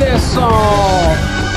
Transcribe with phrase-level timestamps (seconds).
[0.00, 0.48] Anderson.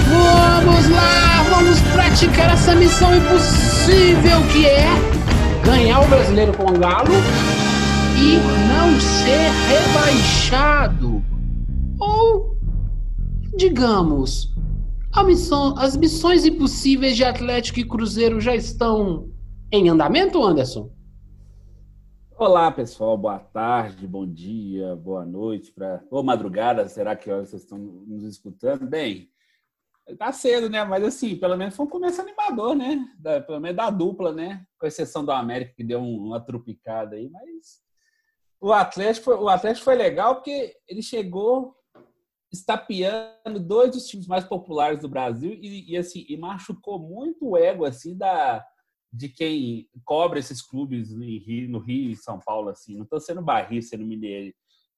[0.10, 4.86] Vamos lá, vamos praticar essa missão impossível que é
[5.64, 7.14] ganhar o brasileiro com o Galo
[8.18, 8.36] e
[8.68, 11.24] não ser rebaixado.
[11.98, 12.58] Ou,
[13.56, 14.54] digamos,
[15.26, 19.30] missão, as missões impossíveis de Atlético e Cruzeiro já estão
[19.72, 20.90] em andamento, Anderson?
[22.38, 23.16] Olá, pessoal.
[23.18, 26.04] Boa tarde, bom dia, boa noite, pra...
[26.10, 26.88] ou madrugada.
[26.88, 28.88] Será que vocês estão nos escutando?
[28.88, 29.30] Bem,
[30.18, 30.84] tá cedo, né?
[30.84, 33.06] Mas assim, pelo menos foi um começo animador, né?
[33.20, 34.66] Da, pelo menos da dupla, né?
[34.80, 37.82] Com exceção do América que deu um- uma trupicada aí, mas
[38.60, 41.76] o Atlético, foi, o Atlético foi legal porque ele chegou
[42.52, 47.58] estapeando dois dos times mais populares do Brasil e, e, assim e machucou muito o
[47.58, 48.66] ego assim da
[49.14, 52.96] de quem cobra esses clubes Rio- no Rio e São Paulo assim.
[52.96, 54.54] Não estou sendo barrista, sendo mineiro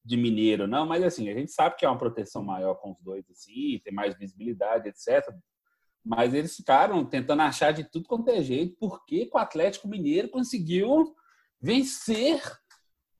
[0.05, 3.01] de mineiro, não, mas assim, a gente sabe que é uma proteção maior com os
[3.01, 5.27] dois assim, tem mais visibilidade, etc.
[6.03, 11.15] Mas eles ficaram tentando achar de tudo quanto é jeito, porque o Atlético Mineiro conseguiu
[11.59, 12.39] vencer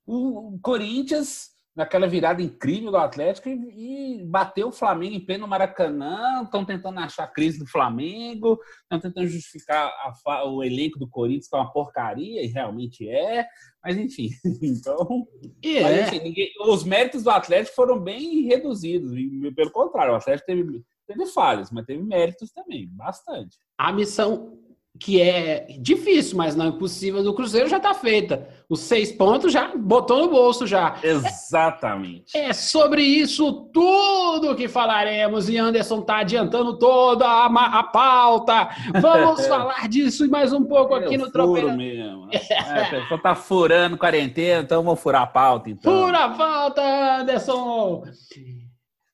[0.06, 6.44] o Corinthians naquela virada incrível do Atlético e, e bateu o Flamengo em pleno Maracanã.
[6.44, 9.88] Estão tentando achar a crise do Flamengo, estão tentando justificar
[10.26, 13.46] a o elenco do Corinthians que é uma porcaria, e realmente é.
[13.84, 14.30] Mas enfim,
[14.64, 15.28] então.
[15.64, 16.02] Mas, é.
[16.04, 19.12] enfim, ninguém- os méritos do Atlético foram bem reduzidos.
[19.14, 23.58] E, pelo contrário, o Atlético teve, teve falhas, mas teve méritos também, bastante.
[23.78, 24.58] A missão
[25.00, 28.48] que é difícil, mas não impossível do Cruzeiro já está feita.
[28.70, 30.96] Os seis pontos já botou no bolso já.
[31.04, 32.36] Exatamente.
[32.36, 38.70] É sobre isso tudo que falaremos e Anderson tá adiantando toda a, a pauta.
[39.02, 41.78] Vamos falar disso e mais um pouco aqui Eu no furo Tropeirão.
[41.78, 42.30] mesmo.
[42.32, 45.70] É, a pessoa tá furando quarentena, então vamos furar a pauta.
[45.70, 45.92] Então.
[46.06, 46.82] Pura falta,
[47.22, 48.04] Anderson!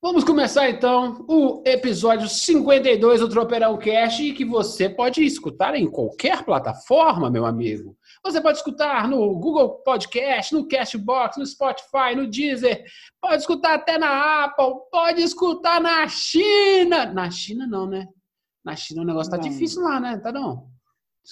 [0.04, 6.44] Vamos começar então o episódio 52 do Tropeirão Cast, que você pode escutar em qualquer
[6.44, 7.96] plataforma, meu amigo.
[8.24, 12.84] Você pode escutar no Google Podcast, no Castbox, no Spotify, no Deezer,
[13.22, 17.06] pode escutar até na Apple, pode escutar na China.
[17.14, 18.08] Na China não, né?
[18.66, 19.48] Na China o negócio tá Não.
[19.48, 20.18] difícil lá, né?
[20.18, 20.71] Tá não?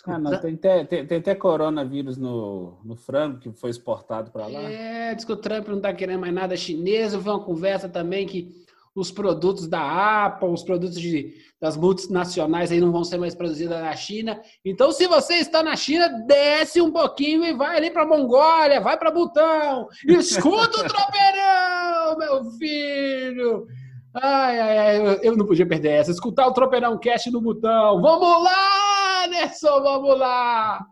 [0.05, 4.45] Ah, não, tem, até, tem, tem até coronavírus no, no frango que foi exportado para
[4.47, 4.59] lá.
[4.61, 7.13] É, diz que o Trump não está querendo mais nada chinês.
[7.15, 8.51] Vi uma conversa também que
[8.95, 13.77] os produtos da Apple, os produtos de, das multinacionais aí não vão ser mais produzidos
[13.79, 14.39] na China.
[14.63, 18.97] Então, se você está na China, desce um pouquinho e vai ali para Mongólia, vai
[18.97, 19.87] para Butão.
[20.07, 23.67] Escuta o tropeirão, meu filho.
[24.13, 26.09] Ai, ai, ai, eu- eu não podia perder essa.
[26.11, 28.01] Escutar o Tropeirão Cast no Butão.
[28.01, 28.88] Vamos lá,
[29.33, 30.85] Anderson, vamos lá.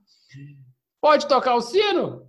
[1.02, 2.28] Pode tocar o sino?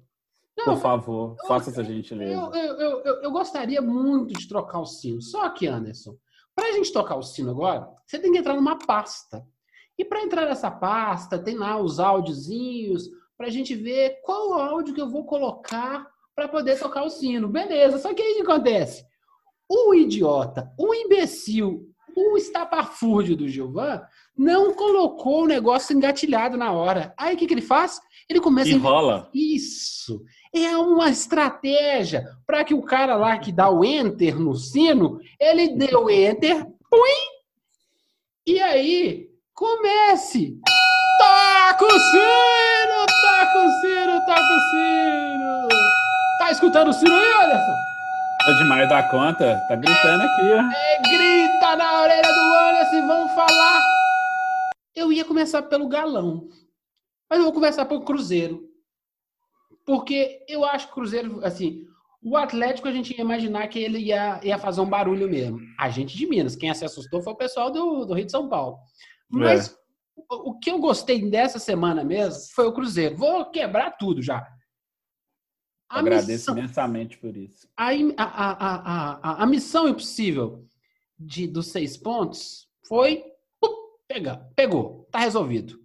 [0.65, 2.33] Por favor, faça essa gentileza.
[2.33, 5.23] Eu, eu, eu, eu- eu gostaria muito de trocar o sino.
[5.23, 6.17] Só que, Anderson,
[6.55, 9.47] para a gente tocar o sino agora, você tem que entrar numa pasta.
[9.97, 14.95] E para entrar nessa pasta, tem lá os áudiozinhos para a gente ver qual áudio
[14.95, 17.49] que eu vou colocar para poder tocar o sino.
[17.49, 19.05] Beleza, só que aí o que acontece?
[19.69, 24.03] O idiota, o imbecil, o estapafúrdio do Gilvan
[24.38, 27.12] não colocou o negócio engatilhado na hora.
[27.19, 28.00] Aí o que, que ele faz?
[28.31, 29.29] Ele começa a Enrola.
[29.35, 30.23] isso.
[30.55, 35.76] É uma estratégia para que o cara lá que dá o enter no sino, ele
[35.76, 36.99] dê o enter, pum,
[38.46, 40.56] e aí comece.
[41.19, 45.69] Toca o sino, toca o sino, toca o sino.
[46.38, 47.75] Tá escutando o sino aí, Anderson?
[48.46, 49.61] Tá demais da conta.
[49.69, 50.62] Tá gritando aqui, ó.
[50.62, 53.98] É, grita na orelha do Anderson e vamos falar.
[54.99, 56.49] Eu ia começar pelo galão,
[57.31, 58.69] mas eu vou começar pelo Cruzeiro.
[59.87, 61.87] Porque eu acho que o Cruzeiro, assim,
[62.21, 65.61] o Atlético a gente ia imaginar que ele ia, ia fazer um barulho mesmo.
[65.79, 68.49] A gente de Minas, quem se assustou foi o pessoal do, do Rio de São
[68.49, 68.79] Paulo.
[69.31, 69.79] Mas
[70.29, 73.17] o que eu gostei dessa semana mesmo foi o Cruzeiro.
[73.17, 74.47] Vou quebrar tudo já.
[75.89, 77.69] A Agradeço missão, imensamente por isso.
[77.77, 80.67] A, a, a, a, missão impossível
[81.19, 83.25] de, dos seis pontos foi
[84.08, 85.78] pega, pegou, tá resolvido.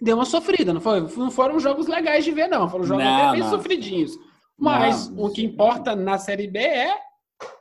[0.00, 1.00] Deu uma sofrida, não foi?
[1.00, 2.68] Não foram jogos legais de ver, não.
[2.68, 3.50] Foram jogos não, bem não.
[3.50, 4.18] sofridinhos.
[4.58, 6.94] Mas não, o que importa na Série B é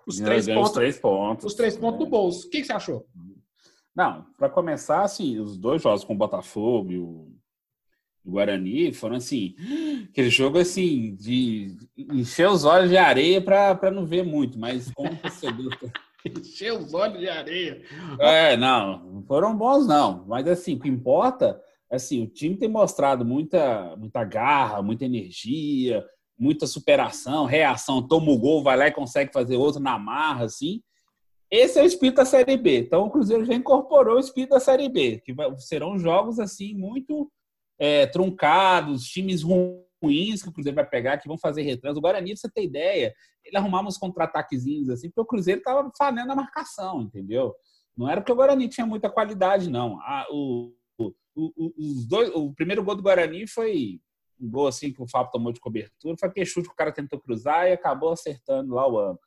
[0.06, 1.45] os três pontos, os três pontos.
[1.45, 2.04] Os três pontos é.
[2.04, 2.48] do bolso.
[2.48, 3.06] O que, que você achou?
[3.95, 7.27] Não, para começar, assim, os dois jogos com o Botafogo e o,
[8.25, 9.56] Guarani foram assim,
[10.10, 15.16] aquele jogo assim, de encher os olhos de areia para não ver muito, mas como
[15.18, 15.77] torcedor.
[16.39, 17.81] encher os olhos de areia.
[18.19, 20.25] É, não, foram bons, não.
[20.27, 21.60] Mas assim, o que importa,
[21.92, 26.06] assim, o time tem mostrado muita, muita garra, muita energia,
[26.38, 30.81] muita superação, reação, toma o gol, vai lá e consegue fazer outro na marra, assim.
[31.51, 32.80] Esse é o espírito da Série B.
[32.80, 37.30] Então o Cruzeiro já incorporou o espírito da Série B, que serão jogos assim muito
[37.80, 41.98] é, truncados, times ruins que o Cruzeiro vai pegar, que vão fazer retrans.
[41.98, 43.13] O Guarani, pra você ter ideia,
[43.50, 47.54] ele arrumava uns contra-ataquezinhos assim, porque o Cruzeiro estava falhando a marcação, entendeu?
[47.98, 50.00] Não era porque o Guarani tinha muita qualidade, não.
[50.01, 54.00] Ah, o, o, o, os dois, o primeiro gol do Guarani foi
[54.40, 56.92] um gol assim que o Fábio tomou de cobertura, foi aquele chute que o cara
[56.92, 59.19] tentou cruzar e acabou acertando lá o ângulo.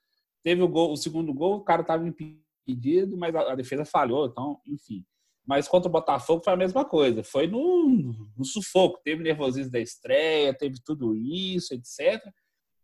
[0.43, 4.27] Teve o gol, o segundo gol, o cara estava impedido, mas a, a, defesa falhou,
[4.27, 5.05] então, enfim.
[5.45, 9.81] Mas contra o Botafogo foi a mesma coisa, foi no, no sufoco, teve nervosismo da
[9.81, 12.25] estreia, teve tudo isso, etc.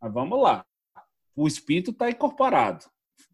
[0.00, 0.64] Mas vamos lá.
[1.38, 2.84] O espírito está incorporado.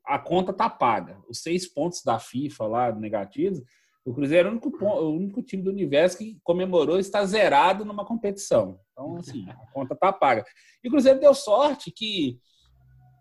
[0.04, 1.18] A conta está paga.
[1.26, 3.62] Os seis pontos da FIFA lá negativos,
[4.04, 8.04] o Cruzeiro é o único, o único time do universo que comemorou está zerado numa
[8.04, 8.78] competição.
[8.92, 10.44] Então, assim, a conta está paga.
[10.82, 12.38] E o Cruzeiro deu sorte que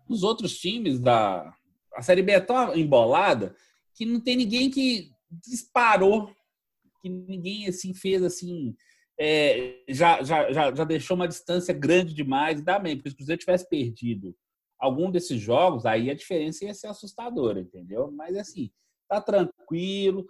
[0.06, 1.50] os outros times da.
[1.94, 3.56] A Série B é tão embolada
[3.94, 6.30] que não tem ninguém que disparou,
[7.00, 8.76] que ninguém assim fez assim.
[9.18, 13.16] É, já, já, já, já deixou uma distância grande demais, dá mesmo, porque se o
[13.16, 14.36] Cruzeiro tivesse perdido
[14.84, 18.10] algum desses jogos, aí a diferença ia ser assustadora, entendeu?
[18.12, 18.70] Mas assim,
[19.08, 20.26] tá tranquilo.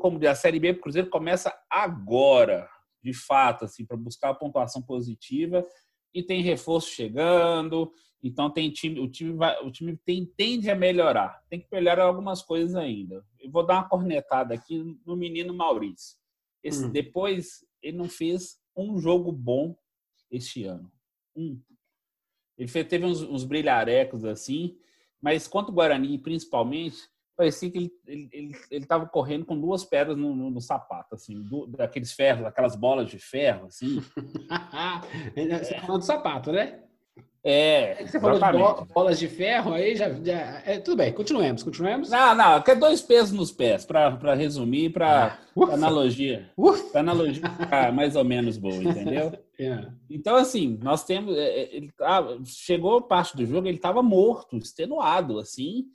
[0.00, 2.68] Como diz, a Série B o Cruzeiro começa agora,
[3.02, 5.66] de fato, assim, para buscar a pontuação positiva
[6.14, 7.92] e tem reforço chegando,
[8.22, 11.42] então tem time, o time vai, o time tem, tende a melhorar.
[11.48, 13.24] Tem que melhorar algumas coisas ainda.
[13.38, 16.16] Eu vou dar uma cornetada aqui no menino Maurício.
[16.62, 16.90] Esse, hum.
[16.90, 19.76] Depois ele não fez um jogo bom
[20.30, 20.90] este ano.
[21.36, 21.60] Um.
[22.58, 24.76] Ele fez, teve uns, uns brilharecos assim,
[25.20, 26.98] mas quanto o Guarani, principalmente,
[27.36, 32.12] parecia que ele estava correndo com duas pedras no, no, no sapato, assim, do, daqueles
[32.12, 34.02] ferros, aquelas bolas de ferro, assim.
[35.34, 36.80] Você tá falando do sapato, né?
[37.44, 40.12] É, você falou de bolas de ferro, aí já.
[40.12, 42.10] já é, tudo bem, continuemos, continuemos.
[42.10, 46.50] Não, não, quer dois pesos nos pés, para resumir, para ah, analogia.
[46.90, 47.44] Pra analogia
[47.94, 49.32] mais ou menos boa, entendeu?
[49.58, 49.90] É.
[50.08, 51.36] Então, assim, nós temos.
[51.36, 55.86] É, é, ele tá, chegou parte do jogo, ele estava morto, extenuado, assim.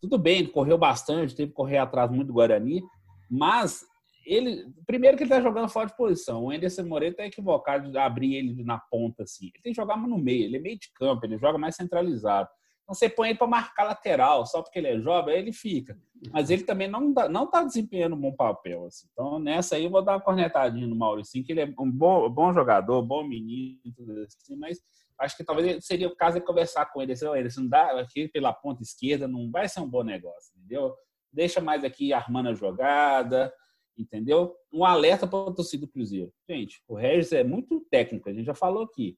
[0.00, 2.82] Tudo bem, correu bastante, teve que correr atrás muito do Guarani,
[3.30, 3.84] mas
[4.24, 6.44] ele, primeiro que ele tá jogando fora de posição.
[6.44, 9.46] O Anderson Moreira tá equivocado de abrir ele na ponta assim.
[9.46, 12.48] Ele tem que jogar no meio, ele é meio de campo, ele joga mais centralizado.
[12.90, 15.96] Então você põe ele para marcar lateral, só porque ele é jovem, aí ele fica.
[16.32, 17.00] Mas ele também não
[17.30, 19.06] não tá desempenhando um bom papel assim.
[19.12, 22.28] Então nessa aí eu vou dar uma cornetadinha no Maurício, que ele é um bom,
[22.28, 23.78] bom jogador, bom menino,
[24.26, 24.80] assim, mas
[25.20, 28.26] acho que talvez seria o caso de conversar com ele, assim, ele não dá aqui
[28.26, 30.92] pela ponta esquerda, não vai ser um bom negócio, entendeu?
[31.32, 33.52] Deixa mais aqui armando a jogada,
[33.96, 34.56] entendeu?
[34.72, 36.32] Um alerta para a torcida do Cruzeiro.
[36.48, 39.16] Gente, o Regis é muito técnico, a gente já falou aqui.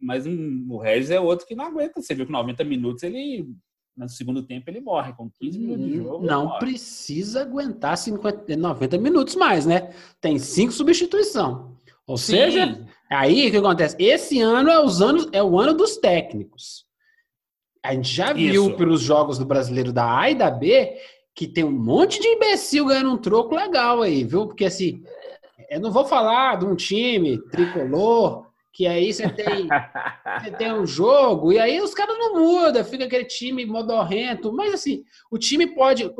[0.00, 2.00] Mas o Regis é outro que não aguenta.
[2.00, 3.48] Você viu que 90 minutos ele.
[3.96, 6.24] No segundo tempo ele morre, com 15 minutos de jogo.
[6.24, 9.92] Não precisa aguentar 50, 90 minutos mais, né?
[10.20, 11.76] Tem cinco substituição.
[12.06, 12.32] Ou Sim.
[12.32, 13.96] seja, aí o que acontece?
[13.98, 16.86] Esse ano é, os anos, é o ano dos técnicos.
[17.84, 18.76] A gente já viu Isso.
[18.76, 20.96] pelos jogos do brasileiro da A e da B
[21.34, 24.46] que tem um monte de imbecil ganhando um troco legal aí, viu?
[24.46, 25.02] Porque assim,
[25.70, 29.68] eu não vou falar de um time tricolor que aí você tem,
[30.40, 34.72] você tem um jogo e aí os caras não mudam, fica aquele time modorrento, mas
[34.74, 36.10] assim, o time pode,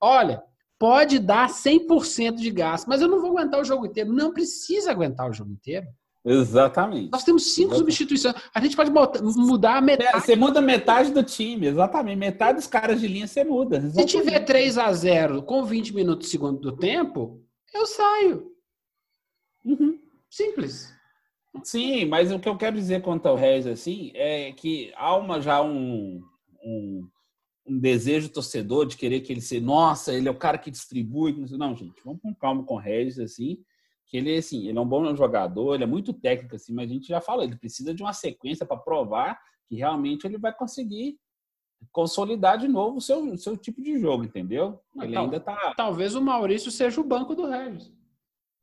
[0.00, 0.42] olha,
[0.78, 4.90] pode dar 100% de gasto, mas eu não vou aguentar o jogo inteiro, não precisa
[4.90, 5.86] aguentar o jogo inteiro.
[6.24, 7.10] Exatamente.
[7.10, 7.78] Nós temos cinco exatamente.
[7.78, 8.34] substituições.
[8.54, 10.24] A gente pode mudar a metade.
[10.24, 12.18] Você muda metade do time, exatamente.
[12.18, 13.78] Metade dos caras de linha você muda.
[13.78, 14.10] Exatamente.
[14.10, 18.52] Se tiver 3 a 0 com 20 minutos segundo do tempo, eu saio.
[19.64, 19.98] Uhum.
[20.28, 20.92] Simples.
[21.62, 25.40] Sim, mas o que eu quero dizer quanto ao Reis assim é que há uma,
[25.40, 26.22] já um,
[26.62, 27.08] um,
[27.66, 31.32] um, desejo torcedor de querer que ele seja, nossa, ele é o cara que distribui.
[31.32, 33.62] Não, gente, vamos com calma com o Regis assim
[34.08, 36.94] que ele, assim, ele é um bom jogador, ele é muito técnico, assim, mas a
[36.94, 39.38] gente já falou, ele precisa de uma sequência para provar
[39.68, 41.18] que realmente ele vai conseguir
[41.92, 44.80] consolidar de novo o seu, seu tipo de jogo, entendeu?
[44.96, 45.74] Ele ainda tá.
[45.76, 47.92] Talvez o Maurício seja o banco do Regis.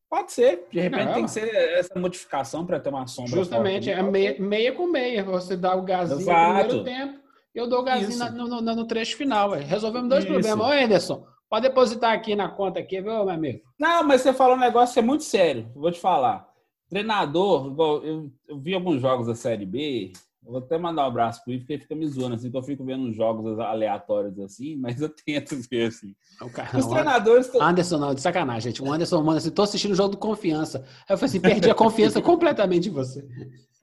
[0.10, 1.48] Pode ser, de repente é, tem que ser
[1.78, 3.32] essa modificação para ter uma sombra.
[3.32, 5.24] Justamente, é meia, meia, com meia.
[5.24, 6.52] Você dá o gazinho Exato.
[6.52, 7.20] no primeiro tempo,
[7.54, 9.52] eu dou o gazinho na, no, no, no, trecho final.
[9.52, 9.66] Véio.
[9.66, 10.34] Resolvemos dois Isso.
[10.34, 10.68] problemas.
[10.68, 13.62] Ô, Anderson, pode depositar aqui na conta aqui, viu, meu amigo?
[13.80, 15.72] Não, mas você falou um negócio que é muito sério.
[15.76, 16.48] Vou te falar.
[16.90, 20.14] Treinador, eu, eu vi alguns jogos da Série B,
[20.52, 22.64] vou até mandar um abraço pro Ivo, porque ele fica me zoando, assim, que eu
[22.64, 26.16] fico vendo jogos aleatórios assim, mas eu tento ver, assim.
[26.42, 27.54] O cara, Os treinadores...
[27.56, 28.82] Anderson, não, de sacanagem, gente.
[28.82, 30.80] O Anderson manda assim, tô assistindo o jogo do Confiança.
[31.08, 33.28] Aí eu falei assim, perdi a confiança completamente em você.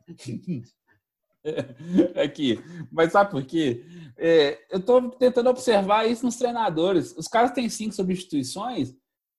[2.15, 2.63] Aqui.
[2.91, 3.85] Mas sabe por quê?
[4.17, 7.17] É, eu tô tentando observar isso nos treinadores.
[7.17, 8.95] Os caras têm cinco substituições,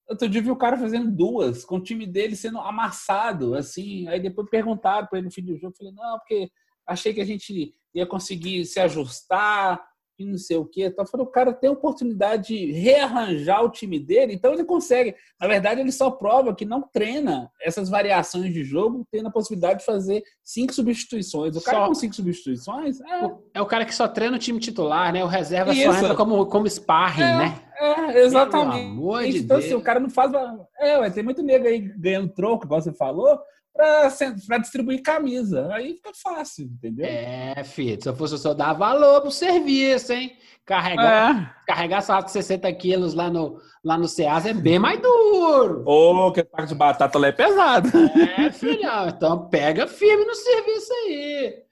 [0.08, 4.08] Outro dia vi o cara fazendo duas, com o time dele sendo amassado, assim.
[4.08, 5.74] Aí depois perguntaram para ele no fim do jogo.
[5.74, 6.52] Eu falei, não, porque
[6.88, 9.82] achei que a gente ia conseguir se ajustar,
[10.18, 10.86] e não sei o quê.
[10.86, 15.16] Então, falei, o cara tem a oportunidade de rearranjar o time dele, então ele consegue.
[15.40, 19.80] Na verdade, ele só prova que não treina essas variações de jogo, tendo a possibilidade
[19.80, 21.56] de fazer cinco substituições.
[21.56, 21.88] O cara só...
[21.88, 23.32] com cinco substituições é...
[23.56, 25.24] é o cara que só treina o time titular, né?
[25.24, 25.92] O reserva Isso.
[25.92, 27.62] só entra como, como sparring, é, né?
[27.80, 28.78] É, exatamente.
[28.78, 29.66] Pelo amor de então, Deus.
[29.66, 30.32] assim, o cara não faz.
[30.80, 33.40] É, tem muito nego aí ganhando troco, igual você falou
[33.74, 35.68] para distribuir camisa.
[35.74, 37.06] Aí fica fácil, entendeu?
[37.06, 40.38] É, filho, se eu fosse só dar valor pro serviço, hein?
[40.66, 41.66] Carregar, é.
[41.66, 45.84] carregar saco de 60 quilos lá no, lá no Ceasa é bem mais duro.
[45.86, 47.90] Ô, que saco de batata lá é pesado.
[48.38, 51.64] É, filhão, então pega firme no serviço aí.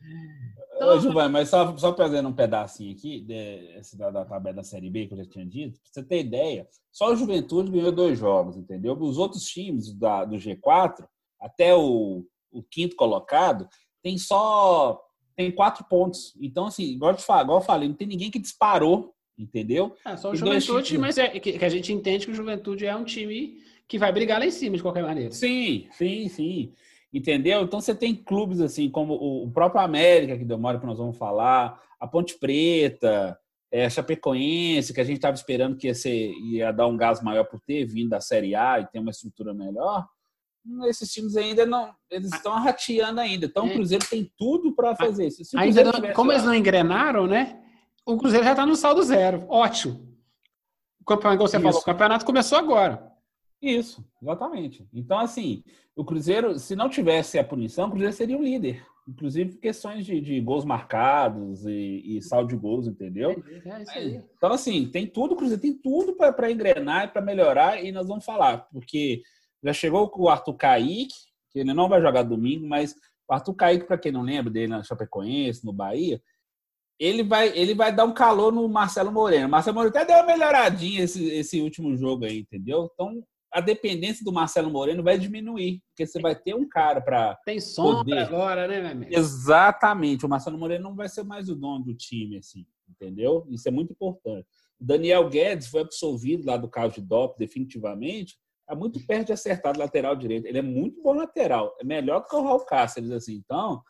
[0.76, 4.64] Então, Ô, Giovanni, mas só, só pegando um pedacinho aqui de, da, da tabela da
[4.64, 7.92] Série B que eu já tinha dito, pra você ter ideia, só o Juventude ganhou
[7.92, 8.98] dois jogos, entendeu?
[9.00, 11.06] Os outros times da, do G4
[11.42, 13.68] até o, o quinto colocado,
[14.04, 15.02] tem só
[15.36, 16.34] tem quatro pontos.
[16.40, 19.96] Então, assim, igual eu, falar, igual eu falei, não tem ninguém que disparou, entendeu?
[20.06, 22.96] É, só o Juventude, mas é que, que, a gente entende que o Juventude é
[22.96, 23.58] um time
[23.88, 25.32] que vai brigar lá em cima de qualquer maneira.
[25.32, 26.74] Sim, sim, sim.
[27.14, 27.64] Entendeu?
[27.64, 31.82] Então você tem clubes assim, como o próprio América, que demora que nós vamos falar,
[32.00, 33.38] a Ponte Preta,
[33.72, 37.22] é, a Chapecoense, que a gente estava esperando que ia, ser, ia dar um gás
[37.22, 40.06] maior por ter vindo da Série A e ter uma estrutura melhor
[40.88, 41.94] esses times ainda não.
[42.10, 43.46] Eles estão rateando ainda.
[43.46, 43.74] Então, o é.
[43.74, 45.42] Cruzeiro tem tudo para fazer isso.
[45.58, 47.62] Ainda não, como eles não engrenaram, né?
[48.06, 49.46] O Cruzeiro já está no saldo zero.
[49.48, 50.12] Ótimo.
[51.00, 51.64] O campeonato, você isso.
[51.64, 53.12] falou, o campeonato começou agora.
[53.62, 54.88] Isso, exatamente.
[54.94, 55.64] Então, assim,
[55.96, 58.86] o Cruzeiro, se não tivesse a punição, o Cruzeiro seria o líder.
[59.08, 63.44] Inclusive questões de, de gols marcados e, e saldo de gols, entendeu?
[63.66, 67.84] É, é então, assim, tem tudo, o Cruzeiro tem tudo para engrenar e para melhorar,
[67.84, 69.22] e nós vamos falar, porque
[69.64, 71.14] já chegou com o Arthur Kaique,
[71.52, 72.96] que ele não vai jogar domingo, mas
[73.30, 76.22] o Arthur Kaique, para quem não lembra dele na Chapecoense, no Bahia,
[77.00, 79.48] ele vai, ele vai dar um calor no Marcelo Moreno.
[79.48, 82.90] O Marcelo Moreno até deu uma melhoradinha esse, esse último jogo aí, entendeu?
[82.94, 87.36] Então, a dependência do Marcelo Moreno vai diminuir, porque você vai ter um cara para.
[87.44, 88.18] Tem sombra poder...
[88.20, 89.14] agora, né, meu amigo?
[89.14, 90.26] Exatamente.
[90.26, 93.46] O Marcelo Moreno não vai ser mais o dono do time, assim, entendeu?
[93.50, 94.48] Isso é muito importante.
[94.80, 98.38] O Daniel Guedes foi absolvido lá do caso de DOP, definitivamente,
[98.70, 100.46] é muito perto de acertar lateral direito.
[100.46, 101.76] Ele é muito bom lateral.
[101.80, 103.36] É melhor que o Raul Cáceres, assim.
[103.36, 103.82] Então,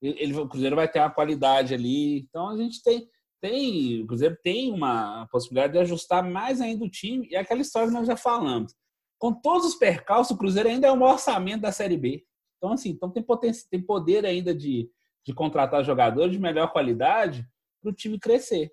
[0.00, 2.20] ele, o Cruzeiro vai ter uma qualidade ali.
[2.20, 3.08] Então, a gente tem,
[3.40, 4.02] tem...
[4.02, 7.28] O Cruzeiro tem uma possibilidade de ajustar mais ainda o time.
[7.30, 8.74] E é aquela história que nós já falamos.
[9.18, 12.24] Com todos os percalços, o Cruzeiro ainda é o maior orçamento da Série B.
[12.56, 14.90] Então, assim, então tem, potência, tem poder ainda de,
[15.26, 17.46] de contratar jogadores de melhor qualidade
[17.82, 18.70] para o time crescer.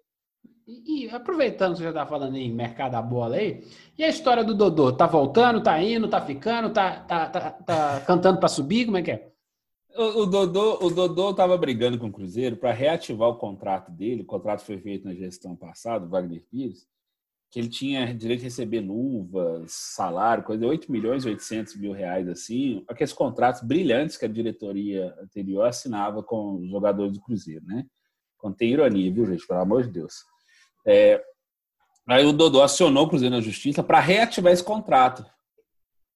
[0.67, 3.63] E, e, aproveitando que você já está falando em mercado da bola aí,
[3.97, 4.91] e a história do Dodô?
[4.91, 8.85] Tá voltando, tá indo, tá ficando, tá, tá, tá, tá cantando para subir?
[8.85, 9.31] Como é que é?
[9.95, 14.23] O, o, Dodô o Dodô estava brigando com o Cruzeiro para reativar o contrato dele.
[14.23, 16.85] O contrato foi feito na gestão passada, o Wagner Pires,
[17.49, 21.93] que ele tinha direito de receber luvas, salário, coisa de 8 milhões e 800 mil
[21.93, 22.83] reais, assim.
[22.89, 27.85] Aqueles contratos brilhantes que a diretoria anterior assinava com os jogadores do Cruzeiro, né?
[28.37, 29.47] Contém ironia, viu, gente?
[29.47, 30.25] Pelo amor de Deus.
[30.87, 31.21] É,
[32.07, 35.25] aí o Dodô acionou o Cruzeiro na Justiça para reativar esse contrato.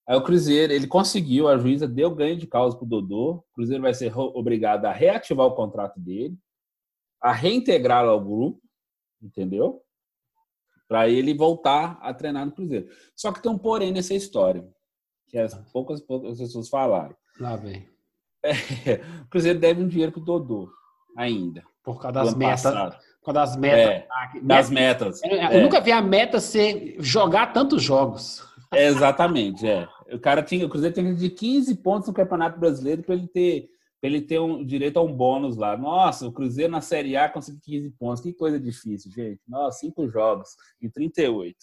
[0.08, 3.32] Aí o Cruzeiro, ele conseguiu, a juíza deu ganho de causa para o Dodô.
[3.32, 6.38] O Cruzeiro vai ser obrigado a reativar o contrato dele,
[7.22, 8.62] a reintegrá-lo ao grupo,
[9.22, 9.82] entendeu?
[10.88, 12.88] Para ele voltar a treinar no Cruzeiro.
[13.16, 14.68] Só que tem um porém nessa história,
[15.28, 17.16] que as poucas, poucas pessoas falaram.
[17.40, 17.88] Lá vem.
[18.44, 18.52] É,
[19.24, 20.70] o Cruzeiro deve um dinheiro para o Dodô
[21.16, 21.64] ainda.
[21.84, 22.64] Por causa das metas.
[22.64, 23.11] Passado.
[23.24, 23.88] Causa das metas.
[23.88, 25.24] É, das metas.
[25.24, 25.62] Eu, eu é.
[25.62, 28.44] nunca vi a meta ser jogar tantos jogos.
[28.74, 29.88] É, exatamente, é.
[30.12, 33.70] O cara tinha, o Cruzeiro tinha de 15 pontos no Campeonato Brasileiro para ele ter
[34.00, 35.78] para ele ter um direito a um bônus lá.
[35.78, 38.24] Nossa, o Cruzeiro na Série A conseguiu 15 pontos.
[38.24, 39.40] Que coisa difícil, gente.
[39.48, 40.50] Nossa, cinco jogos
[40.82, 41.56] em 38.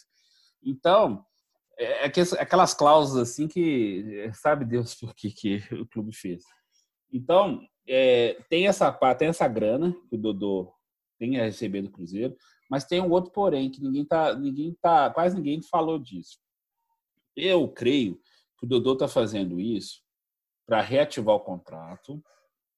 [0.62, 1.24] Então,
[1.76, 6.44] é, é aquelas cláusulas assim que sabe Deus por que, que o clube fez.
[7.12, 10.72] Então, é, tem essa tem essa grana que o Dodô
[11.18, 12.36] tem a receber do Cruzeiro,
[12.70, 16.38] mas tem um outro porém que ninguém tá ninguém tá quase ninguém falou disso.
[17.36, 18.20] Eu creio
[18.58, 20.02] que o Dodô está fazendo isso
[20.66, 22.22] para reativar o contrato.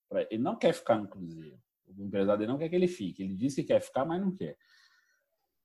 [0.09, 0.23] Pra...
[0.31, 1.59] Ele não quer ficar no Cruzeiro.
[1.99, 3.23] O empresário não quer que ele fique.
[3.23, 4.57] Ele disse que quer ficar, mas não quer.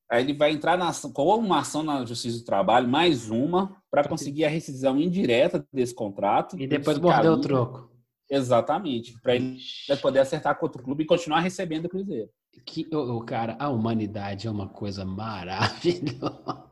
[0.09, 4.07] Aí ele vai entrar na com uma ação na Justiça do Trabalho, mais uma, para
[4.07, 6.59] conseguir a rescisão indireta desse contrato.
[6.59, 7.91] E depois morder o troco.
[8.29, 9.19] Exatamente.
[9.21, 9.59] Para ele
[10.01, 12.29] poder acertar com outro clube e continuar recebendo o Cruzeiro.
[12.63, 16.67] Que, o cara, a humanidade é uma coisa maravilhosa.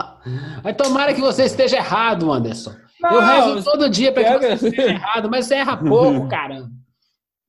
[0.64, 2.76] Mas tomara que você esteja errado, Anderson.
[3.02, 3.22] Não, eu
[3.56, 6.70] rezo todo dia para que você esteja errado, mas você erra pouco, cara.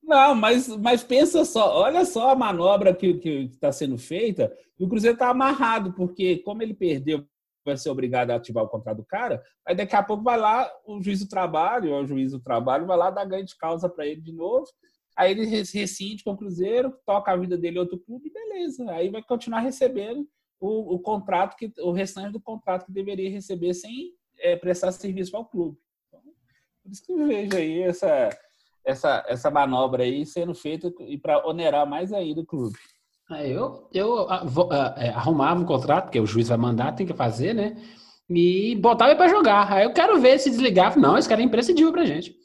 [0.03, 3.19] Não, mas, mas pensa só, olha só a manobra que
[3.51, 4.51] está sendo feita.
[4.79, 7.25] E o Cruzeiro está amarrado, porque como ele perdeu,
[7.65, 10.69] vai ser obrigado a ativar o contrato do cara, aí daqui a pouco vai lá
[10.85, 14.05] o juiz do trabalho, o juiz do trabalho vai lá dar ganho de causa para
[14.05, 14.67] ele de novo.
[15.15, 18.89] Aí ele rescinde com o Cruzeiro, toca a vida dele em outro clube, beleza.
[18.91, 20.27] Aí vai continuar recebendo
[20.59, 25.37] o, o contrato, que o restante do contrato que deveria receber sem é, prestar serviço
[25.37, 25.77] ao clube.
[26.07, 26.21] Então,
[26.83, 28.29] por isso que eu vejo aí essa,
[28.83, 32.77] essa, essa manobra aí sendo feita e para onerar mais ainda o clube.
[33.31, 37.07] É, eu eu ah, uh, é, arrumava um contrato, que o juiz vai mandar, tem
[37.07, 37.75] que fazer, né?
[38.29, 39.71] E botava para jogar.
[39.71, 40.97] Aí eu quero ver se desligar.
[40.97, 42.35] Não, esse cara é imprescindível pra gente.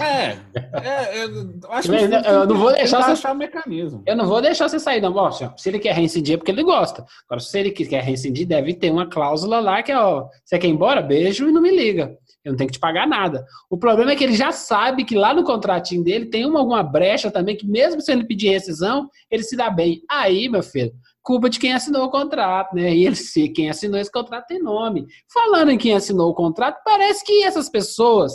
[0.00, 0.36] É,
[0.74, 4.02] é eu acho que eu não vou deixar você achar o mecanismo.
[4.06, 5.12] Eu não vou deixar você sair, não.
[5.12, 7.04] Bom, se ele quer reincidir é porque ele gosta.
[7.26, 10.66] Agora, se ele quer reincidir, deve ter uma cláusula lá que é, ó, você quer
[10.66, 11.02] ir embora?
[11.02, 12.16] Beijo e não me liga.
[12.44, 13.44] Eu não tenho que te pagar nada.
[13.68, 16.82] O problema é que ele já sabe que lá no contratinho dele tem uma, alguma
[16.82, 20.00] brecha também, que mesmo se ele pedir rescisão, ele se dá bem.
[20.10, 22.94] Aí, meu filho, culpa de quem assinou o contrato, né?
[22.94, 25.06] E ele, se quem assinou esse contrato tem nome.
[25.32, 28.32] Falando em quem assinou o contrato, parece que essas pessoas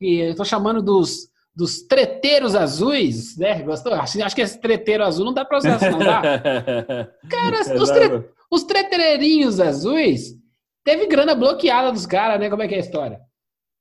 [0.00, 3.62] que eu tô chamando dos, dos treteiros azuis, né?
[3.62, 3.92] Gostou?
[3.92, 6.22] Acho, acho que esse treteiro azul não dá processo, não dá?
[7.28, 10.34] Cara, os, tre, os treteirinhos azuis
[10.82, 12.48] teve grana bloqueada dos caras, né?
[12.48, 13.20] Como é que é a história?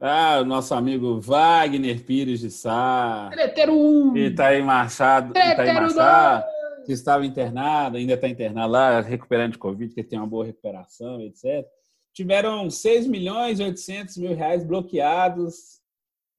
[0.01, 3.29] Ah, o nosso amigo Wagner Pires de Sá.
[3.31, 4.17] Treteiro 1.
[4.17, 5.29] Itaí Machado.
[5.31, 6.45] Itaí Machado,
[6.85, 11.21] que estava internado, ainda está internado lá, recuperando de Covid, que tem uma boa recuperação,
[11.21, 11.65] etc.
[12.13, 15.78] Tiveram 6 milhões e 800 mil reais bloqueados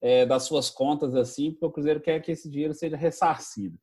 [0.01, 3.79] é, das suas contas assim, porque o Cruzeiro quer que esse dinheiro seja ressarcido.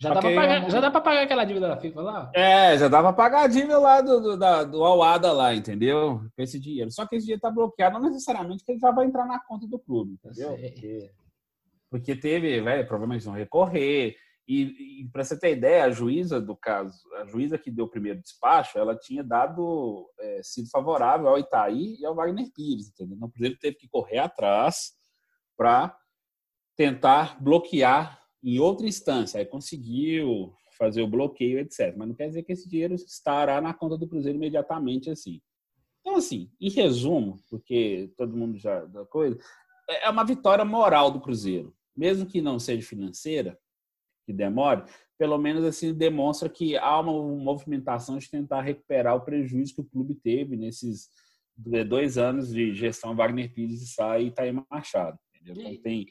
[0.00, 0.34] Já dá, que...
[0.34, 2.32] pagar, já dá pra pagar aquela dívida da FIFA lá?
[2.34, 6.22] É, já dá pra pagar a dívida lá do, do, da, do Alada lá, entendeu?
[6.34, 6.90] Com esse dinheiro.
[6.90, 9.66] Só que esse dinheiro tá bloqueado, não necessariamente que ele já vai entrar na conta
[9.66, 10.56] do clube, entendeu?
[10.56, 11.10] Porque,
[11.90, 14.16] porque teve, velho, provavelmente vão recorrer.
[14.48, 17.90] E, e para você ter ideia, a juíza do caso, a juíza que deu o
[17.90, 23.16] primeiro despacho, ela tinha dado, é, sido favorável ao Itaí e ao Wagner Pires, entendeu?
[23.16, 24.92] Então, o Cruzeiro teve que correr atrás
[25.56, 25.96] para
[26.76, 29.38] tentar bloquear em outra instância.
[29.38, 31.94] Aí conseguiu fazer o bloqueio, etc.
[31.96, 35.40] Mas não quer dizer que esse dinheiro estará na conta do Cruzeiro imediatamente assim.
[36.00, 39.38] Então, assim, em resumo, porque todo mundo já da coisa,
[39.88, 43.56] é uma vitória moral do Cruzeiro, mesmo que não seja financeira,
[44.26, 44.84] que demore,
[45.18, 49.84] pelo menos assim demonstra que há uma movimentação de tentar recuperar o prejuízo que o
[49.84, 51.08] clube teve nesses
[51.88, 55.18] dois anos de gestão Wagner Pires e Sá e Itaí Machado.
[55.42, 55.70] Entendeu?
[55.70, 56.06] Não tem,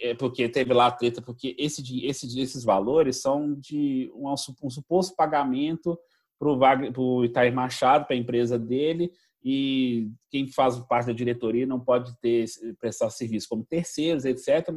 [0.00, 4.32] é porque teve lá a treta, porque esse, esse, esses valores são de um,
[4.62, 5.98] um suposto pagamento
[6.38, 9.12] para o Itair Machado, para a empresa dele,
[9.44, 12.46] e quem faz parte da diretoria não pode ter
[12.80, 14.68] prestar serviço como terceiros, etc.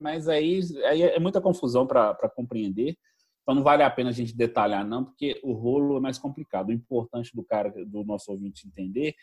[0.00, 2.96] Mas aí, aí é muita confusão para compreender.
[3.42, 6.68] Então não vale a pena a gente detalhar, não, porque o rolo é mais complicado.
[6.68, 9.14] O importante do cara, do nosso ouvinte entender,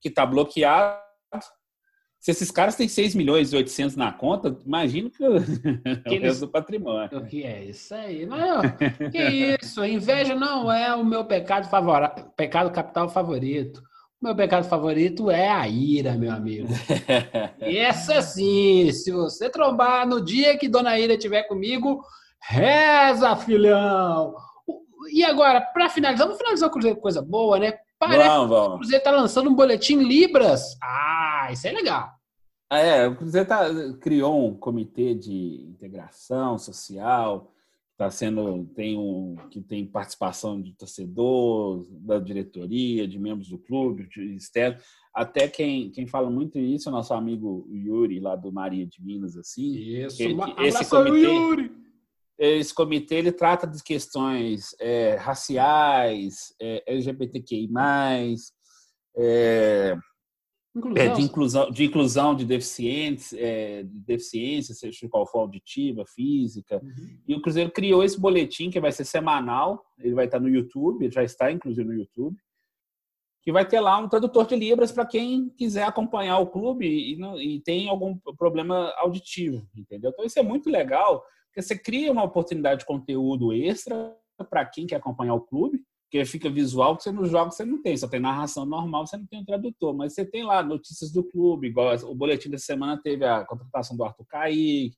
[0.00, 1.00] que está bloqueado,
[2.24, 5.18] se esses caras têm 6 milhões e 800 na conta, imagino que,
[6.08, 7.18] que o resto do patrimônio.
[7.18, 8.24] O que é isso aí?
[8.24, 8.62] Não,
[9.12, 9.84] que isso?
[9.84, 13.82] Inveja não é o meu pecado favorito, pecado capital favorito.
[14.22, 16.68] O meu pecado favorito é a ira, meu amigo.
[17.60, 22.02] E essa sim, se você trombar no dia que Dona Ira estiver comigo,
[22.40, 24.34] reza, filhão!
[25.12, 27.74] E agora, para finalizar, vamos finalizar com coisa boa, né?
[28.08, 28.74] Parece vamos, vamos.
[28.74, 30.76] o Cruzeiro está lançando um boletim Libras.
[30.82, 32.10] Ah, isso é legal.
[32.70, 33.66] Ah, é, o Cruzeiro tá,
[34.00, 37.50] criou um comitê de integração social
[37.96, 44.08] tá sendo tem um que tem participação de torcedor, da diretoria, de membros do clube,
[44.08, 44.78] de externo.
[45.14, 49.00] Até quem, quem fala muito isso é o nosso amigo Yuri lá do Maria de
[49.00, 49.74] Minas assim.
[49.76, 50.20] Isso,
[50.58, 51.83] esse comitê, Yuri.
[52.46, 57.68] Esse comitê ele trata de questões é, raciais, é, LGBTQI+,
[59.16, 59.96] é,
[60.76, 61.04] Inclusão.
[61.04, 66.80] É, de, inclusão, de inclusão de deficientes, é, de deficiência, seja qual for auditiva, física.
[66.82, 67.18] Uhum.
[67.28, 71.08] E o Cruzeiro criou esse boletim que vai ser semanal, ele vai estar no YouTube,
[71.12, 72.36] já está inclusive no YouTube,
[73.40, 77.16] que vai ter lá um tradutor de Libras para quem quiser acompanhar o clube e,
[77.40, 80.10] e, tem algum problema auditivo, entendeu?
[80.10, 81.22] Então isso é muito legal,
[81.54, 84.12] porque você cria uma oportunidade de conteúdo extra
[84.50, 87.80] para quem quer acompanhar o clube, porque fica visual que você nos jogos você não
[87.80, 91.12] tem, só tem narração normal, você não tem um tradutor, mas você tem lá notícias
[91.12, 94.96] do clube, igual o boletim da semana teve a contratação do Arthur Kaique,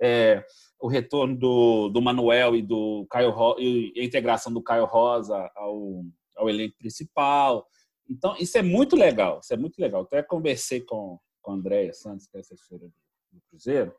[0.00, 0.42] é,
[0.80, 6.06] o retorno do, do Manuel e do Caio e a integração do Caio Rosa ao,
[6.36, 7.66] ao elenco principal.
[8.08, 10.02] Então, isso é muito legal, isso é muito legal.
[10.02, 12.86] Até conversei com, com a Andréia Santos, que é assessora
[13.30, 13.94] do Cruzeiro.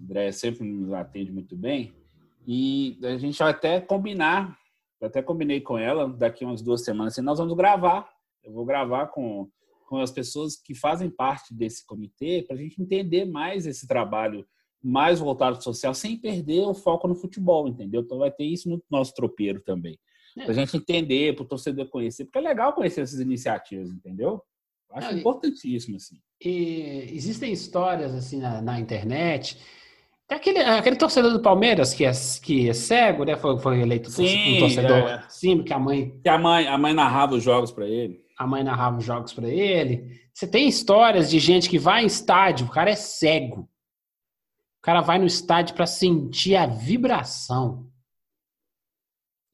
[0.00, 1.92] Andréia sempre nos atende muito bem.
[2.46, 4.58] E a gente vai até combinar
[5.00, 8.08] eu até combinei com ela, daqui umas duas semanas, assim, nós vamos gravar.
[8.42, 9.48] Eu vou gravar com,
[9.86, 14.46] com as pessoas que fazem parte desse comitê, para a gente entender mais esse trabalho
[14.82, 18.00] mais voltado ao social, sem perder o foco no futebol, entendeu?
[18.00, 19.98] Então vai ter isso no nosso tropeiro também.
[20.36, 20.42] É.
[20.42, 24.42] Para a gente entender, para o torcedor conhecer, porque é legal conhecer essas iniciativas, entendeu?
[24.90, 26.16] Acho Não, importantíssimo, assim.
[26.42, 29.58] E existem histórias, assim, na, na internet
[30.30, 32.12] é aquele, aquele torcedor do Palmeiras que é,
[32.42, 33.34] que é cego, né?
[33.36, 35.24] Foi, foi eleito sim, um torcedor é.
[35.28, 36.20] sim, que a mãe.
[36.22, 38.20] Que a mãe, a mãe narrava os jogos para ele.
[38.36, 40.20] A mãe narrava os jogos para ele.
[40.32, 43.62] Você tem histórias de gente que vai em estádio, o cara é cego.
[44.78, 47.86] O cara vai no estádio para sentir a vibração.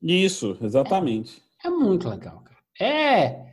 [0.03, 1.41] Isso, exatamente.
[1.65, 2.59] É, é muito legal, cara.
[2.79, 3.45] É.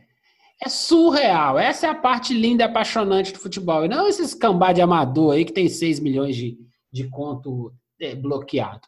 [0.64, 1.58] É surreal.
[1.58, 3.84] Essa é a parte linda e apaixonante do futebol.
[3.84, 6.58] E não esses cambá de amador aí que tem 6 milhões de,
[6.92, 8.86] de conto é, bloqueado.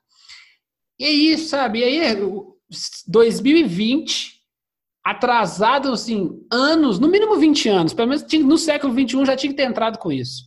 [0.98, 2.16] E aí, sabe, e aí
[3.06, 4.40] 2020,
[5.04, 9.56] atrasado assim, anos, no mínimo 20 anos, pelo menos no século 21 já tinha que
[9.56, 10.44] ter entrado com isso.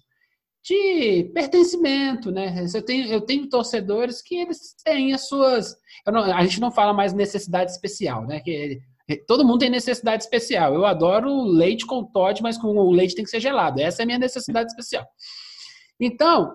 [0.64, 2.66] De pertencimento, né?
[2.74, 5.78] Eu tenho, eu tenho torcedores que eles têm as suas.
[6.06, 8.42] Não, a gente não fala mais necessidade especial, né?
[8.42, 8.82] Que
[9.26, 10.74] Todo mundo tem necessidade especial.
[10.74, 13.80] Eu adoro leite com Todd, mas com o leite tem que ser gelado.
[13.80, 15.08] Essa é a minha necessidade especial.
[16.00, 16.54] Então,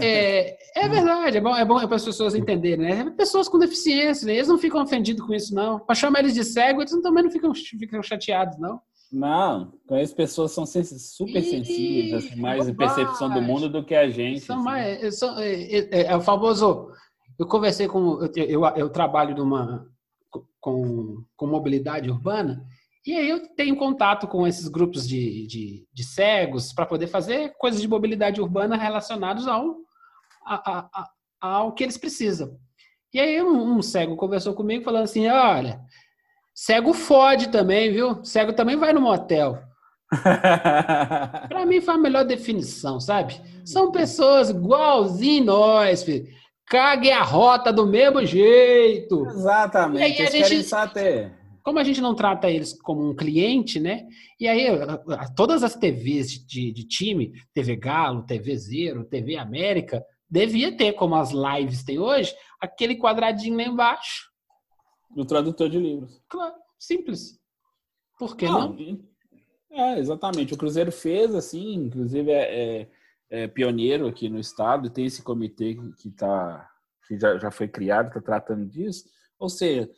[0.00, 3.10] é, é verdade, é bom, é bom para as pessoas entenderem, né?
[3.16, 4.34] Pessoas com deficiência, né?
[4.34, 5.78] eles não ficam ofendidos com isso, não.
[5.78, 8.80] Para chamar eles de cego, eles também não ficam, ficam chateados, não.
[9.12, 14.10] Não, conheço pessoas são super sensíveis, assim, mais em percepção do mundo do que a
[14.10, 14.40] gente.
[14.40, 14.64] São assim.
[14.64, 16.88] mais, são, é, é, é, o famoso.
[17.38, 18.20] Eu conversei com.
[18.34, 19.86] Eu, eu, eu trabalho numa,
[20.60, 22.66] com, com mobilidade urbana
[23.06, 27.52] e aí eu tenho contato com esses grupos de, de, de cegos para poder fazer
[27.58, 29.76] coisas de mobilidade urbana relacionados ao,
[30.46, 32.58] a, a, ao que eles precisam.
[33.12, 35.80] E aí um, um cego conversou comigo falando assim, olha,
[36.54, 38.24] cego fode também, viu?
[38.24, 39.62] Cego também vai no motel.
[41.48, 43.40] para mim foi a melhor definição, sabe?
[43.64, 46.26] São pessoas igualzinho nós, filho.
[46.66, 49.26] Cague a rota do mesmo jeito.
[49.26, 50.00] Exatamente.
[50.00, 50.64] E aí a gente,
[51.64, 54.06] como a gente não trata eles como um cliente, né?
[54.38, 54.66] E aí,
[55.34, 61.14] todas as TVs de, de time, TV Galo, TV Zero, TV América, devia ter, como
[61.14, 64.30] as lives tem hoje, aquele quadradinho lá embaixo.
[65.16, 66.22] Do tradutor de livros.
[66.28, 67.40] Claro, simples.
[68.18, 68.74] Por que não?
[68.74, 69.04] não?
[69.70, 70.52] É, exatamente.
[70.52, 72.88] O Cruzeiro fez, assim, inclusive é, é,
[73.30, 76.68] é pioneiro aqui no estado, tem esse comitê que, tá,
[77.08, 79.04] que já, já foi criado, está tratando disso.
[79.38, 79.88] Ou seja,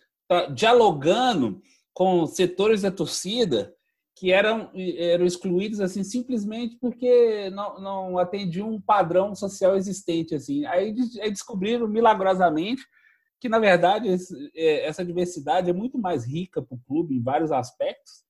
[0.54, 1.60] dialogando
[1.92, 3.74] com setores da torcida
[4.14, 10.64] que eram, eram excluídos assim simplesmente porque não, não atendiam um padrão social existente assim.
[10.64, 12.82] Aí, aí descobriram milagrosamente
[13.38, 14.08] que na verdade
[14.54, 18.24] é, essa diversidade é muito mais rica para o clube em vários aspectos.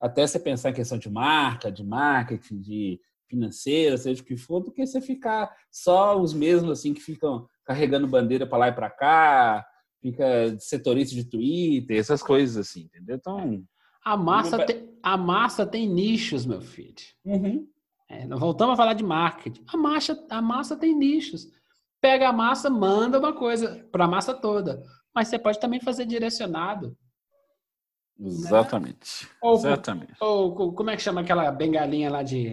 [0.00, 4.60] Até você pensar em questão de marca, de marketing, de financeira, seja o que for,
[4.60, 8.72] do que você ficar só os mesmos assim que ficam carregando bandeira para lá e
[8.72, 9.66] para cá,
[10.10, 13.16] fica setorista de Twitter, essas coisas assim, entendeu?
[13.16, 13.64] Então.
[14.04, 16.94] A massa, tem, a massa tem nichos, meu filho.
[17.24, 17.66] Uhum.
[18.08, 19.62] É, voltamos a falar de marketing.
[19.68, 21.46] A massa, a massa tem nichos.
[22.00, 24.82] Pega a massa, manda uma coisa para a massa toda.
[25.14, 26.96] Mas você pode também fazer direcionado.
[28.18, 29.24] Exatamente.
[29.24, 29.30] Né?
[29.42, 30.14] Ou, Exatamente.
[30.20, 32.52] Ou, como é que chama aquela bengalinha lá de.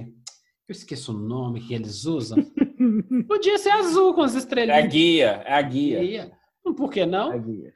[0.67, 2.37] Eu esqueço o nome que eles usam.
[3.27, 4.77] Podia ser azul com as estrelinhas.
[4.77, 5.99] É a guia, é a guia.
[5.99, 6.31] guia.
[6.73, 7.31] Por que não?
[7.31, 7.73] A guia.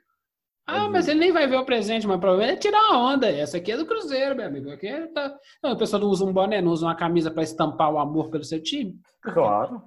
[0.66, 3.28] Ah, mas ele nem vai ver o presente, mas provavelmente é tirar uma onda.
[3.28, 4.70] Essa aqui é do Cruzeiro, meu amigo.
[4.70, 5.36] Aqui é, tá...
[5.64, 8.30] não, a pessoa não usa um boné, não usa uma camisa para estampar o amor
[8.30, 9.00] pelo seu time?
[9.22, 9.82] Claro.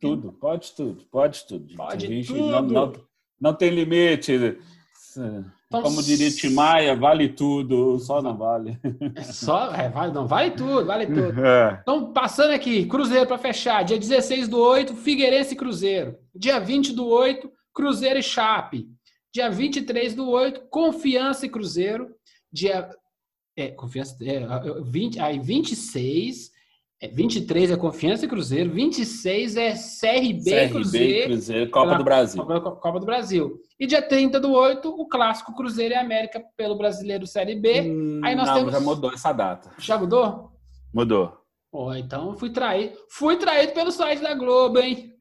[0.00, 1.74] Tudo, pode tudo, pode tudo.
[1.76, 2.50] Pode gente, tudo.
[2.50, 2.92] Não, não,
[3.40, 4.58] não tem limite.
[5.68, 8.78] Então, Como diria Timaya, vale tudo, só não vale.
[9.14, 11.44] É só, é, vale, não vale tudo, vale tudo.
[11.44, 11.78] É.
[11.82, 13.84] Então, passando aqui, Cruzeiro para fechar.
[13.84, 16.16] Dia 16 do 8, Figueirense e Cruzeiro.
[16.34, 18.88] Dia 20 do 8, Cruzeiro e Chape.
[19.32, 22.08] Dia 23 do 8, Confiança e Cruzeiro.
[22.50, 22.88] Dia.
[23.54, 24.16] É, Confiança.
[24.24, 24.40] É,
[24.82, 26.50] 20, aí 26.
[27.02, 28.70] É, 23 é Confiança e Cruzeiro.
[28.70, 31.26] 26 é CRB, CRB e Cruzeiro.
[31.32, 32.42] Cruzeiro, Copa pela do Brasil.
[32.46, 33.60] Copa, Copa do Brasil.
[33.78, 37.82] E dia 30 do 8, o clássico Cruzeiro e América pelo Brasileiro Série B.
[37.82, 39.70] Hum, aí nós não, temos- já mudou essa data.
[39.78, 40.50] Já mudou?
[40.94, 41.36] Mudou.
[41.70, 42.96] Ó, então fui traído.
[43.10, 45.12] Fui traído pelo site da Globo, hein?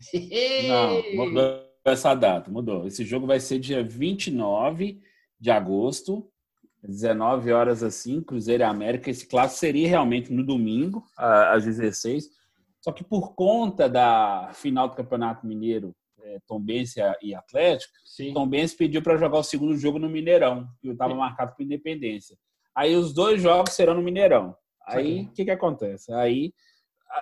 [0.69, 2.87] Não, mudou essa data, mudou.
[2.87, 5.01] Esse jogo vai ser dia 29
[5.39, 6.27] de agosto,
[6.83, 9.09] 19 horas assim, Cruzeiro e América.
[9.09, 12.29] Esse clássico seria realmente no domingo, às 16.
[12.81, 18.33] Só que por conta da final do Campeonato Mineiro, é, Tombense e Atlético, Sim.
[18.33, 22.37] Tombense pediu para jogar o segundo jogo no Mineirão, que estava marcado para Independência.
[22.75, 24.55] Aí os dois jogos serão no Mineirão.
[24.87, 26.11] Aí o que, que acontece?
[26.13, 26.53] Aí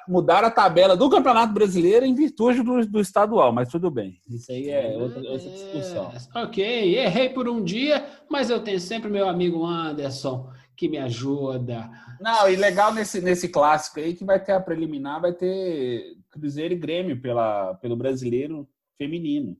[0.07, 4.19] mudaram a tabela do Campeonato Brasileiro em virtude do, do estadual, mas tudo bem.
[4.29, 6.11] Isso aí é outra, outra discussão.
[6.13, 10.97] É, ok, errei por um dia, mas eu tenho sempre meu amigo Anderson que me
[10.97, 11.89] ajuda.
[12.19, 16.73] Não, e legal nesse, nesse clássico aí que vai ter a preliminar, vai ter Cruzeiro
[16.73, 18.67] e Grêmio pela, pelo brasileiro
[18.97, 19.55] feminino.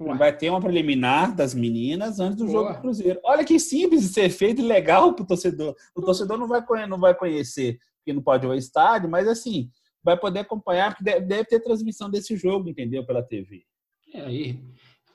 [0.00, 0.16] Ué.
[0.16, 2.52] Vai ter uma preliminar das meninas antes do Boa.
[2.52, 3.18] jogo do Cruzeiro.
[3.24, 5.74] Olha que simples de ser feito e legal pro torcedor.
[5.94, 7.78] O torcedor não vai, não vai conhecer,
[8.08, 9.70] porque não pode ir ao estádio, mas assim,
[10.02, 13.04] vai poder acompanhar, porque deve, deve ter transmissão desse jogo, entendeu?
[13.04, 13.64] Pela TV.
[14.14, 14.60] E aí?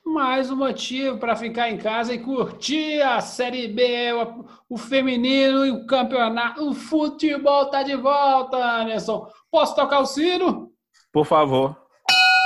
[0.06, 5.64] Mais um motivo para ficar em casa e curtir a Série B, o, o feminino
[5.64, 6.68] e o campeonato.
[6.68, 9.26] O futebol tá de volta, Anderson.
[9.50, 10.70] Posso tocar o sino?
[11.10, 11.74] Por favor.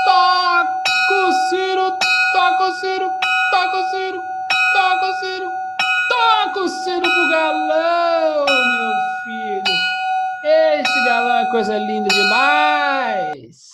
[0.04, 1.90] Toca o sino,
[2.32, 3.10] toca o sino,
[3.50, 4.22] toca o sino,
[4.72, 5.50] toca o sino,
[6.08, 8.92] toca o sino pro galão, meu
[9.24, 9.77] filho.
[10.50, 13.68] Esse galão é coisa linda demais.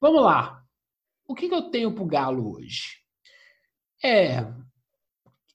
[0.00, 0.62] Vamos lá.
[1.26, 2.98] O que, que eu tenho pro galo hoje?
[4.02, 4.46] É.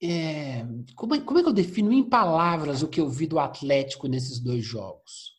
[0.04, 3.40] é como, é como é que eu defino em palavras o que eu vi do
[3.40, 5.34] Atlético nesses dois jogos?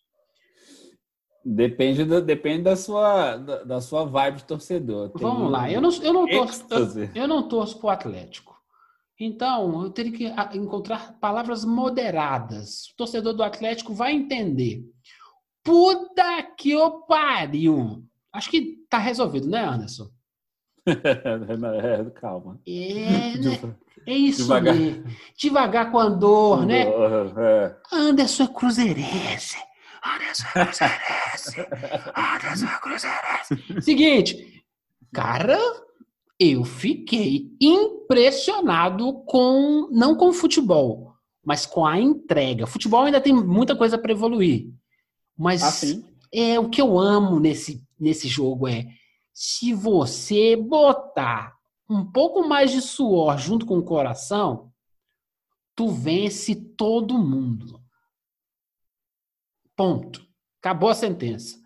[1.45, 5.13] Depende, do, depende da, sua, da, da sua vibe de torcedor.
[5.15, 6.67] Vamos lá, eu não, eu não torço.
[6.71, 8.56] Eu, eu não torço pro Atlético.
[9.19, 12.91] Então, eu teria que a- encontrar palavras moderadas.
[12.93, 14.85] O torcedor do Atlético vai entender.
[15.65, 18.05] Puta que o pariu!
[18.33, 20.09] Acho que tá resolvido, né, Anderson?
[20.87, 22.61] É, calma.
[22.67, 23.75] É, né?
[24.07, 24.75] é isso Devagar.
[24.77, 25.05] mesmo.
[25.37, 26.83] Devagar com andor, né?
[26.87, 27.77] É.
[27.93, 29.57] Anderson é cruzeirense.
[30.05, 31.61] Anderson é cruzeirense.
[32.15, 33.83] Anderson é cruzeirense.
[33.83, 34.65] Seguinte,
[35.13, 35.59] cara,
[36.39, 42.67] eu fiquei impressionado com, não com o futebol, mas com a entrega.
[42.67, 44.71] Futebol ainda tem muita coisa para evoluir.
[45.37, 46.05] Mas Assim.
[46.33, 48.87] é o que eu amo nesse, nesse jogo é
[49.33, 51.55] se você botar
[51.89, 54.73] um pouco mais de suor junto com o coração,
[55.75, 57.81] tu vence todo mundo.
[59.77, 60.27] Ponto.
[60.59, 61.63] Acabou a sentença.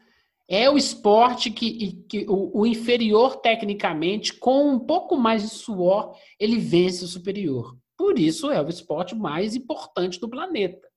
[0.53, 6.17] É o esporte que, que o, o inferior tecnicamente, com um pouco mais de suor,
[6.41, 7.77] ele vence o superior.
[7.97, 10.89] Por isso é o esporte mais importante do planeta.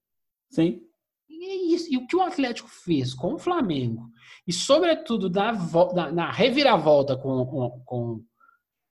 [0.49, 0.81] Sim.
[1.29, 1.87] E é isso.
[1.93, 4.09] E o que o Atlético fez com o Flamengo,
[4.47, 8.23] e sobretudo na, vo- na- na reviravolta com, com, com,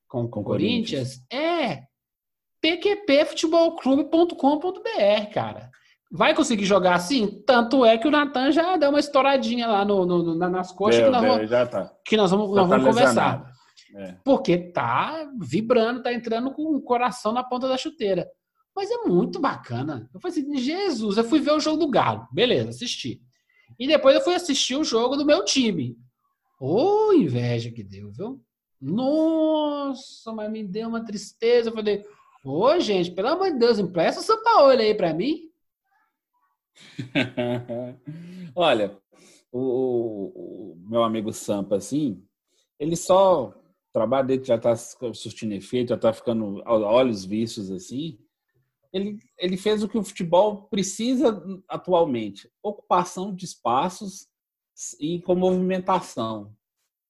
[0.06, 1.86] com, com o Corinthians, é
[2.60, 5.70] pqpfutebolclube.com.br, cara.
[6.14, 7.42] Vai conseguir jogar assim?
[7.46, 10.70] Tanto é que o Natan já deu uma estouradinha lá no, no- no- na- nas
[10.70, 11.92] coxas Deu, que nós deu, vamos, tá.
[12.04, 13.08] que nós vamos, Já nós tá vamos conversar.
[13.38, 13.52] lesionado.
[13.94, 14.16] É.
[14.24, 18.26] Porque tá vibrando, tá entrando com o coração na ponta da chuteira.
[18.76, 20.08] Mas é muito bacana.
[20.14, 22.26] Eu falei assim, Jesus, eu fui ver o jogo do Galo.
[22.32, 23.20] Beleza, assisti.
[23.78, 25.96] E depois eu fui assistir o jogo do meu time.
[26.60, 28.40] Ô, inveja que deu, viu?
[28.80, 31.70] Nossa, mas me deu uma tristeza.
[31.70, 32.02] Eu falei,
[32.44, 35.50] ô, gente, pelo amor de Deus, empresta o São Paulo aí pra mim.
[38.54, 38.98] Olha,
[39.50, 39.60] o,
[40.74, 42.22] o- meu amigo Sampa, assim,
[42.78, 43.48] ele só.
[43.48, 48.18] O trabalho dele já está surtindo efeito, já está ficando a olhos vistos, assim.
[48.92, 54.26] Ele, ele fez o que o futebol precisa atualmente: ocupação de espaços
[54.98, 56.54] e com movimentação.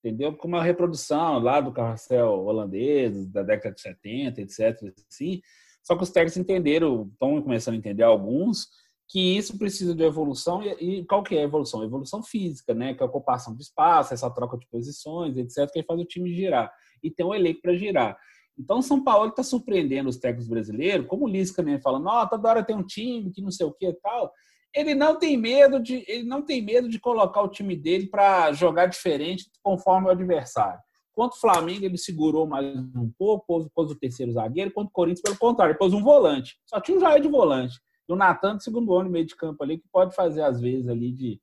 [0.04, 0.36] entendeu?
[0.36, 4.92] Com uma reprodução lá do carrossel holandês, da década de 70, etc.
[5.10, 5.40] Assim.
[5.84, 8.68] Só que os técnicos entenderam, estão começando a entender alguns,
[9.12, 10.62] que isso precisa de evolução.
[10.62, 11.82] E, qual que é a evolução?
[11.82, 12.94] A evolução física, né?
[12.94, 16.34] Que é a ocupação de espaço, essa troca de posições, etc., que faz o time
[16.34, 16.72] girar.
[17.02, 18.16] E tem um elenco para girar.
[18.58, 22.24] Então, o São Paulo está surpreendendo os técnicos brasileiros, como o Lisca mesmo falando, ó,
[22.26, 24.32] toda hora tem um time que não sei o que e tal.
[24.74, 28.50] Ele não tem medo de, ele não tem medo de colocar o time dele para
[28.52, 30.80] jogar diferente conforme o adversário.
[31.14, 34.92] Quanto o Flamengo, ele segurou mais um pouco, pôs, pôs o terceiro zagueiro, quanto o
[34.92, 36.56] Corinthians, pelo contrário, pôs um volante.
[36.64, 37.78] Só tinha um Jair de volante.
[38.12, 41.12] E o Natan, segundo ano, meio de campo ali, que pode fazer, às vezes, ali
[41.12, 41.40] de,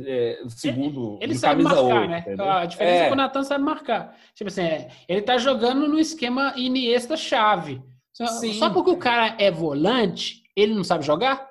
[0.00, 1.18] é, segundo.
[1.20, 2.18] Ele sabe marcar, 8, né?
[2.20, 2.50] Entendeu?
[2.50, 3.00] A diferença é.
[3.04, 4.16] é que o Natan sabe marcar.
[4.34, 7.82] Tipo assim, é, ele tá jogando no esquema Iniesta-chave.
[8.12, 11.48] Só, só porque o cara é volante, ele não sabe jogar?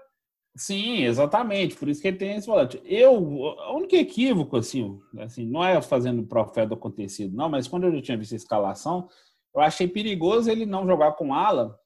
[0.56, 1.76] Sim, exatamente.
[1.76, 2.82] Por isso que ele tem esse volante.
[2.86, 7.86] Eu, o único equívoco, assim, assim, não é fazendo profeta do acontecido, não, mas quando
[7.86, 9.10] eu já tinha visto a escalação,
[9.54, 11.78] eu achei perigoso ele não jogar com ala,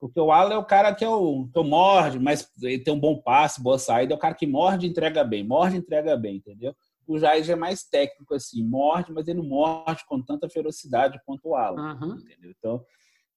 [0.00, 2.98] porque o ala é o cara que é o, que morde, mas ele tem um
[2.98, 6.16] bom passe, boa saída, é o cara que morde e entrega bem, morde e entrega
[6.16, 6.74] bem, entendeu?
[7.06, 11.20] O Jair já é mais técnico, assim, morde, mas ele não morde com tanta ferocidade
[11.26, 12.14] quanto o ala, uhum.
[12.14, 12.50] entendeu?
[12.56, 12.84] Então,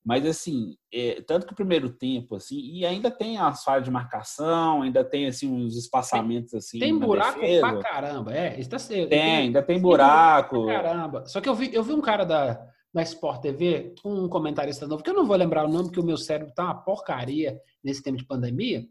[0.05, 3.91] mas, assim, é, tanto que o primeiro tempo, assim, e ainda tem as falhas de
[3.91, 7.61] marcação, ainda tem, assim, uns espaçamentos, assim, Tem buraco defesa.
[7.61, 8.59] pra caramba, é.
[8.59, 10.65] Está tem, tem, ainda tem buraco.
[10.65, 11.25] Tem caramba.
[11.25, 12.61] Só que eu vi, eu vi um cara da,
[12.93, 16.05] da Sport TV, um comentarista novo, que eu não vou lembrar o nome, porque o
[16.05, 18.85] meu cérebro tá uma porcaria nesse tempo de pandemia,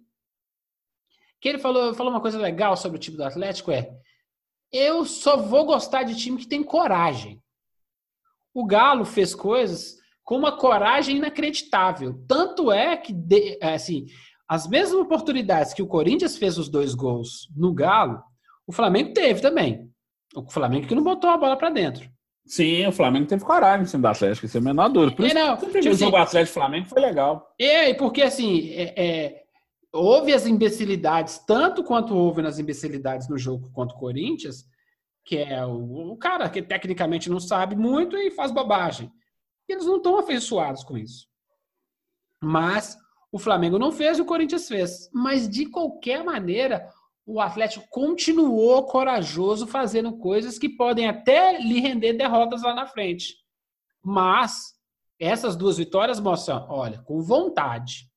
[1.40, 3.94] que ele falou, falou uma coisa legal sobre o time do Atlético, é
[4.72, 7.42] eu só vou gostar de time que tem coragem.
[8.54, 12.24] O Galo fez coisas com uma coragem inacreditável.
[12.26, 13.14] Tanto é que,
[13.60, 14.06] é, assim,
[14.48, 18.22] as mesmas oportunidades que o Corinthians fez os dois gols no Galo,
[18.66, 19.90] o Flamengo teve também.
[20.34, 22.10] O Flamengo que não botou a bola para dentro.
[22.44, 25.16] Sim, o Flamengo teve coragem em cima do Atlético, isso é o menor dúvida.
[25.16, 27.54] Por é, não, isso, tipo, o jogo assim, Atlético Flamengo foi legal.
[27.58, 29.42] É, e porque assim, é, é,
[29.92, 34.64] houve as imbecilidades, tanto quanto houve nas imbecilidades no jogo contra o Corinthians,
[35.24, 39.10] que é o, o cara que tecnicamente não sabe muito e faz bobagem
[39.72, 41.26] eles não estão afeiçoados com isso.
[42.40, 42.96] Mas
[43.30, 45.10] o Flamengo não fez e o Corinthians fez.
[45.12, 46.88] Mas de qualquer maneira,
[47.26, 53.36] o Atlético continuou corajoso fazendo coisas que podem até lhe render derrotas lá na frente.
[54.02, 54.74] Mas
[55.18, 58.10] essas duas vitórias mostram, olha, com vontade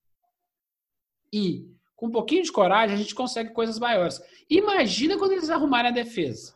[1.32, 4.20] e com um pouquinho de coragem, a gente consegue coisas maiores.
[4.50, 6.54] Imagina quando eles arrumarem a defesa.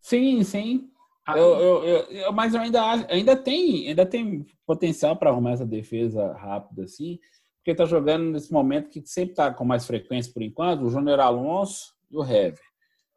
[0.00, 0.88] Sim, sim.
[1.26, 6.32] Ah, eu, eu, eu, mas ainda, ainda, tem, ainda tem potencial para arrumar essa defesa
[6.34, 7.18] rápida assim,
[7.64, 11.18] porque está jogando nesse momento que sempre está com mais frequência por enquanto, o Júnior
[11.18, 12.60] Alonso e o Hever.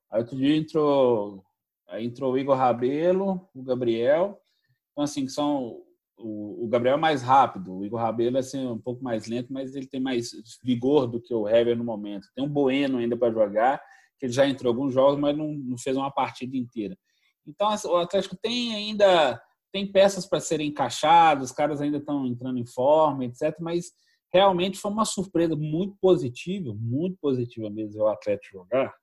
[0.10, 1.44] Aí outro dia entrou,
[1.86, 4.40] aí entrou o Igor Rabelo, o Gabriel.
[4.94, 5.84] Então, assim, que são.
[6.18, 9.76] O, Gabriel é mais rápido, o Igor Rabelo é assim, um pouco mais lento, mas
[9.76, 10.32] ele tem mais
[10.64, 12.28] vigor do que o Hever no momento.
[12.34, 13.80] Tem um Bueno ainda para jogar,
[14.18, 16.98] que ele já entrou alguns jogos, mas não, não fez uma partida inteira.
[17.46, 19.40] Então, o Atlético tem ainda
[19.74, 23.56] tem peças para serem encaixadas, os caras ainda estão entrando em forma, etc.
[23.60, 23.92] Mas
[24.32, 28.94] realmente foi uma surpresa muito positiva, muito positiva mesmo o Atlético jogar,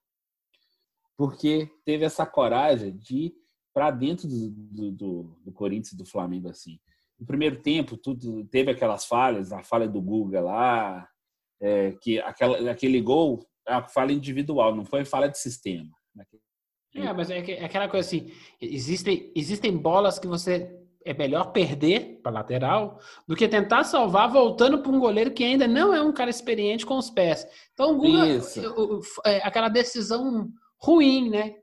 [1.17, 3.35] porque teve essa coragem de ir
[3.73, 6.79] para dentro do, do, do, do, Corinthians e do Flamengo assim.
[7.19, 11.09] No primeiro tempo, tudo teve aquelas falhas, a falha do Guga lá,
[11.61, 15.91] é, que aquela, aquele gol a falha individual, não foi falha de sistema.
[16.95, 22.21] É, mas é, é aquela coisa assim, existem, existem bolas que você é melhor perder
[22.23, 26.12] para lateral do que tentar salvar voltando para um goleiro que ainda não é um
[26.12, 27.47] cara experiente com os pés.
[27.73, 28.40] Então, o Guga,
[29.27, 30.49] é, aquela decisão
[30.81, 31.55] ruim, né?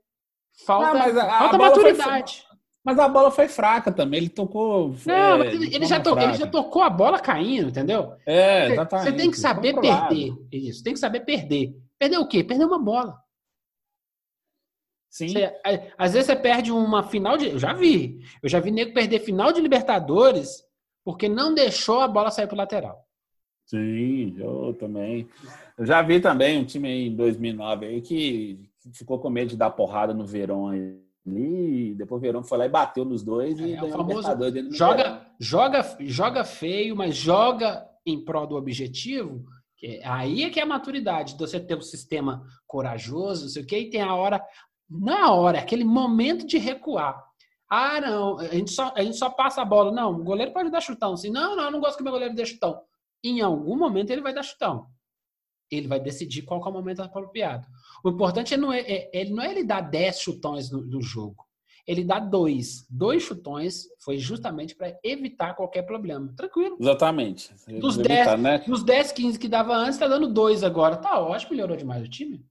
[0.64, 2.44] Falta, não, a, falta a maturidade.
[2.46, 2.52] Foi,
[2.84, 4.94] mas a bola foi fraca também, ele tocou.
[5.06, 8.12] Não, é, ele, ele, já tocou, ele já tocou a bola caindo, entendeu?
[8.26, 9.10] É, exatamente.
[9.10, 10.32] Você tem que saber perder.
[10.50, 11.74] Isso, tem que saber perder.
[11.98, 12.42] Perder o quê?
[12.42, 13.16] Perder uma bola.
[15.12, 15.28] Sim.
[15.28, 15.52] Você,
[15.98, 17.50] às vezes você perde uma final de.
[17.50, 18.24] Eu já vi.
[18.42, 20.64] Eu já vi nego perder final de Libertadores
[21.04, 23.06] porque não deixou a bola sair pro lateral.
[23.66, 25.28] Sim, eu também.
[25.76, 28.58] Eu já vi também um time aí em 2009 aí que
[28.94, 31.94] ficou com medo de dar porrada no Verão ali.
[31.94, 34.22] Depois o Verão foi lá e bateu nos dois é, e é o famoso
[34.70, 39.44] joga, joga, joga feio, mas joga em prol do objetivo.
[40.04, 43.66] Aí é que é a maturidade, de você ter um sistema corajoso, não sei o
[43.66, 44.40] que, e tem a hora,
[44.90, 47.22] na hora, aquele momento de recuar.
[47.74, 49.90] Ah, não, a gente só, a gente só passa a bola.
[49.90, 51.14] Não, o goleiro pode dar chutão.
[51.14, 52.82] Assim, não, não, eu não gosto que meu goleiro dê chutão.
[53.24, 54.88] Em algum momento ele vai dar chutão.
[55.70, 57.66] Ele vai decidir qual é o momento apropriado.
[58.04, 61.00] O importante é não é, é, ele não é ele dar 10 chutões no, no,
[61.00, 61.46] jogo.
[61.86, 62.86] ele dá dois.
[62.90, 66.30] Dois chutões foi justamente para evitar qualquer problema.
[66.36, 66.76] Tranquilo.
[66.78, 67.54] Exatamente.
[67.80, 68.58] Dos 10, né?
[68.66, 70.98] dos 10, 15 que dava antes, tá dando dois agora.
[70.98, 72.44] Tá ótimo, melhorou demais o time.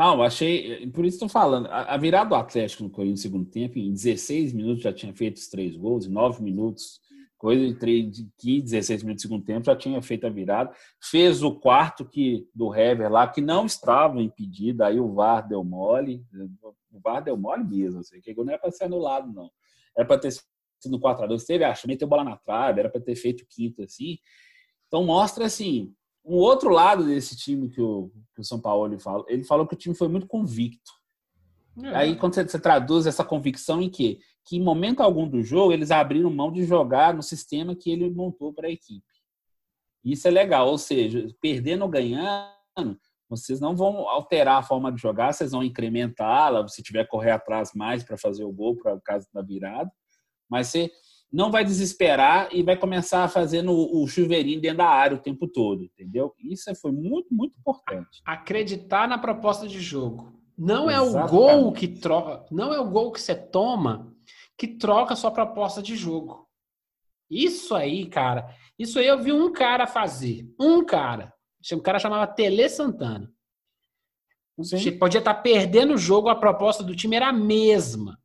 [0.00, 0.86] Não, achei.
[0.92, 1.66] Por isso estou falando.
[1.66, 5.36] A, virada do Atlético no Corinthians no segundo tempo, em 16 minutos já tinha feito
[5.36, 6.98] os três gols, em 9 minutos,
[7.36, 10.74] coisa de, 3, de 15, 16 minutos do segundo tempo, já tinha feito a virada.
[11.02, 15.62] Fez o quarto que, do Hever lá, que não estava impedido, aí o VAR deu
[15.62, 16.24] mole.
[16.90, 19.50] O VAR deu mole mesmo, assim, que não era para ser anulado, não.
[19.94, 20.32] Era para ter
[20.80, 23.46] sido 4 a 2 Teve, acho, meteu bola na trave, era para ter feito o
[23.46, 24.16] quinto, assim.
[24.88, 25.92] Então mostra, assim,
[26.24, 29.66] um outro lado desse time que o, que o São Paulo ele falou, ele falou
[29.66, 30.92] que o time foi muito convicto.
[31.82, 31.96] É.
[31.96, 34.18] Aí quando você, você, traduz essa convicção em quê?
[34.44, 38.10] Que em momento algum do jogo eles abriram mão de jogar no sistema que ele
[38.10, 39.04] montou para a equipe.
[40.04, 42.98] Isso é legal, ou seja, perdendo ou ganhando,
[43.28, 47.72] vocês não vão alterar a forma de jogar, vocês vão incrementá-la, se tiver correr atrás
[47.74, 49.90] mais para fazer o gol para o caso da virada,
[50.50, 50.90] mas você
[51.32, 55.46] não vai desesperar e vai começar a fazer o chuveirinho dentro da área o tempo
[55.46, 56.34] todo, entendeu?
[56.38, 58.20] Isso foi muito, muito importante.
[58.24, 60.32] Acreditar na proposta de jogo.
[60.58, 61.16] Não Exatamente.
[61.16, 64.14] é o gol que troca, não é o gol que você toma
[64.58, 66.46] que troca a sua proposta de jogo.
[67.30, 71.32] Isso aí, cara, isso aí eu vi um cara fazer, um cara.
[71.72, 73.32] Um cara chamava Tele Santana.
[74.62, 74.98] Sim.
[74.98, 78.18] Podia estar perdendo o jogo, a proposta do time era a mesma.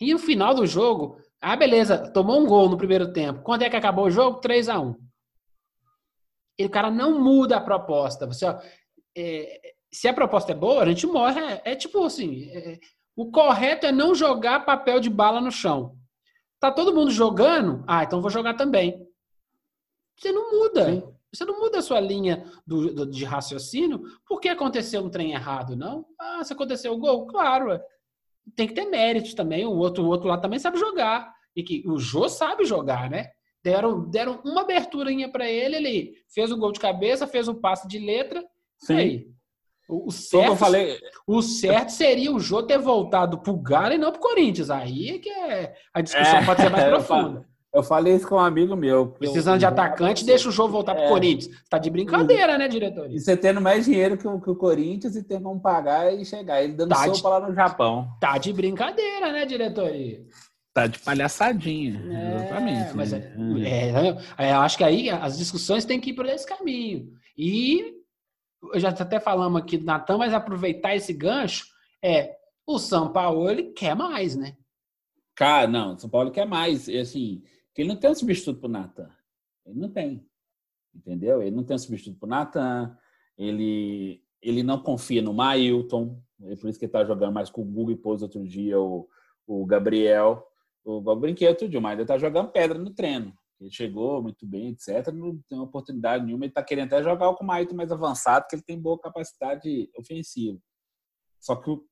[0.00, 3.42] E no final do jogo, ah, beleza, tomou um gol no primeiro tempo.
[3.42, 4.40] Quando é que acabou o jogo?
[4.40, 4.96] 3 a 1
[6.58, 8.26] E o cara não muda a proposta.
[8.26, 8.60] Você, ó,
[9.16, 9.60] é,
[9.92, 11.40] se a proposta é boa, a gente morre.
[11.40, 12.80] É, é tipo assim: é,
[13.14, 15.96] o correto é não jogar papel de bala no chão.
[16.58, 17.84] Tá todo mundo jogando?
[17.86, 19.06] Ah, então vou jogar também.
[20.18, 20.86] Você não muda.
[20.86, 21.14] Sim.
[21.32, 25.76] Você não muda a sua linha do, do, de raciocínio porque aconteceu um trem errado,
[25.76, 26.06] não?
[26.18, 27.78] Ah, se aconteceu o gol, claro
[28.56, 29.64] tem que ter mérito também.
[29.64, 31.32] O outro, o outro lado também sabe jogar.
[31.54, 33.30] E que o Jô sabe jogar, né?
[33.62, 37.88] Deram, deram uma aberturinha para ele, ele fez o gol de cabeça, fez o passe
[37.88, 38.44] de letra.
[38.78, 38.94] Sim.
[38.94, 39.26] Aí,
[39.88, 41.00] o, certo, falei...
[41.26, 44.70] o certo seria o Jô ter voltado pro Galo e não pro Corinthians.
[44.70, 47.47] Aí é que é, a discussão é, pode ser mais profunda.
[47.78, 49.06] Eu falei isso com um amigo meu.
[49.06, 51.62] Precisando eu, de atacante, deixa o jogo voltar para o é, Corinthians.
[51.70, 53.08] Tá de brincadeira, né, diretor?
[53.08, 56.24] E você tendo mais dinheiro que o, que o Corinthians e tendo como pagar e
[56.24, 56.60] chegar.
[56.60, 58.08] Ele dando tá sopa de, lá no Japão.
[58.20, 60.26] Tá de brincadeira, né, diretoria?
[60.74, 62.02] Tá de palhaçadinha.
[62.10, 62.96] É, exatamente.
[62.96, 63.32] Mas é,
[63.64, 67.12] é, é, eu acho que aí as discussões têm que ir por esse caminho.
[67.36, 67.94] E
[68.74, 71.64] eu já até falamos aqui do Natan, mas aproveitar esse gancho
[72.02, 72.32] é
[72.66, 74.56] o São Paulo ele quer mais, né?
[75.36, 76.88] Cara, não, São Paulo quer mais.
[76.88, 77.40] E assim,
[77.78, 79.08] que ele não tem um substituto para o Natan.
[79.64, 80.28] Ele não tem.
[80.92, 81.40] Entendeu?
[81.40, 82.98] Ele não tem um substituto para o Natan.
[83.38, 86.20] Ele, ele não confia no Mailton.
[86.42, 88.80] É por isso que ele está jogando mais com o Google e pôs outro dia
[88.80, 89.08] o,
[89.46, 90.44] o Gabriel.
[90.84, 93.32] O, eu brinquei outro dia, mas ele está jogando pedra no treino.
[93.60, 95.12] Ele chegou muito bem, etc.
[95.14, 96.46] Não tem oportunidade nenhuma.
[96.46, 99.88] Ele está querendo até jogar com o Mailton mais avançado, porque ele tem boa capacidade
[99.96, 100.58] ofensiva.
[101.38, 101.86] Só que o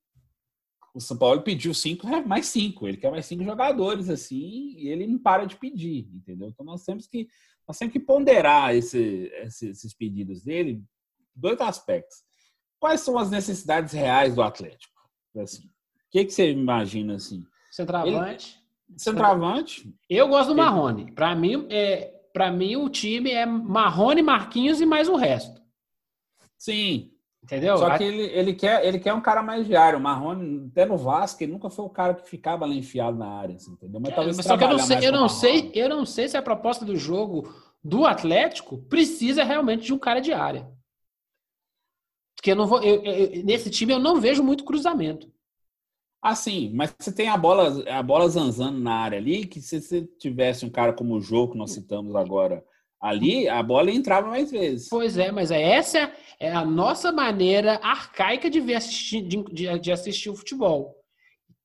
[0.96, 2.88] o São Paulo pediu cinco, é mais cinco.
[2.88, 6.48] Ele quer mais cinco jogadores, assim, e ele não para de pedir, entendeu?
[6.48, 7.28] Então nós temos que,
[7.68, 10.82] nós temos que ponderar esse, esses pedidos dele,
[11.34, 12.24] dois aspectos.
[12.80, 14.94] Quais são as necessidades reais do Atlético?
[15.36, 15.70] Assim, o
[16.10, 17.44] que, que você imagina assim?
[17.70, 18.58] Centroavante.
[18.88, 19.94] Ele, centroavante.
[20.08, 21.12] Eu gosto do Marrone.
[21.12, 25.60] Para mim, é, para mim o time é Marrone, Marquinhos e mais o resto.
[26.56, 27.12] Sim,
[27.46, 27.78] Entendeu?
[27.78, 30.00] Só que ele, ele, quer, ele quer um cara mais diário.
[30.00, 33.28] O Marrone, até no Vasco, ele nunca foi o cara que ficava lá enfiado na
[33.28, 34.00] área, assim, entendeu?
[34.00, 36.36] Mas talvez Mas só que eu não sei, eu não sei, eu não sei se
[36.36, 37.48] a proposta do jogo
[37.84, 40.68] do Atlético precisa realmente de um cara de área.
[42.34, 42.82] Porque eu não vou.
[42.82, 45.32] Eu, eu, nesse time eu não vejo muito cruzamento.
[46.20, 49.80] Ah, sim, mas você tem a bola, a bola zanzando na área ali, que se
[49.80, 52.64] você tivesse um cara como o jogo que nós citamos agora
[53.00, 54.88] Ali a bola entrava mais vezes.
[54.88, 59.92] Pois é, mas é essa é a nossa maneira arcaica de, ver assistir, de, de
[59.92, 60.94] assistir o futebol.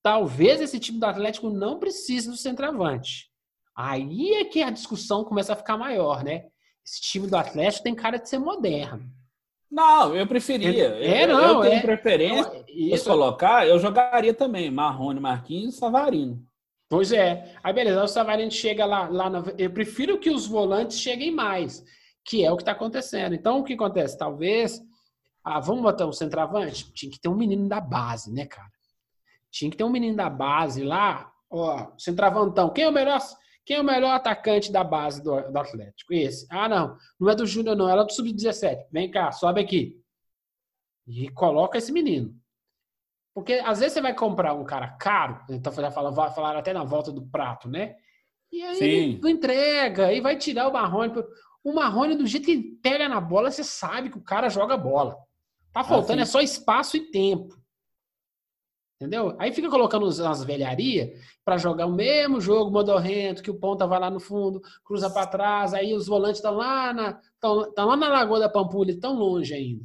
[0.03, 3.29] Talvez esse time do Atlético não precise do centroavante.
[3.75, 6.45] Aí é que a discussão começa a ficar maior, né?
[6.85, 9.09] Esse time do Atlético tem cara de ser moderno.
[9.69, 10.69] Não, eu preferia.
[10.69, 12.51] É, não, eu, eu tenho é, preferência.
[12.51, 13.05] Não, isso...
[13.05, 16.43] colocar, eu jogaria também Marrone, Marquinhos e Savarino.
[16.91, 17.55] Pois é.
[17.63, 19.41] Aí beleza, o Savarino chega lá, lá na...
[19.57, 21.85] Eu prefiro que os volantes cheguem mais,
[22.25, 23.33] que é o que está acontecendo.
[23.33, 24.17] Então, o que acontece?
[24.17, 24.81] Talvez.
[25.41, 26.91] Ah, vamos botar um centroavante?
[26.91, 28.69] Tinha que ter um menino da base, né, cara?
[29.49, 32.69] Tinha que ter um menino da base lá, ó, centroavantão.
[32.73, 33.21] Quem é o melhor,
[33.65, 36.13] quem é o melhor atacante da base do, do Atlético?
[36.13, 36.45] Esse.
[36.49, 36.97] Ah, não.
[37.17, 37.87] Não é do Júnior, não.
[37.87, 38.87] Ela é do Sub-17.
[38.91, 39.97] Vem cá, sobe aqui.
[41.07, 42.35] E coloca esse menino.
[43.33, 46.73] Porque às vezes você vai comprar um cara caro, então já fala, vai falar até
[46.73, 47.95] na volta do prato, né?
[48.51, 49.19] E aí Sim.
[49.21, 51.13] não entrega, e vai tirar o Marrone.
[51.63, 54.75] O Marrone, do jeito que ele pega na bola, você sabe que o cara joga
[54.75, 55.17] bola.
[55.71, 57.61] Tá faltando ah, é só espaço e tempo.
[59.01, 59.35] Entendeu?
[59.39, 61.09] Aí fica colocando umas velharias
[61.43, 65.25] para jogar o mesmo jogo modorrento, que o ponta vai lá no fundo, cruza para
[65.25, 69.53] trás, aí os volantes estão lá na estão, lá na Lagoa da Pampulha, tão longe
[69.53, 69.83] ainda.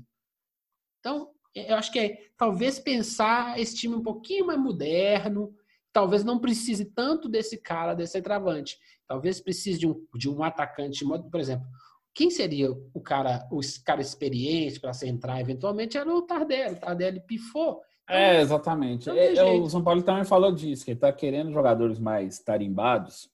[0.98, 5.54] Então, eu acho que é talvez pensar esse time um pouquinho mais moderno,
[5.92, 8.78] talvez não precise tanto desse cara, desse travante.
[9.06, 11.66] Talvez precise de um, de um atacante, por exemplo,
[12.12, 16.76] quem seria o cara, o cara experiente para se entrar eventualmente era o Tardelli.
[16.76, 17.80] O Tardelli pifou.
[18.08, 19.10] É, exatamente.
[19.10, 23.28] É, é, o São Paulo também falou disso, que ele está querendo jogadores mais tarimbados,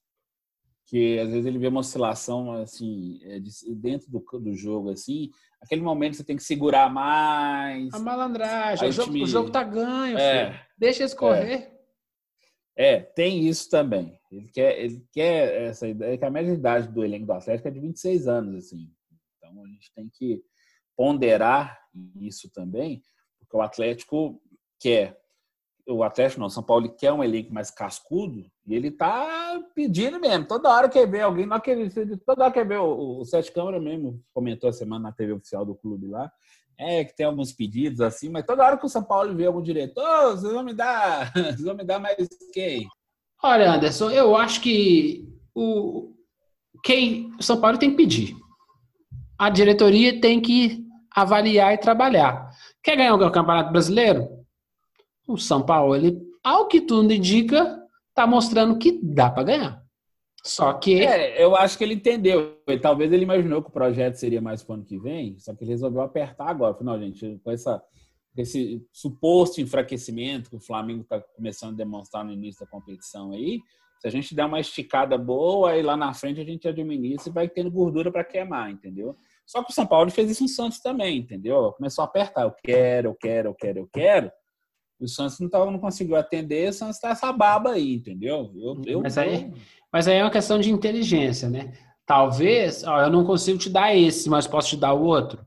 [0.87, 3.41] que às vezes ele vê uma oscilação assim é,
[3.75, 5.31] dentro do, do jogo assim
[5.63, 7.93] aquele momento você tem que segurar mais.
[7.95, 9.23] A malandragem o jogo, time...
[9.23, 11.71] o jogo tá ganho é, deixa escorrer
[12.77, 12.95] é.
[12.95, 13.01] é.
[13.01, 14.19] tem isso também.
[14.31, 17.69] Ele quer ele quer essa ideia que a média de idade do elenco do Atlético
[17.69, 18.91] é de 26 anos assim.
[19.39, 20.43] Então a gente tem que
[20.97, 21.79] ponderar
[22.17, 23.03] isso também
[23.39, 24.43] porque o Atlético
[24.81, 25.22] quer
[25.87, 30.47] o Atlético não, São Paulo quer um elenco mais cascudo e ele tá pedindo mesmo.
[30.47, 34.23] Toda hora quer ver alguém, acredita, toda hora quer ver o, o Sete Câmara mesmo
[34.33, 36.31] comentou a semana na TV oficial do clube lá.
[36.79, 39.63] É que tem alguns pedidos assim, mas toda hora que o São Paulo vê algum
[39.63, 42.87] diretor, oh, vocês vão me dar, vocês vão me dar mais quem?
[43.43, 46.13] Olha, Anderson, eu acho que o
[46.83, 48.37] quem o São Paulo tem que pedir.
[49.39, 52.51] A diretoria tem que avaliar e trabalhar.
[52.83, 54.42] Quer ganhar o Campeonato Brasileiro?
[55.27, 59.83] O São Paulo, ele, ao que tudo indica, está mostrando que dá para ganhar.
[60.45, 61.03] Só que.
[61.03, 62.59] É, eu acho que ele entendeu.
[62.81, 65.63] Talvez ele imaginou que o projeto seria mais para o ano que vem, só que
[65.63, 66.77] ele resolveu apertar agora.
[66.81, 67.81] Não, gente, com essa,
[68.37, 73.61] esse suposto enfraquecimento que o Flamengo está começando a demonstrar no início da competição aí,
[74.01, 77.33] se a gente der uma esticada boa, aí lá na frente a gente administra e
[77.33, 79.17] vai tendo gordura para queimar, entendeu?
[79.47, 81.73] Só que o São Paulo fez isso no Santos também, entendeu?
[81.73, 82.43] Começou a apertar.
[82.43, 84.33] Eu quero, eu quero, eu quero, eu quero.
[85.03, 88.53] O Santos não, tava, não conseguiu atender, o Santos tá essa baba aí, entendeu?
[88.55, 89.53] Eu, eu, mas, aí,
[89.93, 91.73] mas aí é uma questão de inteligência, né?
[92.07, 95.45] Talvez, ó, eu não consigo te dar esse, mas posso te dar o outro.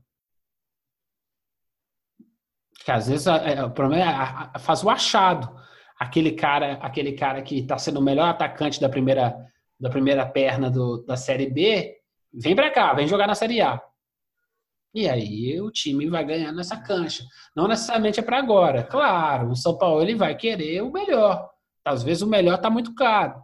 [2.84, 5.54] Que às vezes é, o problema é faz o achado.
[5.98, 9.36] Aquele cara, aquele cara que está sendo o melhor atacante da primeira,
[9.80, 11.96] da primeira perna do, da Série B,
[12.32, 13.82] vem para cá, vem jogar na Série A.
[14.96, 17.22] E aí o time vai ganhando essa cancha.
[17.54, 18.82] Não necessariamente é para agora.
[18.82, 21.50] Claro, o São Paulo ele vai querer o melhor.
[21.84, 23.42] Às vezes o melhor está muito caro.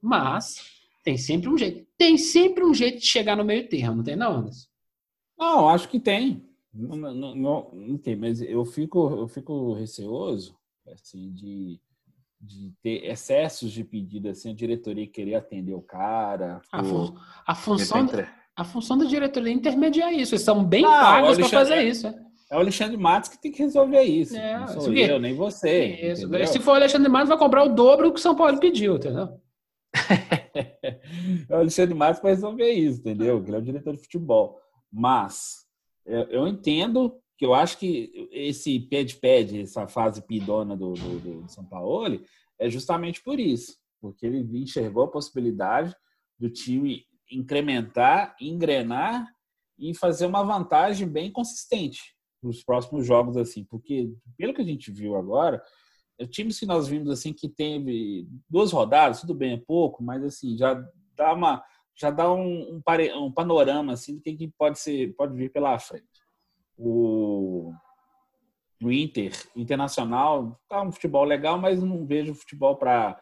[0.00, 0.56] Mas
[1.02, 1.86] tem sempre um jeito.
[1.98, 4.66] Tem sempre um jeito de chegar no meio termo, não tem não, Anderson?
[5.38, 6.48] Não, acho que tem.
[6.72, 10.56] Não, não, não, não tem, mas eu fico, eu fico receoso
[10.88, 11.78] assim, de,
[12.40, 16.62] de ter excessos de pedido, assim, a diretoria querer atender o cara.
[16.72, 17.14] A, fun
[17.46, 18.08] a função...
[18.56, 20.34] a função da diretoria é intermediar isso.
[20.34, 22.06] Eles são bem ah, pagos para fazer isso.
[22.06, 22.14] É.
[22.50, 24.36] é o Alexandre Matos que tem que resolver isso.
[24.36, 26.12] É, não sou eu, nem você.
[26.12, 26.28] Isso.
[26.46, 29.40] Se for o Alexandre Matos, vai comprar o dobro que o São Paulo pediu, entendeu?
[31.48, 33.42] é o Alexandre Matos para resolver isso, entendeu?
[33.44, 34.60] Ele é o diretor de futebol.
[34.92, 35.64] Mas
[36.06, 41.64] eu entendo que eu acho que esse pad-pad, essa fase pidona do, do, do São
[41.64, 42.20] Paulo,
[42.58, 43.76] é justamente por isso.
[44.00, 45.94] Porque ele enxergou a possibilidade
[46.38, 49.26] do time incrementar, engrenar
[49.78, 54.92] e fazer uma vantagem bem consistente nos próximos jogos assim, porque pelo que a gente
[54.92, 55.62] viu agora,
[56.18, 60.22] é times que nós vimos assim que teve duas rodadas, tudo bem é pouco, mas
[60.22, 60.74] assim já
[61.16, 61.64] dá uma
[61.96, 65.78] já dá um, um, um panorama assim do que, que pode ser pode vir pela
[65.78, 66.04] frente.
[66.76, 67.72] O,
[68.82, 73.20] o Inter Internacional tá um futebol legal, mas não vejo futebol para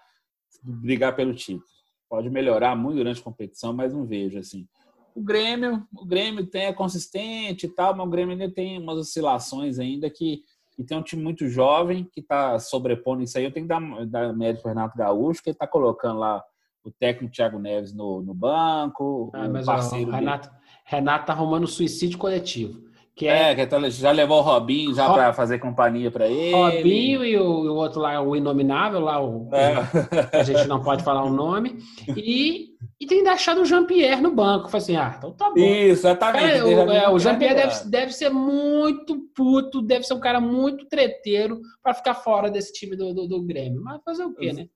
[0.62, 1.81] brigar pelo título
[2.12, 4.68] pode melhorar muito durante a competição, mas não vejo assim.
[5.14, 8.98] O Grêmio, o Grêmio tem é consistente e tal, mas o Grêmio ainda tem umas
[8.98, 10.42] oscilações ainda que,
[10.76, 13.44] que tem um time muito jovem que está sobrepondo isso aí.
[13.44, 16.44] Eu tenho que dar, dar mérito para Renato Gaúcho, que está colocando lá
[16.84, 20.50] o técnico Thiago Neves no, no banco, ah, o parceiro Renato,
[20.84, 22.91] Renato tá arrumando suicídio coletivo.
[23.14, 26.54] Que é, é que tá, já levou o Robinho já para fazer companhia para ele.
[26.54, 30.38] Robinho e o, o, outro lá, o Inominável, lá, o, é.
[30.38, 31.78] a gente não pode falar o nome.
[32.16, 34.70] E, e tem deixado o Jean-Pierre no banco.
[34.70, 35.58] Falei assim, ah, então tá bom.
[35.58, 36.56] Isso, exatamente.
[36.56, 40.86] É, o, é, o Jean-Pierre deve, deve ser muito puto, deve ser um cara muito
[40.86, 43.82] treteiro para ficar fora desse time do, do, do, Grêmio.
[43.82, 44.68] Mas fazer o quê, né?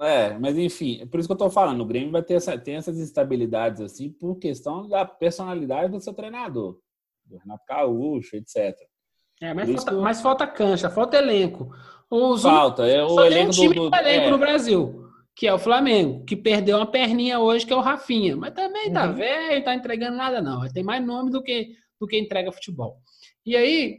[0.00, 2.56] É, mas enfim, é por isso que eu tô falando, o Grêmio vai ter, essa,
[2.56, 6.76] ter essas instabilidades assim por questão da personalidade do seu treinador
[7.32, 8.76] do Renato Gaúcho, etc.
[9.40, 11.74] É, mas, falta, mas falta cancha, falta elenco.
[12.08, 14.30] Os falta, é o elenco um time do, do elenco é.
[14.30, 18.36] no Brasil, que é o Flamengo, que perdeu uma perninha hoje, que é o Rafinha.
[18.36, 19.14] Mas também tá uhum.
[19.14, 20.62] velho, tá entregando nada, não.
[20.62, 22.98] Ele tem mais nome do que, do que entrega futebol.
[23.44, 23.98] E aí,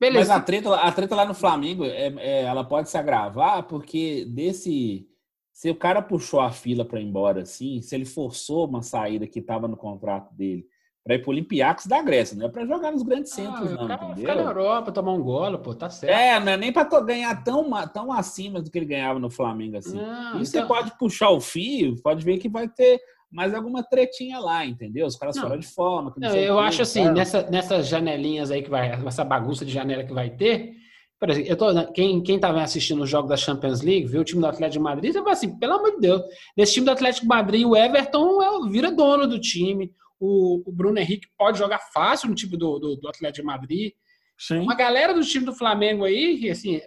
[0.00, 0.30] Beleza.
[0.30, 4.24] Mas a treta, a treta lá no Flamengo, é, é, ela pode se agravar porque
[4.24, 5.06] desse.
[5.52, 9.26] Se o cara puxou a fila para ir embora assim, se ele forçou uma saída
[9.26, 10.66] que estava no contrato dele
[11.10, 13.72] para ir para o Olympiacos da Grécia, não é para jogar nos grandes ah, centros,
[13.72, 14.16] ah, não, cara, entendeu?
[14.16, 16.16] Ficar na Europa, tomar um golo, pô, tá certo.
[16.16, 19.76] É, não é nem para ganhar tão, tão acima do que ele ganhava no Flamengo
[19.76, 19.96] assim.
[19.96, 20.44] Não, e então...
[20.44, 25.06] você pode puxar o fio, pode ver que vai ter mais alguma tretinha lá, entendeu?
[25.06, 26.12] Os caras fora de forma.
[26.16, 30.04] Não, eu acho que, assim, nessa, nessas janelinhas aí que vai, essa bagunça de janela
[30.04, 30.74] que vai ter,
[31.20, 34.24] por exemplo, eu tô, quem, quem tava assistindo o jogo da Champions League, viu o
[34.24, 36.22] time do Atlético de Madrid, você fala assim, pelo amor de Deus,
[36.56, 40.98] nesse time do Atlético Madrid, o Everton é, vira dono do time, o, o, Bruno
[40.98, 43.92] Henrique pode jogar fácil no time do, do, do Atlético de Madrid.
[44.38, 44.58] Sim.
[44.58, 46.80] Uma galera do time do Flamengo aí, que assim,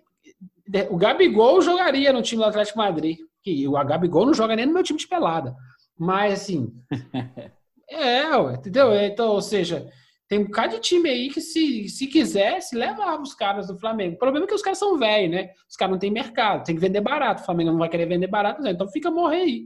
[0.90, 3.18] o Gabigol jogaria no time do Atlético de Madrid.
[3.42, 5.56] Que o Gabigol não joga nem no meu time de pelada.
[5.98, 6.74] Mas, assim.
[7.90, 8.94] é, entendeu?
[8.94, 9.92] Então, ou seja,
[10.28, 14.16] tem um bocado de time aí que, se, se quisesse, levava os caras do Flamengo.
[14.16, 15.50] O problema é que os caras são velhos, né?
[15.70, 17.42] Os caras não têm mercado, tem que vender barato.
[17.42, 18.72] O Flamengo não vai querer vender barato, né?
[18.72, 19.66] então fica morrer aí.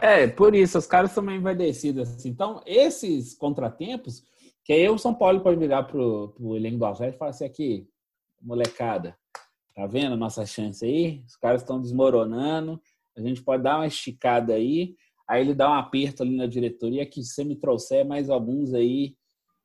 [0.00, 2.08] É, por isso, os caras também envelhecidos.
[2.08, 2.28] Assim.
[2.28, 4.22] Então, esses contratempos,
[4.64, 7.44] que aí o São Paulo pode virar pro, pro elenco do Atlético e falar assim,
[7.44, 7.88] aqui,
[8.40, 9.16] molecada,
[9.74, 11.22] tá vendo a nossa chance aí?
[11.26, 12.80] Os caras estão desmoronando,
[13.16, 14.94] a gente pode dar uma esticada aí,
[15.28, 18.72] aí ele dá um aperto ali na diretoria que se você me trouxer mais alguns
[18.74, 19.16] aí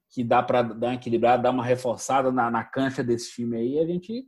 [0.09, 3.79] que dá para dar uma equilibrada, dar uma reforçada na, na cancha desse time aí,
[3.79, 4.25] a gente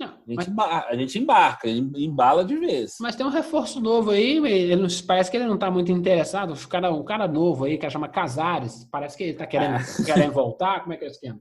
[0.00, 0.48] não, a, gente mas...
[0.48, 2.96] embarca, a gente embarca, embala de vez.
[2.98, 6.54] Mas tem um reforço novo aí, ele parece que ele não está muito interessado.
[6.54, 9.80] Um cara, um cara novo aí, que chama Casares, parece que ele está querendo, ah.
[10.04, 10.80] querendo voltar.
[10.80, 11.38] Como é que é o esquema?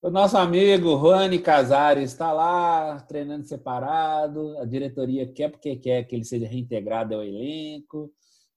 [0.00, 4.56] O nosso amigo Rony Casares está lá treinando separado.
[4.58, 8.10] A diretoria quer porque quer que ele seja reintegrado ao elenco.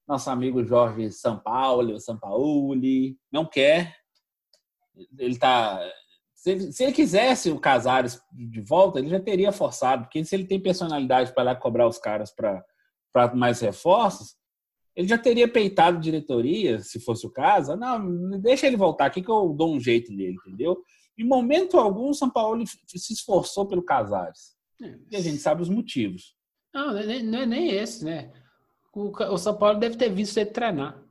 [0.07, 3.93] Nosso amigo Jorge Sampaoli, Sampaoli, não quer.
[5.17, 5.81] Ele está.
[6.39, 10.33] Se ele, se ele, quisesse o Casares de volta, ele já teria forçado, porque se
[10.33, 14.37] ele tem personalidade para lá cobrar os caras para mais reforços,
[14.95, 17.75] ele já teria peitado diretoria, se fosse o caso.
[17.75, 20.81] Não, deixa ele voltar aqui que eu dou um jeito nele, entendeu?
[21.17, 24.55] Em momento algum, o São Paulo se esforçou pelo Casares.
[24.81, 24.97] É.
[25.11, 26.37] E a gente sabe os motivos.
[26.73, 28.31] Não, não é, nem esse, né?
[28.93, 31.03] O, São Paulo deve ter visto ele treinar.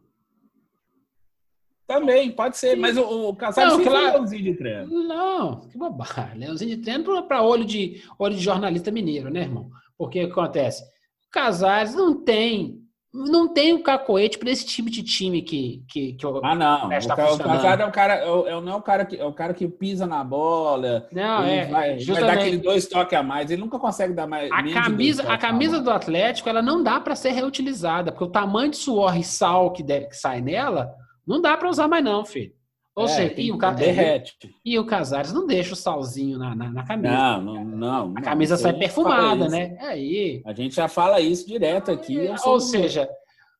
[1.88, 2.80] Também, pode ser, Sim.
[2.80, 5.04] mas o, o Casares não, claro, é leãozinho de treino.
[5.04, 6.38] Não, que bobagem.
[6.38, 9.70] Leãozinho de treino para olho de, olho de jornalista mineiro, né, irmão?
[9.96, 10.82] Porque o que acontece?
[10.82, 12.78] O Casares não tem
[13.10, 16.86] não tem o cacoete para esse tipo de time que, que, que Ah, não.
[16.86, 19.16] O, tá o Casado é o cara, é o, é, não é o cara que
[19.16, 21.08] é o cara que pisa na bola.
[21.10, 21.64] Não, é.
[21.66, 23.50] Vai, vai dar aquele dois toques a mais.
[23.50, 24.52] Ele nunca consegue dar mais.
[24.52, 28.70] A camisa, a camisa do Atlético, ela não dá para ser reutilizada, porque o tamanho
[28.70, 30.94] de suor e sal que, deve, que sai nela,
[31.28, 32.56] não dá para usar mais, não, filho.
[32.96, 34.36] Ou é, seja, e o, derrete.
[34.64, 37.14] e o Casares não deixa o salzinho na, na, na camisa.
[37.14, 38.14] Não, não, não.
[38.16, 39.76] A camisa sai perfumada, né?
[39.80, 40.42] Aí.
[40.44, 42.26] A gente já fala isso direto aqui.
[42.26, 43.08] É, ou seja,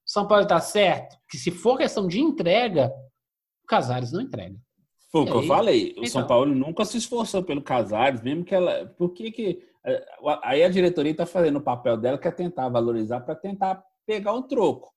[0.05, 2.93] São Paulo está certo que se for questão de entrega,
[3.63, 4.57] o Casares não entrega.
[5.13, 5.91] Foi o que eu falei.
[5.91, 8.87] O então, São Paulo nunca se esforçou pelo Casares, mesmo que ela.
[8.99, 9.63] Por que que.
[9.87, 10.05] É,
[10.43, 14.33] aí a diretoria está fazendo o papel dela, que é tentar valorizar para tentar pegar
[14.33, 14.93] um troco.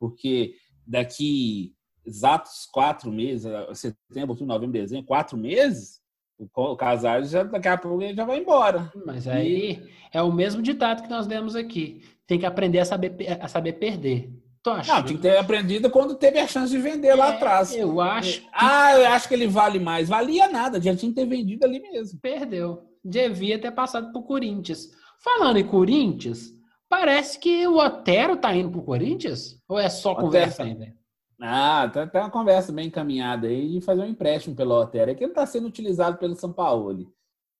[0.00, 1.74] Porque daqui
[2.06, 6.00] exatos quatro meses, setembro, outubro, novembro, dezembro, quatro meses,
[6.38, 8.92] o Casares já daqui a pouco ele já vai embora.
[9.06, 9.90] Mas aí e...
[10.12, 12.02] é o mesmo ditado que nós demos aqui.
[12.26, 14.30] Tem que aprender a saber, a saber perder.
[14.62, 14.94] Tu acha?
[14.94, 17.74] Não, tinha que ter aprendido quando teve a chance de vender é, lá atrás.
[17.74, 18.40] Eu acho.
[18.40, 18.48] Que...
[18.52, 20.08] Ah, eu acho que ele vale mais.
[20.08, 22.18] Valia nada, já tinha que ter vendido ali mesmo.
[22.18, 22.82] Perdeu.
[23.04, 24.90] Devia ter passado pro Corinthians.
[25.18, 26.50] Falando em Corinthians,
[26.88, 29.60] parece que o Otero tá indo pro Corinthians?
[29.68, 30.94] Ou é só Otero, conversa ainda?
[31.40, 35.10] Ah, tá, tá uma conversa bem encaminhada aí de fazer um empréstimo pelo Otero.
[35.10, 37.12] É que ele está sendo utilizado pelo São Paulo.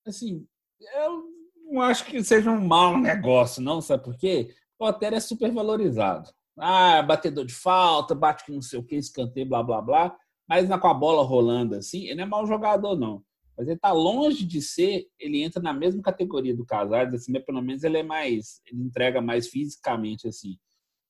[0.06, 0.46] Assim,
[0.96, 1.24] eu
[1.70, 4.54] não acho que seja um mau negócio, não, sabe por quê?
[4.78, 6.30] O Otero é super valorizado.
[6.58, 10.16] Ah, batedor de falta, bate que não sei o que, escanteio, blá, blá, blá.
[10.48, 13.24] Mas com a bola rolando assim, ele não é mau jogador, não.
[13.56, 17.44] Mas ele tá longe de ser, ele entra na mesma categoria do Casares, assim, mas
[17.44, 20.56] pelo menos ele é mais, ele entrega mais fisicamente, assim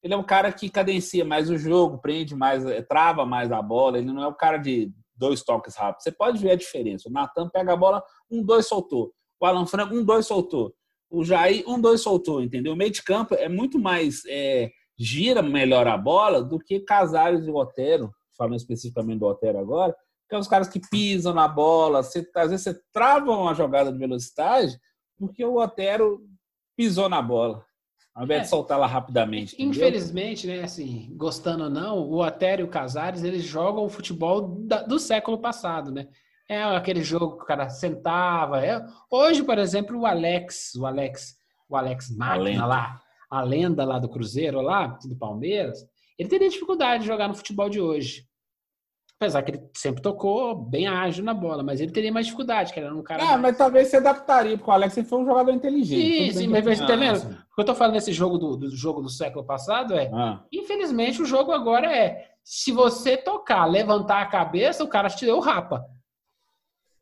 [0.05, 3.62] ele é um cara que cadencia mais o jogo, prende mais, eh, trava mais a
[3.62, 3.96] bola.
[3.96, 6.05] Ele não é o cara de dois toques rápidos.
[6.05, 7.09] Você pode ver a diferença.
[7.09, 9.14] O Natan pega a bola, um, dois, soltou.
[9.40, 10.74] O Alan Franco, um, dois, soltou.
[11.11, 12.74] O Jair, um, dois, soltou, entendeu?
[12.74, 14.22] O meio de campo é muito mais.
[14.28, 19.59] É, gira melhor a bola do que Casares e o Otero, falando especificamente do Otero
[19.59, 19.96] agora,
[20.28, 22.02] que é os caras que pisam na bola.
[22.02, 24.78] Você, às vezes você trava uma jogada de velocidade
[25.18, 26.20] porque o Otero
[26.76, 27.64] pisou na bola.
[28.14, 29.56] Ao invés é, de soltá-la rapidamente.
[29.58, 30.60] Infelizmente, entendeu?
[30.60, 34.82] né, assim, gostando ou não, o Otero e o Casares, eles jogam o futebol da,
[34.82, 36.06] do século passado, né?
[36.48, 38.64] É aquele jogo que o cara sentava.
[38.64, 38.80] É...
[39.10, 41.36] Hoje, por exemplo, o Alex, o Alex,
[41.68, 45.84] o Alex Máquina lá, a lenda lá do Cruzeiro, lá, do Palmeiras,
[46.16, 48.24] ele teria dificuldade de jogar no futebol de hoje.
[49.20, 52.80] Apesar que ele sempre tocou bem ágil na bola, mas ele teria mais dificuldade, que
[52.80, 53.22] era um cara.
[53.22, 53.42] Ah, mais...
[53.42, 56.32] mas talvez se adaptaria, porque o Alex foi um jogador inteligente.
[56.32, 57.18] Sim, sim, mas você tá vendo?
[57.18, 60.10] O que eu tô falando nesse jogo do, do jogo do século passado é.
[60.12, 60.42] Ah.
[60.52, 62.28] Infelizmente, o jogo agora é.
[62.42, 65.86] Se você tocar, levantar a cabeça, o cara te deu rapa.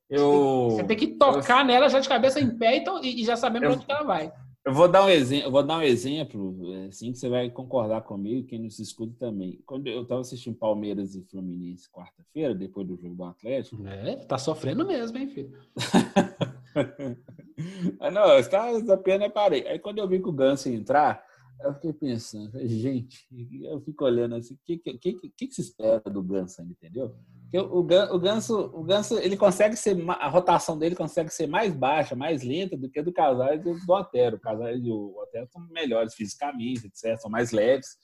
[0.08, 0.68] Eu...
[0.70, 1.66] Você tem que tocar eu...
[1.66, 3.70] nela já de cabeça em pé então, e, já sabendo eu...
[3.70, 4.32] para onde ela vai.
[4.64, 6.56] Eu vou dar um exemplo, vou dar um exemplo,
[6.88, 9.60] assim que você vai concordar comigo, quem nos escuta também.
[9.66, 13.84] Quando eu estava assistindo Palmeiras e Fluminense quarta-feira, depois do jogo do Atlético.
[13.88, 15.58] É, tá sofrendo mesmo, hein, filho?
[17.98, 19.66] ah, não, está apenas parei.
[19.66, 21.26] Aí quando eu vi que o Ganso ia entrar,
[21.64, 23.26] eu fiquei pensando, gente,
[23.62, 27.14] eu fico olhando assim, o que, que, que, que, se espera do Ganso, entendeu?
[27.54, 32.16] o, o, Ganso, o Ganso, ele consegue ser, a rotação dele consegue ser mais baixa,
[32.16, 34.36] mais lenta do que a do Casares e do Otero.
[34.36, 37.96] O Casares e o Otero são melhores fisicamente, etc., são mais leves.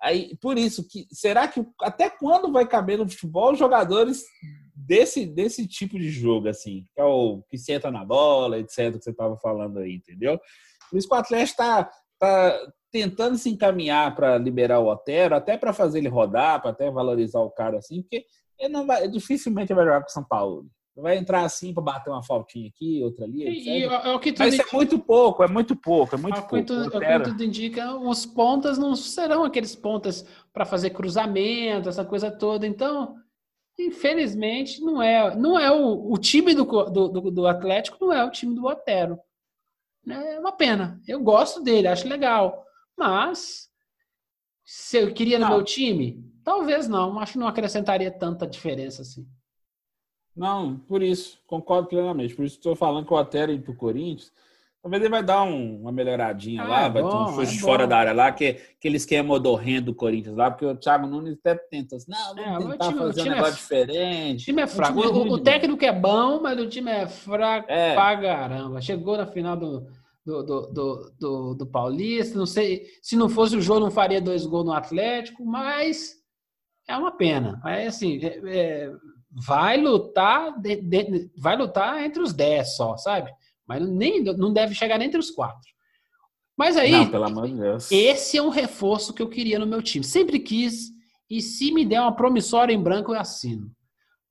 [0.00, 4.24] Aí, por isso, que será que até quando vai caber no futebol jogadores
[4.74, 9.04] desse, desse tipo de jogo, assim, que é o que senta na bola, etc., que
[9.04, 10.40] você estava falando aí, entendeu?
[10.90, 11.90] Por isso que o Atlético está
[12.22, 16.88] tá tentando se encaminhar para liberar o Otero, até para fazer ele rodar, para até
[16.90, 18.24] valorizar o cara assim, porque
[18.58, 20.66] ele não vai, dificilmente vai jogar com o São Paulo.
[20.94, 23.48] Vai entrar assim para bater uma faltinha aqui, outra ali.
[23.48, 24.68] E, é o que Mas indica...
[24.70, 26.66] é muito pouco, é muito pouco, é muito o pouco.
[26.66, 32.04] Tudo, o que tudo indica, os pontas não serão aqueles pontas para fazer cruzamento, essa
[32.04, 32.66] coisa toda.
[32.66, 33.16] Então,
[33.80, 38.30] infelizmente, não é, não é o, o time do, do, do Atlético, não é o
[38.30, 39.18] time do Otero.
[40.08, 41.00] É uma pena.
[41.06, 42.64] Eu gosto dele, acho legal.
[42.96, 43.70] Mas,
[44.64, 45.56] se eu queria no não.
[45.56, 49.26] meu time, Talvez não, acho que não acrescentaria tanta diferença assim.
[50.34, 52.34] Não, por isso, concordo plenamente.
[52.34, 54.32] Por isso estou falando que o Otero ir para o Corinthians,
[54.82, 57.56] talvez ele vai dar um, uma melhoradinha ah, lá, é vai bom, ter um chute
[57.56, 61.06] é fora da área lá, que aquele esquema modorrendo do Corinthians lá, porque o Thiago
[61.06, 64.42] Nunes até tenta assim, não, vamos é, tentar time, fazer um é negócio é, diferente.
[64.42, 64.98] O time é fraco.
[64.98, 67.94] O, o, o, técnico é bom, mas o time é fraco é.
[67.94, 68.80] pra caramba.
[68.80, 69.86] Chegou na final do,
[70.26, 74.20] do, do, do, do, do Paulista, não sei, se não fosse o jogo não faria
[74.20, 76.16] dois gols no Atlético, mas
[76.88, 77.60] é uma pena.
[77.64, 78.92] É assim, é, é,
[79.30, 83.32] vai lutar, de, de, vai lutar entre os 10 só, sabe?
[83.66, 85.70] Mas nem, não deve chegar entre os quatro.
[86.56, 87.90] Mas aí, não, pelo amor de Deus.
[87.90, 90.04] esse é um reforço que eu queria no meu time.
[90.04, 90.90] Sempre quis,
[91.30, 93.70] e se me der uma promissória em branco, eu assino.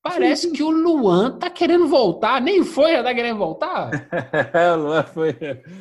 [0.03, 0.53] Parece Sim.
[0.53, 3.91] que o Luan tá querendo voltar, nem foi, já tá querendo voltar.
[4.75, 5.35] o Luan foi.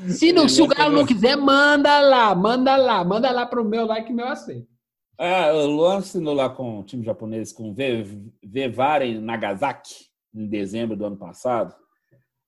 [0.09, 3.87] Se, não, se o Galo não quiser, manda lá, manda lá, manda lá pro meu
[3.87, 4.69] like que meu aceito.
[5.19, 7.75] Ah, o Luan assinou lá com o time japonês, com
[8.43, 9.95] Vevaren Nagasaki,
[10.35, 11.75] em dezembro do ano passado.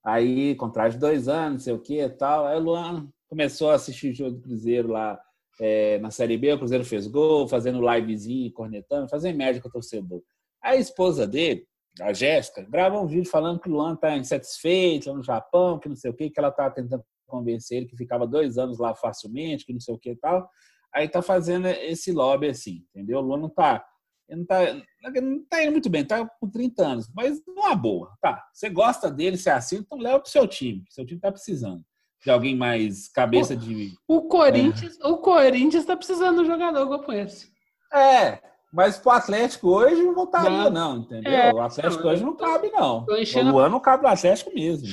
[0.05, 2.46] Aí, contrato de dois anos, não sei o que tal.
[2.46, 5.20] Aí o Luan começou a assistir o jogo do Cruzeiro lá
[5.61, 6.53] é, na Série B.
[6.53, 10.22] O Cruzeiro fez gol, fazendo livezinho, cornetando, fazendo média com o torcedor.
[10.62, 11.64] A esposa dele,
[12.00, 15.88] a Jéssica, grava um vídeo falando que o Luan está insatisfeito lá no Japão, que
[15.88, 18.94] não sei o que, que ela estava tentando convencer ele que ficava dois anos lá
[18.94, 20.48] facilmente, que não sei o que tal
[20.92, 23.18] aí tá fazendo esse lobby assim, entendeu?
[23.18, 23.84] O Luan não tá,
[24.36, 24.58] não tá,
[25.20, 28.42] não tá indo muito bem, tá com 30 anos, mas numa boa, tá?
[28.52, 31.84] Você gosta dele, você assina, então leva pro seu time, seu time tá precisando
[32.24, 33.94] de alguém mais cabeça o, de.
[34.06, 35.06] O Corinthians, é.
[35.06, 37.50] o Corinthians tá precisando de um jogador como esse.
[37.92, 38.40] É,
[38.72, 41.30] mas pro Atlético hoje não voltaria, não, não entendeu?
[41.30, 43.04] É, o Atlético hoje não cabe, não.
[43.04, 44.88] O Luan não cabe no Atlético mesmo.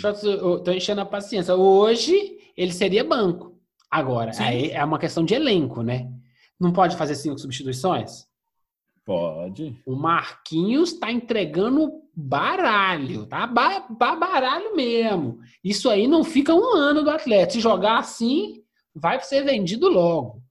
[0.64, 1.56] Tô enchendo a paciência.
[1.56, 3.58] Hoje ele seria banco.
[3.90, 6.12] Agora, aí é uma questão de elenco, né?
[6.60, 8.29] Não pode fazer cinco substituições?
[9.10, 9.76] Pode.
[9.88, 13.48] O Marquinhos está entregando baralho, tá?
[13.48, 15.40] Ba baralho mesmo.
[15.64, 17.54] Isso aí não fica um ano do atleta.
[17.54, 20.44] Se jogar assim, vai ser vendido logo.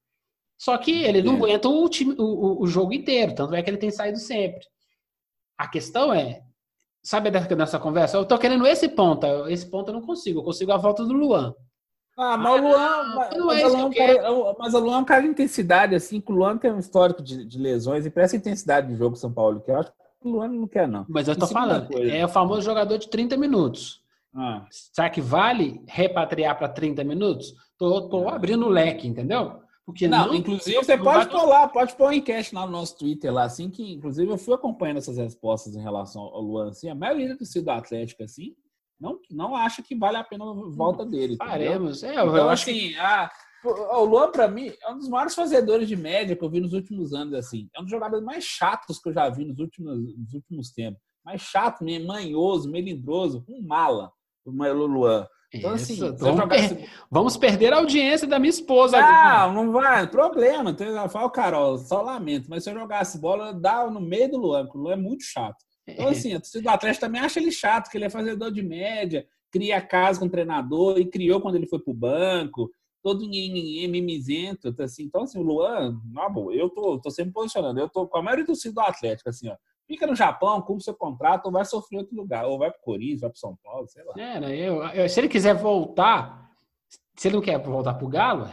[0.58, 1.36] Só que ele não é.
[1.36, 4.66] aguenta o, time, o, o, jogo inteiro, tanto é que ele tem saído sempre.
[5.56, 6.42] A questão é,
[7.00, 8.16] sabe dessa conversa?
[8.16, 11.12] Eu tô querendo esse ponto, esse ponto eu não consigo, eu consigo a volta do
[11.12, 11.54] Luan.
[12.20, 15.04] Ah, mas o Luan, mas, é mas, é Luan cara, mas o Luan é um
[15.04, 18.36] cara de intensidade, assim, que o Luan tem um histórico de, de lesões e parece
[18.36, 21.06] intensidade de jogo São Paulo, que eu acho que o Luan não quer, não.
[21.08, 22.12] Mas eu tô falando, coisa.
[22.12, 24.02] é o famoso jogador de 30 minutos.
[24.34, 24.66] Ah.
[24.68, 27.54] Será que vale repatriar para 30 minutos?
[27.78, 29.60] Tô, tô abrindo o leque, entendeu?
[29.86, 32.72] Porque não, não inclusive você não pode pôr lá, pode pôr uma enquete lá no
[32.72, 36.70] nosso Twitter lá, assim, que inclusive eu fui acompanhando essas respostas em relação ao Luan,
[36.70, 38.56] assim, a maioria do torcida do Atlético, assim,
[39.00, 41.36] não, não acha que vale a pena a volta dele.
[41.36, 42.96] Faremos, é, eu, então, acho assim, que...
[42.96, 43.30] ah,
[43.64, 46.72] o Luan, para mim, é um dos maiores fazedores de média que eu vi nos
[46.72, 47.68] últimos anos, assim.
[47.74, 51.00] É um dos jogadores mais chatos que eu já vi nos últimos, nos últimos tempos.
[51.24, 54.12] Mais chato, meio manhoso, melindroso, um mala,
[54.44, 55.26] o Luan.
[55.52, 58.98] Então, assim, vamos, per vamos, perder a audiência da minha esposa.
[58.98, 60.76] Ah, não vai, problema.
[61.08, 64.78] Fala, Carol, só lamento, mas se eu jogasse bola, dá no meio do Luan, porque
[64.78, 65.56] o Luan é muito chato.
[65.92, 68.62] Então, assim, a torcida do Atlético também acha ele chato, que ele é fazedor de
[68.62, 72.70] média, cria casa com o treinador e criou quando ele foi pro banco,
[73.02, 75.04] todo mimizento, assim.
[75.04, 78.22] Então, assim, o Luan, na boa, eu tô, tô sempre posicionando, eu tô com a
[78.22, 79.56] maioria do torcida do Atlético, assim, ó.
[79.86, 82.82] Fica no Japão, cumpre seu contrato, ou vai sofrer outro lugar, ou vai para o
[82.82, 84.12] Corinthians, vai para São Paulo, sei lá.
[84.14, 84.54] Né?
[84.54, 86.50] eu, eu, se ele quiser voltar,
[87.16, 88.46] se ele não quer voltar para o Galo,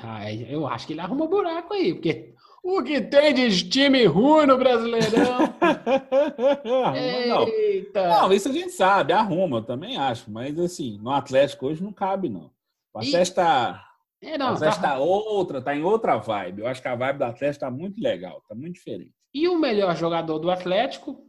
[0.47, 2.33] eu acho que ele arruma um buraco aí, porque
[2.67, 5.53] o que tem de time ruim no Brasileirão?
[6.95, 8.07] Eita.
[8.07, 8.21] Não.
[8.23, 11.93] não, isso a gente sabe, arruma, eu também acho, mas assim, no Atlético hoje não
[11.93, 12.49] cabe, não.
[12.91, 13.87] O Atlético está.
[14.19, 14.71] É, não, tá...
[14.71, 16.61] tá outra, tá em outra vibe.
[16.61, 19.13] Eu acho que a vibe do Atlético tá muito legal, tá muito diferente.
[19.31, 21.23] E o melhor jogador do Atlético,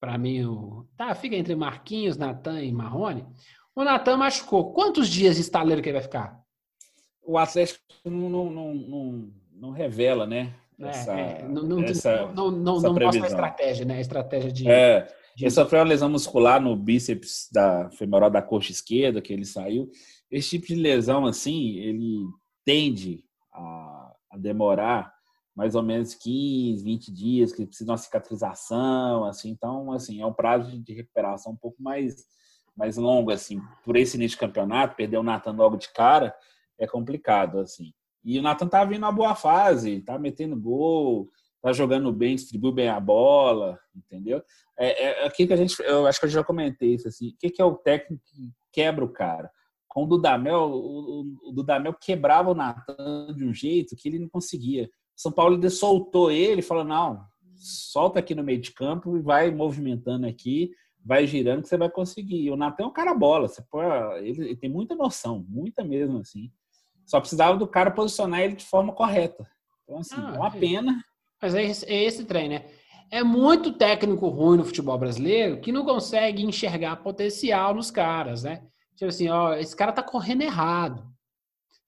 [0.00, 0.88] para mim, o...
[0.96, 3.26] tá, fica entre Marquinhos, Natan e Marrone.
[3.74, 4.72] O Natan machucou.
[4.72, 6.40] Quantos dias de estaleiro que ele vai ficar?
[7.22, 10.54] O Atlético não, não, não, não revela, né?
[10.80, 13.96] É, essa, é, não, não, essa, não, não, essa não mostra a estratégia, né?
[13.96, 14.68] A estratégia de.
[14.68, 15.44] É, de...
[15.44, 19.90] ele sofreu uma lesão muscular no bíceps da femoral da coxa esquerda, que ele saiu.
[20.30, 22.24] Esse tipo de lesão, assim, ele
[22.64, 23.22] tende
[23.52, 25.12] a, a demorar
[25.54, 30.24] mais ou menos 15, 20 dias, que precisa de uma cicatrização, assim, então, assim, é
[30.24, 32.24] um prazo de recuperação um pouco mais,
[32.74, 36.34] mais longo, assim, por esse início de campeonato, perder o Nathan logo de cara
[36.78, 37.92] é complicado, assim.
[38.24, 41.30] E o Nathan tá vindo na boa fase, tá metendo gol,
[41.62, 44.42] tá jogando bem, distribui bem a bola, entendeu?
[44.78, 47.36] É, é aqui que a gente, eu acho que eu já comentei isso, assim, o
[47.38, 49.50] que, que é o técnico que quebra o cara?
[49.88, 54.28] Com o Dudamel, o, o, Dudamel quebrava o Nathan de um jeito que ele não
[54.28, 54.88] conseguia.
[55.16, 60.26] São Paulo soltou ele, falou: não, solta aqui no meio de campo e vai movimentando
[60.26, 60.70] aqui,
[61.04, 62.42] vai girando que você vai conseguir.
[62.42, 65.82] E o Natan é um cara bola, você pode, ele, ele, tem muita noção, muita
[65.82, 66.50] mesmo assim.
[67.10, 69.46] Só precisava do cara posicionar ele de forma correta.
[69.84, 70.60] Então, assim, ah, é uma é.
[70.60, 71.04] pena.
[71.42, 72.66] Mas é esse, é esse trem, né?
[73.10, 78.62] É muito técnico ruim no futebol brasileiro que não consegue enxergar potencial nos caras, né?
[78.94, 81.02] Tipo assim, ó, esse cara tá correndo errado.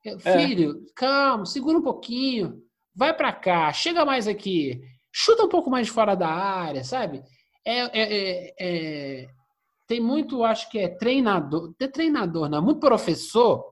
[0.04, 0.18] É.
[0.18, 0.92] Filho, é.
[0.96, 2.60] calma, segura um pouquinho
[2.94, 7.22] vai para cá, chega mais aqui, chuta um pouco mais de fora da área, sabe?
[7.64, 9.28] É, é, é, é
[9.86, 13.71] tem muito, acho que é treinador, é treinador, não, muito professor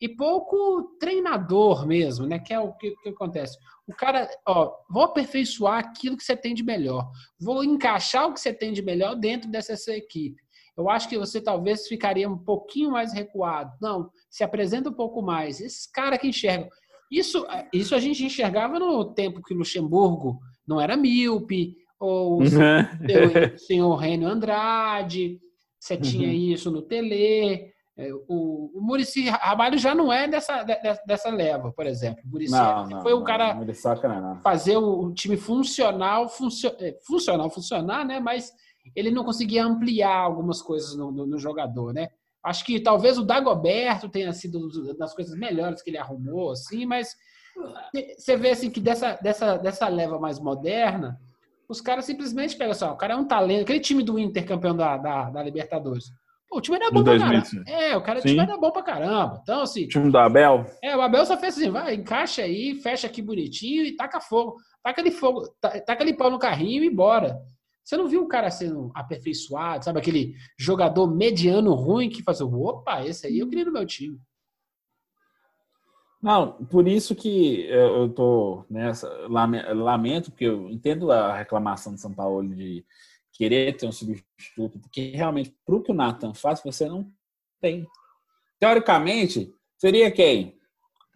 [0.00, 2.38] e pouco treinador mesmo, né?
[2.38, 3.56] Que é o que, que acontece.
[3.86, 8.40] O cara, ó, vou aperfeiçoar aquilo que você tem de melhor, vou encaixar o que
[8.40, 10.40] você tem de melhor dentro dessa sua equipe.
[10.76, 13.72] Eu acho que você talvez ficaria um pouquinho mais recuado.
[13.80, 15.60] Não, se apresenta um pouco mais.
[15.60, 16.68] Esses caras que enxergam.
[17.10, 23.58] Isso, isso a gente enxergava no tempo que Luxemburgo não era míope, ou o uhum.
[23.58, 25.40] senhor Rênio Andrade,
[25.80, 26.00] você uhum.
[26.00, 27.72] tinha isso no Tele.
[27.98, 30.62] É, o, o Murici Ramalho já não é dessa,
[31.04, 32.22] dessa leva, por exemplo.
[32.24, 32.54] O Murici
[33.02, 38.20] foi o cara não, não, fazer o time funcional, funcio, é, funcional, funcionar, né?
[38.20, 38.52] Mas
[38.94, 42.08] ele não conseguia ampliar algumas coisas no, no, no jogador, né?
[42.44, 47.16] Acho que talvez o Dagoberto tenha sido das coisas melhores que ele arrumou, assim, mas
[48.16, 51.20] você vê assim que dessa, dessa, dessa leva mais moderna,
[51.68, 54.46] os caras simplesmente pegam assim, ó, o cara é um talento, aquele time do Inter
[54.46, 56.12] campeão da, da, da Libertadores.
[56.48, 57.44] Pô, o time era bom pra caramba.
[57.66, 59.40] É, o cara o time era bom pra caramba.
[59.42, 59.84] Então, assim.
[59.84, 60.64] O time do Abel?
[60.82, 64.56] É, o Abel só fez assim, vai, encaixa aí, fecha aqui bonitinho e taca fogo.
[64.82, 67.38] Taca ali fogo, taca ali pau no carrinho e bora.
[67.84, 69.98] Você não viu o cara sendo aperfeiçoado, sabe?
[69.98, 74.18] Aquele jogador mediano ruim que faz, opa, esse aí eu queria no meu time.
[76.22, 82.12] Não, por isso que eu tô nessa lamento, porque eu entendo a reclamação de São
[82.12, 82.84] Paulo de
[83.38, 87.08] querer ter um substituto, porque realmente para o que o Nathan faz, você não
[87.60, 87.86] tem.
[88.58, 90.58] Teoricamente, seria quem?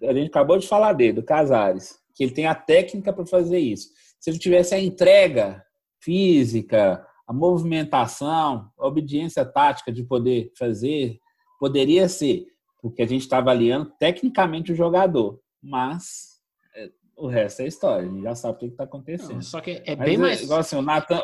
[0.01, 3.59] A gente acabou de falar dele, do Casares, que ele tem a técnica para fazer
[3.59, 3.91] isso.
[4.21, 5.65] Se ele tivesse a entrega
[6.01, 11.19] física, a movimentação, a obediência tática de poder fazer,
[11.59, 12.47] poderia ser,
[12.81, 16.41] porque a gente está avaliando tecnicamente o jogador, mas
[16.77, 19.35] é, o resto é história, a gente já sabe o que está acontecendo.
[19.35, 20.43] Não, só que é bem mas, mais.
[20.43, 21.21] Igual assim, o Nathan...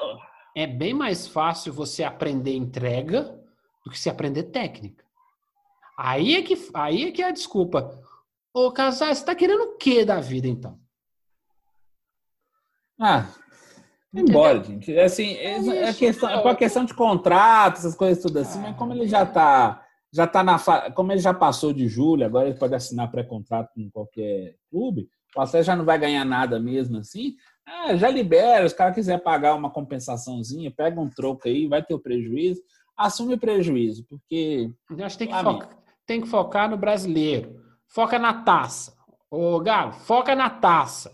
[0.59, 3.41] É bem mais fácil você aprender entrega
[3.85, 5.05] do que se aprender técnica.
[5.97, 7.97] Aí é que, aí é, que é a desculpa.
[8.53, 10.77] Ô, Casais, você tá querendo o que da vida, então?
[13.01, 13.29] Ah,
[14.13, 14.93] embora, gente.
[14.93, 18.59] É Assim, é, é, questão, é com a questão de contrato, essas coisas tudo assim,
[18.59, 20.91] mas como ele já tá, já tá na fa...
[20.91, 25.41] como ele já passou de julho, agora ele pode assinar pré-contrato com qualquer clube, o
[25.41, 27.37] Atlético já não vai ganhar nada mesmo assim.
[27.69, 31.93] Ah, já libera, os caras quiser pagar uma compensaçãozinha, pega um troco aí, vai ter
[31.93, 32.63] o prejuízo,
[32.97, 34.71] assume o prejuízo, porque.
[34.91, 37.61] Eu acho que tem que, focar, tem que focar no brasileiro.
[37.87, 38.97] Foca na taça.
[39.31, 41.13] Ô, Galo, foca na taça.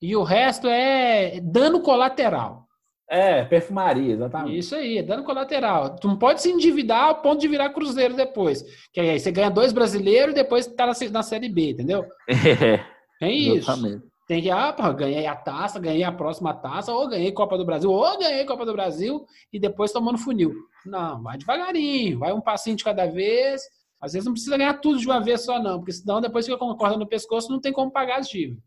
[0.00, 2.64] E o resto é dano colateral.
[3.08, 4.58] É, perfumaria, exatamente.
[4.58, 5.96] Isso aí, é dano colateral.
[5.96, 8.62] Tu não pode se endividar ao ponto de virar cruzeiro depois.
[8.92, 12.06] Que aí você ganha dois brasileiros e depois tá na, na Série B, entendeu?
[13.22, 13.70] É, é isso.
[13.70, 14.13] Exatamente.
[14.26, 17.64] Tem que, ah, porra, ganhei a taça, ganhei a próxima taça, ou ganhei Copa do
[17.64, 20.54] Brasil, ou ganhei Copa do Brasil e depois tomando funil.
[20.86, 23.62] Não, vai devagarinho, vai um passinho de cada vez.
[24.00, 26.58] Às vezes não precisa ganhar tudo de uma vez só, não, porque senão depois fica
[26.58, 28.62] com a corda no pescoço não tem como pagar as dívidas.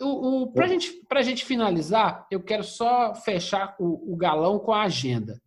[0.00, 4.72] O, o, pra, gente, pra gente finalizar, eu quero só fechar o, o galão com
[4.72, 5.40] a agenda.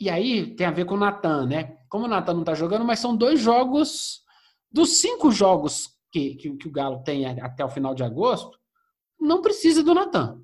[0.00, 1.76] E aí tem a ver com o Natan, né?
[1.90, 4.22] Como o Natan não tá jogando, mas são dois jogos.
[4.70, 8.58] Dos cinco jogos que, que, que o Galo tem até o final de agosto,
[9.20, 10.40] não precisa do Natan.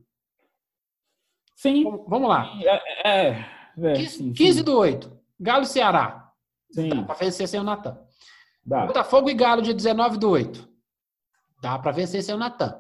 [1.56, 1.84] Sim.
[2.06, 2.52] Vamos lá.
[2.62, 3.46] É, é,
[3.78, 5.18] é, 15, sim, 15 do 8.
[5.40, 6.30] Galo e Ceará.
[6.70, 6.88] Sim.
[6.88, 7.98] Dá para vencer sem o Natan.
[8.64, 10.68] Botafogo e Galo, dia 19 do 8.
[11.62, 12.78] Dá para vencer sem o Natan.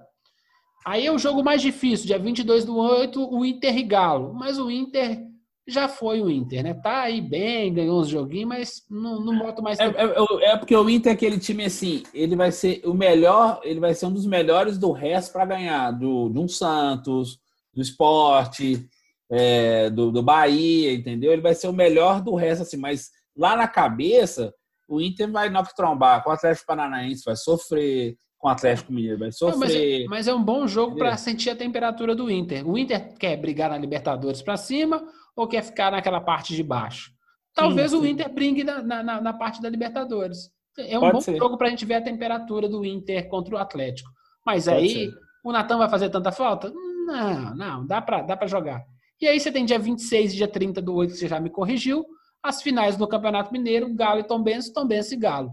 [0.84, 4.34] Aí é o jogo mais difícil, dia 22 do 8, o Inter e Galo.
[4.34, 5.31] Mas o Inter
[5.66, 6.74] já foi o Inter, né?
[6.74, 9.78] Tá aí bem, ganhou uns joguinhos, mas não, não boto mais.
[9.78, 13.60] É, é, é, porque o Inter é aquele time assim, ele vai ser o melhor,
[13.62, 17.38] ele vai ser um dos melhores do resto para ganhar, do, do um Santos,
[17.72, 18.88] do esporte,
[19.30, 21.32] é, do, do Bahia, entendeu?
[21.32, 24.52] Ele vai ser o melhor do resto, assim, mas lá na cabeça,
[24.88, 29.20] o Inter vai não trombar com o Atlético Paranaense, vai sofrer, com o Atlético Mineiro
[29.20, 29.52] vai sofrer.
[29.52, 32.68] Não, mas, é, mas, é, um bom jogo para sentir a temperatura do Inter.
[32.68, 35.00] O Inter quer brigar na Libertadores para cima
[35.36, 37.12] ou quer ficar naquela parte de baixo?
[37.54, 38.02] Talvez sim, sim.
[38.02, 40.50] o Inter brinque na, na, na, parte da Libertadores.
[40.78, 41.36] É um Pode bom ser.
[41.36, 44.10] jogo para a gente ver a temperatura do Inter contra o Atlético.
[44.44, 45.14] Mas Pode aí, ser.
[45.44, 46.72] o Natan vai fazer tanta falta?
[46.72, 48.82] Não, não, dá para dá jogar.
[49.20, 51.50] E aí você tem dia 26 e dia 30 do 8, que você já me
[51.50, 52.04] corrigiu,
[52.42, 55.52] as finais do Campeonato Mineiro, Galo e Tombense, Tombense e Galo.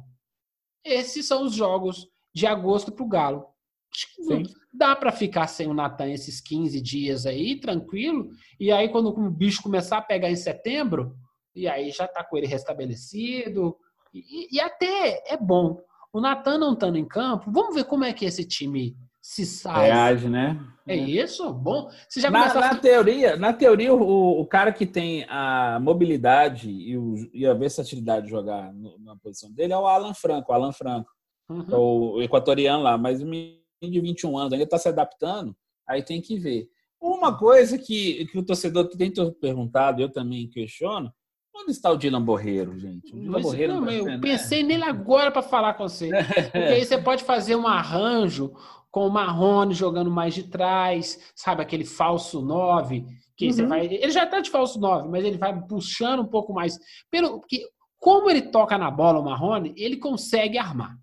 [0.83, 3.45] Esses são os jogos de agosto para o Galo.
[3.93, 4.43] Sim.
[4.71, 8.29] Dá para ficar sem o Natan esses 15 dias aí, tranquilo.
[8.59, 11.15] E aí, quando o bicho começar a pegar em setembro,
[11.55, 13.75] e aí já tá com ele restabelecido.
[14.13, 15.79] E, e até é bom.
[16.13, 19.87] O Natan não estando em campo, vamos ver como é que esse time se sai.
[19.87, 20.59] Reage, né?
[20.87, 21.53] É, isso?
[21.53, 21.87] Bom.
[22.07, 26.97] Você já na, na teoria, na teoria o, o, cara que tem a mobilidade e,
[26.97, 30.51] o, e a versatilidade de jogar no, na posição dele é o Alan Franco.
[30.51, 31.11] O Alan Franco
[31.49, 32.15] uhum.
[32.15, 35.55] o equatoriano lá, mas o menino de 21 anos ainda está se adaptando,
[35.87, 36.69] aí tem que ver.
[37.01, 41.13] Uma coisa que, que o torcedor tem perguntado, eu também questiono,
[41.55, 43.13] onde está o Dylan Borreiro, gente?
[43.13, 44.19] O Dylan Borreiro não, eu né?
[44.21, 46.09] pensei nele agora para falar com você.
[46.09, 48.53] Porque aí você pode fazer um arranjo
[48.91, 53.05] com o Marrone jogando mais de trás, sabe, aquele falso 9,
[53.37, 53.53] que uhum.
[53.53, 53.85] você vai.
[53.85, 56.77] Ele já está de falso 9, mas ele vai puxando um pouco mais.
[57.09, 57.65] Pelo, porque,
[57.97, 60.97] como ele toca na bola, o Marrone, ele consegue armar.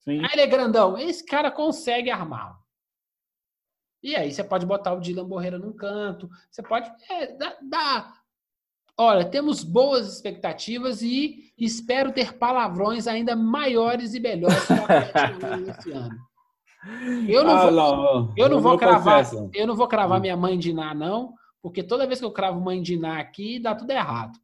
[0.00, 0.22] Sim.
[0.24, 0.98] Ah, ele é grandão.
[0.98, 2.58] Esse cara consegue armar.
[4.02, 6.28] E aí você pode botar o Dylan Borreira num canto.
[6.50, 6.90] Você pode.
[7.10, 8.14] É, dá, dá.
[8.96, 14.58] Olha, temos boas expectativas e espero ter palavrões ainda maiores e melhores
[15.78, 16.18] esse ano.
[17.28, 19.24] Eu não ah, vou, não, eu não vou cravar,
[19.54, 22.58] eu não vou cravar minha mãe de Ná, não, porque toda vez que eu cravo
[22.60, 24.38] mãe de Ná aqui, dá tudo errado.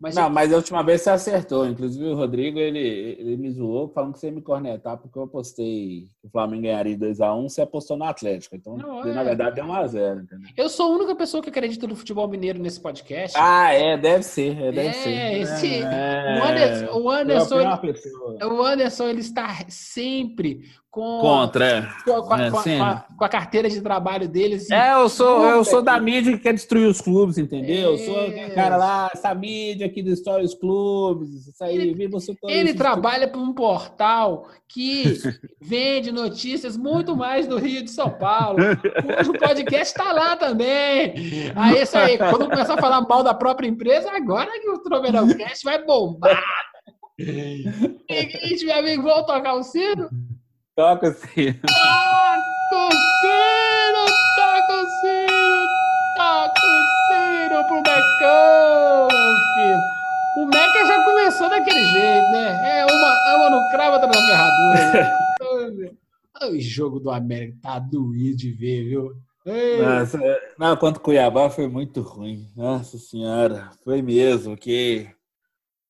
[0.00, 0.30] Mas não, eu...
[0.30, 1.66] mas a última vez você acertou.
[1.66, 2.78] Inclusive o Rodrigo, ele,
[3.18, 6.62] ele me zoou falando que você ia me cornetar porque eu apostei que o Flamengo
[6.62, 8.56] ganharia 2x1, você apostou no Atlético.
[8.56, 9.12] Então, não, é...
[9.12, 10.48] na verdade, deu 1x0, entendeu?
[10.56, 13.36] Eu sou a única pessoa que acredita no futebol mineiro nesse podcast.
[13.38, 15.40] Ah, é, deve ser, é, deve é, ser.
[15.40, 15.82] Esse...
[15.82, 21.82] É, o Anderson, o Anderson, ele, o Anderson, ele está sempre com, Contra, é.
[22.04, 24.64] com, com, é, com, a, com, a, carteira de trabalho deles.
[24.64, 27.90] Assim, é, eu sou, eu sou da mídia que quer destruir os clubes, entendeu?
[27.90, 27.94] É.
[27.94, 32.34] Eu sou o cara lá, essa mídia que destrói os clubes, isso aí, ele, você
[32.44, 35.04] Ele trabalha para um portal que
[35.62, 38.58] vende notícias muito mais do Rio de São Paulo.
[38.60, 41.14] Hoje o podcast está lá também.
[41.54, 45.28] Aí, isso aí, quando começar a falar mal da própria empresa, agora que o Troverão
[45.28, 46.42] Cast vai bombar.
[47.20, 50.08] Seguinte, meu amigo, vamos tocar o sino?
[50.76, 51.60] Toca o sino.
[52.70, 54.04] Toca o sino,
[54.36, 55.66] toca o sino,
[56.16, 59.08] toca o sino pro Mecão,
[59.54, 59.80] filho.
[60.36, 62.80] O Meca já começou daquele jeito, né?
[62.80, 65.18] É uma Uma no cravo, outra na ferradura.
[66.50, 69.12] o jogo do América tá doído de ver, viu?
[69.82, 70.18] Nossa,
[70.58, 72.46] não, quanto Cuiabá foi muito ruim.
[72.56, 74.56] Nossa senhora, foi mesmo.
[74.56, 75.08] Que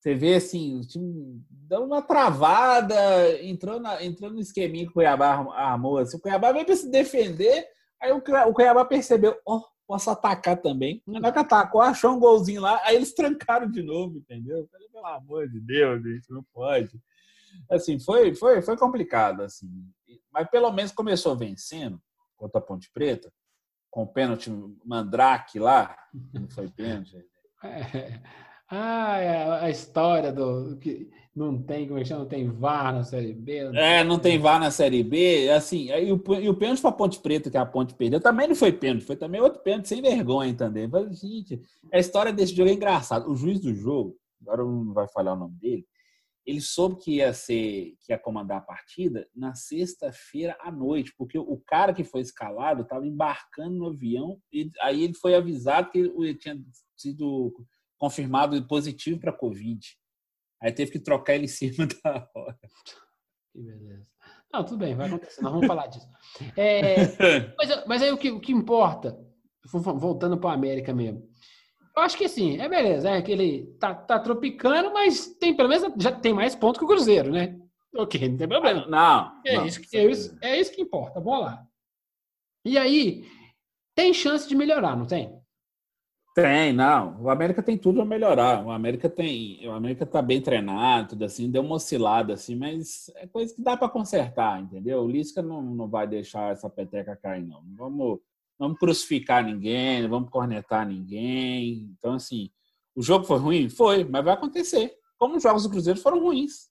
[0.01, 2.97] você vê assim, o time deu uma travada,
[3.43, 5.99] entrou, na, entrou no esqueminha que o Cuiabá armou.
[5.99, 7.67] Assim, o Cuiabá veio para se defender,
[8.01, 11.03] aí o, o Cuiabá percebeu, ó, oh, posso atacar também.
[11.07, 14.67] O que atacou, achou um golzinho lá, aí eles trancaram de novo, entendeu?
[14.73, 16.99] Falei, pelo amor de Deus, gente, não pode.
[17.71, 19.69] Assim, foi, foi, foi complicado, assim.
[20.33, 22.01] Mas pelo menos começou vencendo
[22.39, 23.31] contra a Ponte Preta
[23.91, 24.51] com o pênalti
[24.83, 25.95] Mandrake lá,
[26.33, 27.17] não foi pênalti.
[27.63, 28.50] É.
[28.71, 32.21] Ah, é a história do que não tem, como é que chama?
[32.21, 33.65] Não tem VAR na Série B.
[33.65, 35.51] Não é, não tem VAR na Série B.
[35.51, 38.47] Assim, aí o, e o pênalti para a Ponte Preta, que a Ponte perdeu, também
[38.47, 40.87] não foi pênalti, foi também outro pênalti sem vergonha também.
[40.87, 41.61] Mas, gente,
[41.93, 43.29] a história desse jogo é engraçada.
[43.29, 45.85] O juiz do jogo, agora não vai falar o nome dele,
[46.47, 51.39] ele soube que ia ser que ia comandar a partida na sexta-feira à noite, porque
[51.39, 55.99] o cara que foi escalado estava embarcando no avião e aí ele foi avisado que
[55.99, 56.59] ele tinha
[56.97, 57.53] sido
[58.01, 59.87] confirmado positivo para Covid.
[60.61, 62.59] Aí teve que trocar ele em cima da hora.
[63.53, 64.07] Que beleza.
[64.53, 66.09] Não, tudo bem, vai acontecer, nós vamos falar disso.
[66.57, 66.97] É,
[67.57, 69.17] mas, mas, aí o que, o que importa,
[69.73, 71.29] voltando para a América mesmo,
[71.97, 75.69] eu acho que assim, é beleza, é que ele tá, tá tropicando, mas tem pelo
[75.69, 77.61] menos já tem mais pontos que o Cruzeiro, né?
[77.95, 78.87] Ok, não tem problema.
[78.87, 79.41] não.
[79.47, 81.65] É, não, isso, que, é, isso, é isso que importa, vamos lá.
[82.65, 83.25] E aí,
[83.95, 85.40] tem chance de melhorar, não tem?
[86.35, 87.21] Tem, não.
[87.21, 88.65] O América tem tudo a melhorar.
[88.65, 93.11] O América tem, o América tá bem treinado, tudo assim, deu uma oscilada assim, mas
[93.17, 95.03] é coisa que dá para consertar, entendeu?
[95.03, 97.63] O Lisca não, não vai deixar essa peteca cair não.
[97.77, 98.21] Vamos
[98.61, 101.91] vamos crucificar ninguém, não vamos cornetar ninguém.
[101.97, 102.51] Então, assim,
[102.95, 103.71] o jogo foi ruim?
[103.71, 104.93] Foi, mas vai acontecer.
[105.19, 106.69] Como os jogos do Cruzeiro foram ruins.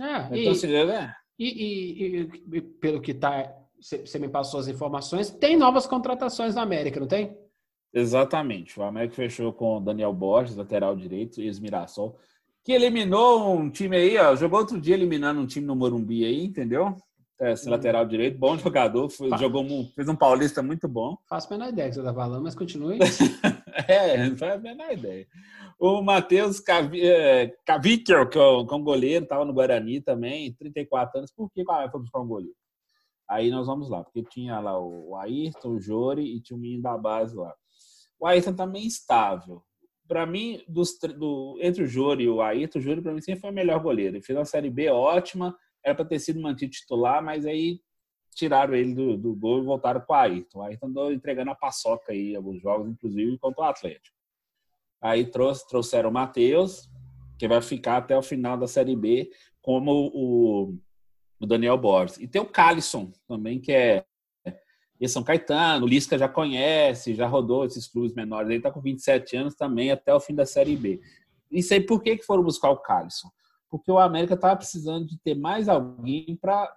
[0.00, 1.14] É, então, e, assim, é...
[1.36, 6.62] e, e, e, pelo que tá, você me passou as informações, tem novas contratações na
[6.62, 7.36] América, não tem?
[7.92, 8.78] Exatamente.
[8.78, 12.16] O América fechou com o Daniel Borges, lateral direito, e ex-Mirassol,
[12.64, 16.44] que eliminou um time aí, ó, jogou outro dia eliminando um time no Morumbi aí,
[16.44, 16.96] entendeu?
[17.48, 17.72] esse uhum.
[17.72, 21.16] lateral direito, bom jogador, foi, jogou um, fez um paulista muito bom.
[21.26, 22.98] Faço a menor ideia que você está falando, mas continue.
[23.88, 25.26] é, não faz a menor ideia.
[25.78, 31.32] O Matheus que é o é goleiro, estava no Guarani também, 34 anos.
[31.32, 32.54] Por que foi buscar um goleiro?
[33.26, 36.82] Aí nós vamos lá, porque tinha lá o Ayrton, o Jori e tinha o menino
[36.82, 37.54] da base lá.
[38.20, 39.64] O Ayrton também estável.
[40.06, 43.40] Para mim, dos, do, entre o Jori e o Ayrton, o Jori para mim sempre
[43.40, 44.16] foi o melhor goleiro.
[44.16, 47.80] Ele fez uma Série B ótima, era para ter sido mantido titular, mas aí
[48.34, 50.58] tiraram ele do, do gol e voltaram com o Ayrton.
[50.58, 54.16] O Ayrton andou entregando a paçoca aí alguns jogos, inclusive contra o Atlético.
[55.00, 56.90] Aí trouxe, trouxeram o Matheus,
[57.38, 59.30] que vai ficar até o final da Série B,
[59.62, 60.78] como o,
[61.40, 62.18] o Daniel Borges.
[62.18, 64.04] E tem o Calisson também, que é
[65.00, 68.48] e São Caetano, o Lisca já conhece, já rodou esses clubes menores.
[68.48, 71.00] Ele está com 27 anos também até o fim da Série B.
[71.50, 73.30] E sei por que, que foram buscar o Calisson
[73.70, 76.68] porque o América estava precisando de ter mais alguém para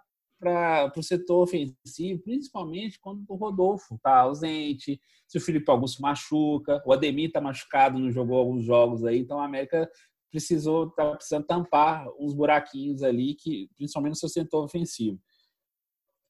[0.96, 6.94] o setor ofensivo, principalmente quando o Rodolfo está ausente, se o Felipe Augusto machuca, o
[6.94, 9.90] Ademir está machucado, não jogou alguns jogos aí, então o América
[10.30, 15.20] precisou, tá precisando tampar uns buraquinhos ali, que, principalmente no seu setor ofensivo.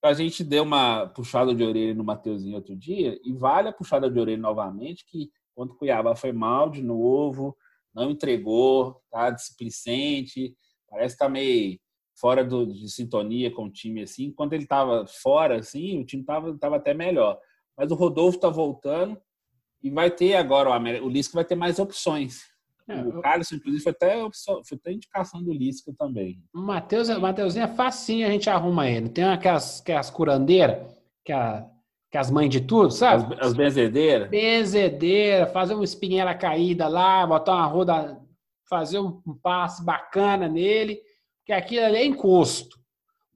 [0.03, 4.11] A gente deu uma puxada de orelha no Mateuzinho outro dia, e vale a puxada
[4.11, 7.55] de orelha novamente, que quando o Cuiabá foi mal de novo,
[7.93, 10.55] não entregou, tá displicente,
[10.89, 11.79] parece que tá meio
[12.19, 14.31] fora do, de sintonia com o time assim.
[14.31, 17.39] Quando ele estava fora assim, o time estava tava até melhor.
[17.77, 19.19] Mas o Rodolfo está voltando
[19.81, 22.52] e vai ter agora o, o Lisca vai ter mais opções.
[22.87, 26.43] É, o Carlos, inclusive, foi até, foi até indicação do Lisca também.
[26.53, 29.09] O Matheus, Mateuzinho é facinho, a gente arruma ele.
[29.09, 30.85] Tem aquelas, aquelas curandeiras,
[31.23, 31.65] que a
[32.13, 33.33] que as mães de tudo, sabe?
[33.39, 34.29] As, as benzedeiras.
[34.29, 38.21] Benzedeira, fazer uma espinhela caída lá, botar uma roda,
[38.69, 41.01] fazer um, um passe bacana nele,
[41.43, 42.77] que aquilo ali é encosto.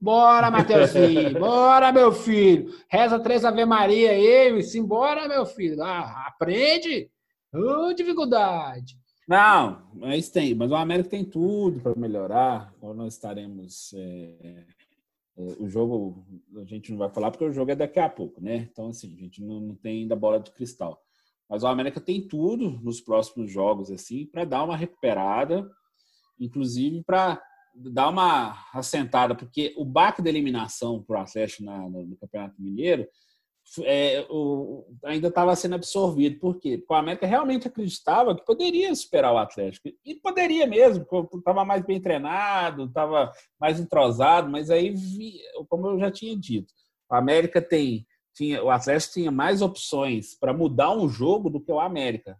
[0.00, 2.72] Bora, Mateuzinho, bora, meu filho.
[2.88, 5.82] Reza três Ave Maria aí, simbora, meu filho.
[5.82, 7.10] Ah, aprende.
[7.52, 8.94] Oh, dificuldade.
[9.28, 12.74] Não, mas tem, mas o América tem tudo para melhorar.
[12.80, 14.64] Nós estaremos é,
[15.36, 16.26] é, o jogo
[16.56, 18.68] a gente não vai falar porque o jogo é daqui a pouco, né?
[18.72, 21.00] Então, assim, a gente não, não tem ainda bola de cristal.
[21.46, 25.70] Mas o América tem tudo nos próximos jogos, assim, para dar uma recuperada,
[26.40, 27.42] inclusive para
[27.74, 33.06] dar uma assentada, porque o baque da eliminação para o Atlético na, no, Campeonato Mineiro
[33.84, 36.38] é, o, ainda estava sendo absorvido.
[36.38, 36.78] Por quê?
[36.78, 39.88] Porque o América realmente acreditava que poderia superar o Atlético.
[40.04, 44.94] E poderia mesmo, estava mais bem treinado, estava mais entrosado, mas aí,
[45.68, 46.72] como eu já tinha dito,
[47.10, 48.06] o América tem.
[48.34, 52.38] Tinha, o Atlético tinha mais opções para mudar um jogo do que o América.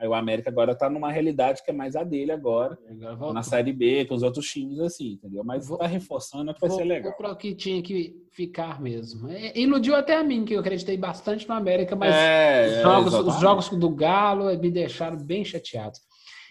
[0.00, 2.78] Aí o América agora está numa realidade que é mais a dele agora,
[3.08, 5.42] agora na Série B, com os outros times assim, entendeu?
[5.44, 7.12] Mas está reforçando que vai vou, ser legal.
[7.16, 9.30] Para o que tinha que ficar mesmo.
[9.30, 13.14] É, iludiu até a mim, que eu acreditei bastante no América, mas é, os, jogos,
[13.14, 15.98] é, os jogos do Galo me deixaram bem chateado.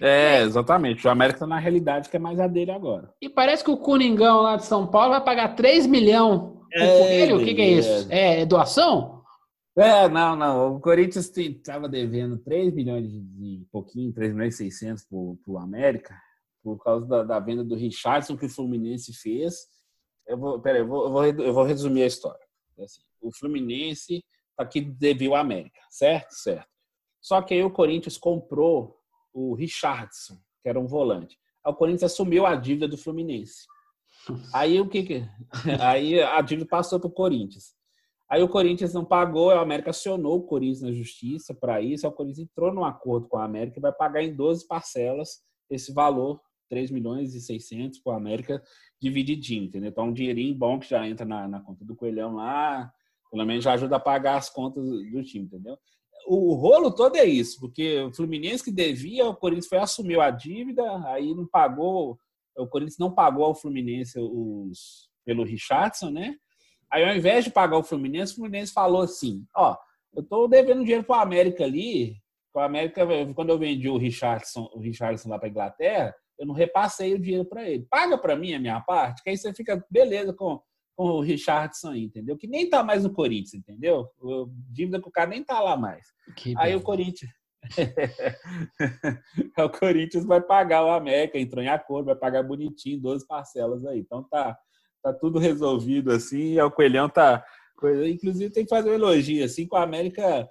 [0.01, 1.07] É, exatamente.
[1.07, 3.09] O América está na realidade que é mais a dele agora.
[3.21, 7.33] E parece que o Cuningão lá de São Paulo vai pagar 3 milhões é, ele.
[7.33, 8.07] O que, que é isso?
[8.09, 9.14] É doação?
[9.77, 10.75] É, não, não.
[10.75, 16.17] O Corinthians estava devendo 3 milhões de, pouquinho, 3 milhões e 600 para o América,
[16.63, 19.67] por causa da, da, venda do Richardson que o Fluminense fez.
[20.25, 22.39] Eu vou, peraí, eu vou, eu vou, eu vou resumir a história.
[22.79, 24.23] Assim, o Fluminense
[24.55, 26.31] tá aqui devia o América, certo?
[26.31, 26.67] Certo.
[27.21, 28.97] Só que aí o Corinthians comprou
[29.33, 31.37] o Richardson, que era um volante.
[31.65, 33.65] Aí o Corinthians assumiu a dívida do Fluminense.
[34.53, 35.29] Aí o que, que...
[35.81, 37.74] aí a dívida passou para o Corinthians.
[38.29, 42.11] Aí o Corinthians não pagou, a América acionou o Corinthians na justiça para isso, o
[42.11, 46.41] Corinthians entrou num acordo com a América e vai pagar em 12 parcelas esse valor,
[46.69, 48.61] 3 milhões e 600 para a América
[48.99, 49.89] divididinho, entendeu?
[49.89, 52.91] Então, um dinheirinho bom que já entra na, na, conta do Coelhão lá,
[53.29, 55.77] pelo menos já ajuda a pagar as contas do time, entendeu?
[56.27, 60.31] O rolo todo é isso, porque o Fluminense que devia, o Corinthians foi assumiu a
[60.31, 62.17] dívida, aí não pagou,
[62.57, 66.35] o Corinthians não pagou ao Fluminense os, pelo Richardson, né?
[66.91, 69.75] Aí, ao invés de pagar o Fluminense, o Fluminense falou assim: ó,
[70.15, 72.17] eu tô devendo dinheiro para o América ali.
[72.53, 73.05] O América,
[73.35, 77.45] quando eu vendi o Richardson, o Richardson lá para Inglaterra, eu não repassei o dinheiro
[77.45, 77.85] para ele.
[77.89, 80.61] Paga para mim a minha parte, que aí você fica beleza com,
[80.95, 82.37] com o Richardson aí, entendeu?
[82.37, 84.07] Que nem tá mais no Corinthians, entendeu?
[84.19, 86.07] O dívida que o cara nem tá lá mais.
[86.37, 86.75] Que aí bem.
[86.75, 87.31] o Corinthians.
[89.57, 93.99] o Corinthians vai pagar o América, entrou em acordo, vai pagar bonitinho, 12 parcelas aí.
[93.99, 94.57] Então tá,
[95.05, 97.45] tá tudo resolvido assim, e o Coelhão tá.
[98.09, 100.49] Inclusive, tem que fazer um elogio, assim, com a América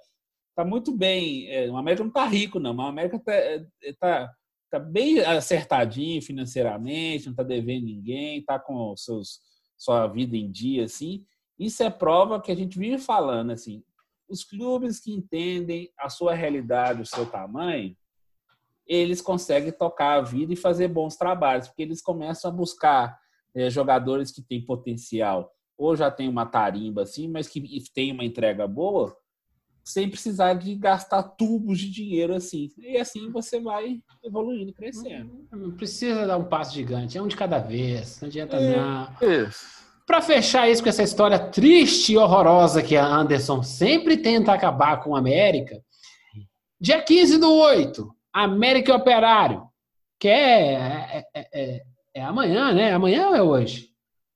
[0.55, 1.49] tá muito bem.
[1.49, 3.65] É, o América não tá rico, não, mas a América tá, é,
[3.99, 4.31] tá,
[4.71, 9.41] tá bem acertadinho financeiramente, não tá devendo ninguém, tá com seus,
[9.77, 11.25] sua vida em dia, assim.
[11.59, 13.83] Isso é prova que a gente vive falando, assim,
[14.29, 17.93] os clubes que entendem a sua realidade, o seu tamanho,
[18.87, 23.19] eles conseguem tocar a vida e fazer bons trabalhos, porque eles começam a buscar
[23.55, 27.61] é, jogadores que têm potencial ou já tem uma tarimba assim, mas que
[27.93, 29.15] tem uma entrega boa,
[29.83, 32.71] sem precisar de gastar tubos de dinheiro assim.
[32.77, 35.45] E assim você vai evoluindo, crescendo.
[35.51, 38.19] Não precisa dar um passo gigante, é um de cada vez.
[38.21, 39.07] Não adianta é, não.
[40.07, 45.03] Para fechar isso com essa história triste e horrorosa que a Anderson sempre tenta acabar
[45.03, 45.81] com a América,
[46.79, 49.67] dia 15 do 8, América e Operário,
[50.19, 51.81] que é, é,
[52.15, 52.93] é, é é amanhã, né?
[52.93, 53.89] Amanhã ou é hoje?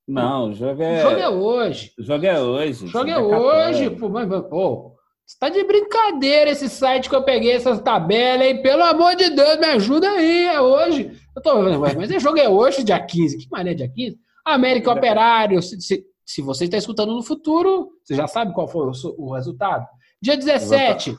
[0.07, 0.99] Não, o jogo é.
[0.99, 1.93] O jogo é hoje.
[1.97, 2.85] O jogo é hoje.
[2.85, 3.89] O jogo é hoje.
[3.91, 4.95] Pô, mas, pô,
[5.25, 8.61] você tá de brincadeira esse site que eu peguei essas tabelas aí.
[8.61, 10.47] Pelo amor de Deus, me ajuda aí.
[10.47, 11.11] É hoje.
[11.35, 13.37] Eu tô mas o jogo é hoje, dia 15.
[13.37, 14.17] Que maneira, dia 15?
[14.43, 15.61] América Operário.
[15.61, 19.33] Se, se, se você está escutando no futuro, você já sabe qual foi o, o
[19.35, 19.85] resultado.
[20.19, 21.15] Dia 17,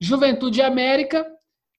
[0.00, 1.24] Juventude América.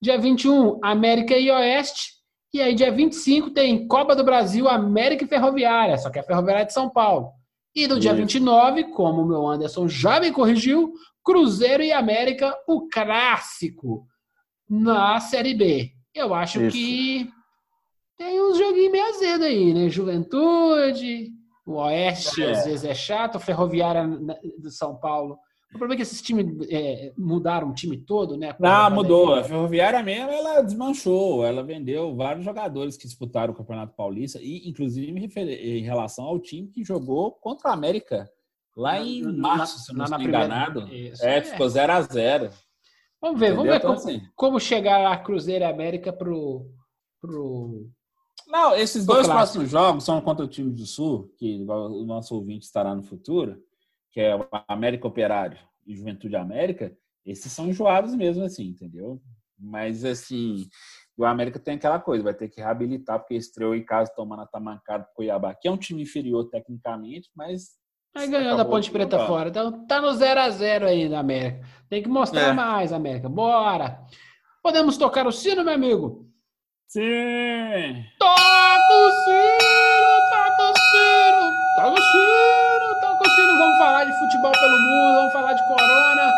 [0.02, 2.23] Dia 21, América e Oeste.
[2.54, 6.66] E aí, dia 25, tem Copa do Brasil, América e Ferroviária, só que é Ferroviária
[6.66, 7.32] de São Paulo.
[7.76, 10.94] E no dia 29, como o meu Anderson já me corrigiu,
[11.24, 14.06] Cruzeiro e América, o clássico
[14.70, 15.92] na Série B.
[16.14, 16.78] Eu acho Isso.
[16.78, 17.28] que
[18.16, 19.90] tem uns joguinhos meio azedo aí, né?
[19.90, 21.32] Juventude,
[21.66, 22.52] o Oeste é.
[22.52, 24.08] às vezes é chato, Ferroviária
[24.60, 25.40] do São Paulo
[25.74, 28.56] o problema é que esses times é, mudaram o time todo, né?
[28.62, 29.34] Ah, mudou.
[29.34, 31.44] A Ferroviária mesmo, ela desmanchou.
[31.44, 36.70] Ela vendeu vários jogadores que disputaram o Campeonato Paulista, e inclusive em relação ao time
[36.70, 38.30] que jogou contra a América
[38.76, 40.88] lá em março, se não estou enganado.
[40.94, 42.50] Isso, é, é, ficou 0 a 0
[43.22, 43.56] Vamos ver, Entendeu?
[43.56, 44.22] vamos ver então, como, assim...
[44.36, 46.70] como, chegar a Cruzeiro e América pro,
[47.22, 47.90] pro.
[48.48, 49.38] Não, esses dois clássico.
[49.38, 53.58] próximos jogos são contra o time do Sul, que o nosso ouvinte estará no futuro
[54.14, 56.96] que é o América Operário e Juventude América,
[57.26, 59.20] esses são enjoados mesmo, assim, entendeu?
[59.58, 60.68] Mas, assim,
[61.18, 64.48] o América tem aquela coisa, vai ter que reabilitar, porque estreou em casa tomando a
[64.48, 67.72] tamancada pro Cuiabá, que é um time inferior tecnicamente, mas.
[68.16, 69.28] Aí ganhou da Ponte Preta jogar.
[69.28, 69.50] fora.
[69.50, 71.66] Então tá no 0x0 aí da América.
[71.90, 72.54] Tem que mostrar é.
[72.54, 73.28] mais, América.
[73.28, 74.06] Bora!
[74.62, 76.30] Podemos tocar o sino, meu amigo?
[76.88, 78.06] Sim!
[78.20, 80.14] Toca o sino!
[80.30, 81.52] Toca o sino!
[81.76, 82.63] Toca o sino!
[83.24, 86.34] Toca o fosse, não vamos falar de futebol pelo mundo, vamos falar de corona.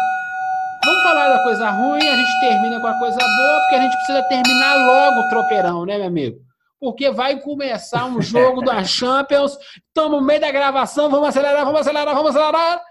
[0.86, 3.94] Vamos falar da coisa ruim, a gente termina com a coisa boa, porque a gente
[3.94, 6.40] precisa terminar logo o tropeirão, né, meu amigo?
[6.80, 9.58] Porque vai começar um jogo da Champions,
[9.88, 12.82] estamos no meio da gravação, vamos acelerar, vamos acelerar, vamos acelerar.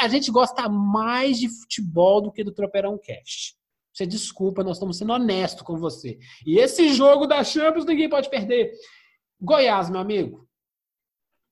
[0.00, 3.54] A gente gosta mais de futebol do que do Tropeirão Cast.
[3.92, 6.18] Você desculpa, nós estamos sendo honestos com você.
[6.44, 8.72] E esse jogo da Champions ninguém pode perder.
[9.40, 10.47] Goiás, meu amigo,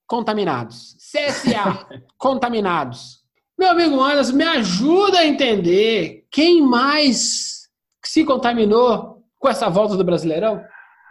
[0.06, 0.96] contaminados.
[0.98, 3.24] CSA, contaminados.
[3.58, 7.68] Meu amigo Anderson, me ajuda a entender quem mais
[8.04, 10.62] se contaminou com essa volta do Brasileirão?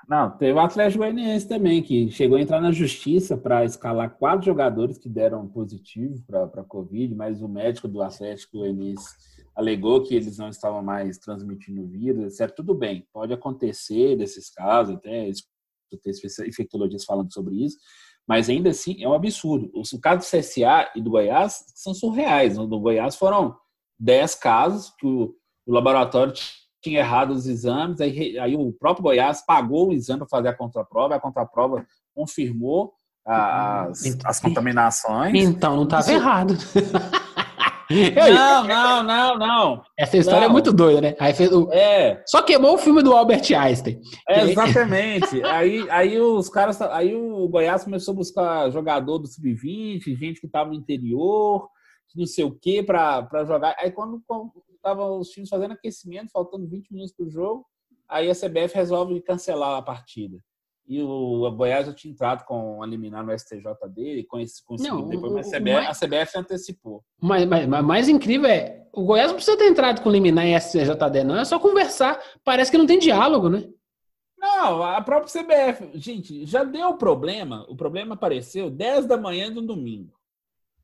[0.07, 4.45] Não, teve o Atlético Goianiense também, que chegou a entrar na justiça para escalar quatro
[4.45, 9.07] jogadores que deram positivo para a Covid, mas o médico do Atlético Goianiense
[9.55, 12.53] alegou que eles não estavam mais transmitindo o vírus, etc.
[12.53, 16.11] Tudo bem, pode acontecer desses casos, até escutei
[16.47, 17.77] infectologistas falando sobre isso,
[18.27, 19.71] mas ainda assim é um absurdo.
[19.73, 22.57] Os casos do CSA e do Goiás são surreais.
[22.57, 23.55] No do Goiás foram
[23.99, 25.35] 10 casos que o,
[25.65, 26.33] o laboratório
[26.81, 30.53] tinha errado os exames, aí, aí, o próprio Goiás pagou o exame para fazer a
[30.53, 32.93] contraprova, a contraprova confirmou
[33.25, 35.33] as, então, as contaminações.
[35.33, 36.53] Então não estava errado.
[38.15, 39.83] não, não, não, não.
[39.97, 40.49] Essa história é não.
[40.49, 41.15] é muito doida, né?
[41.19, 41.71] Aí fez o...
[41.71, 42.23] é.
[42.25, 43.99] Só queimou o filme do Albert Einstein.
[44.27, 45.41] É, exatamente.
[45.45, 46.81] aí, aí os caras.
[46.81, 51.69] Aí o Goiás começou a buscar jogador do Sub-20, gente que estava no interior,
[52.15, 53.75] não sei o quê, para jogar.
[53.77, 54.21] Aí quando
[54.73, 57.65] estavam os times fazendo aquecimento, faltando 20 minutos para o jogo,
[58.07, 60.37] aí a CBF resolve cancelar a partida.
[60.87, 65.07] E o Goiás já tinha entrado com a liminar no STJ dele, com esse conseguido
[65.09, 67.03] depois, mas a CBF, mais, a CBF antecipou.
[67.19, 70.59] Mas, mas, mas mais incrível é, o Goiás não precisa ter entrado com liminar em
[70.59, 72.21] STJD, não, é só conversar.
[72.43, 73.67] Parece que não tem diálogo, né?
[74.37, 77.65] Não, a própria CBF, gente, já deu problema.
[77.67, 80.13] O problema apareceu 10 da manhã do domingo.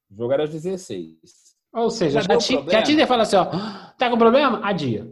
[0.09, 1.17] O jogo era às 16.
[1.73, 3.45] Ou seja, já, já, já tinha assim, ó,
[3.97, 4.59] tá com problema?
[4.63, 5.07] Adia.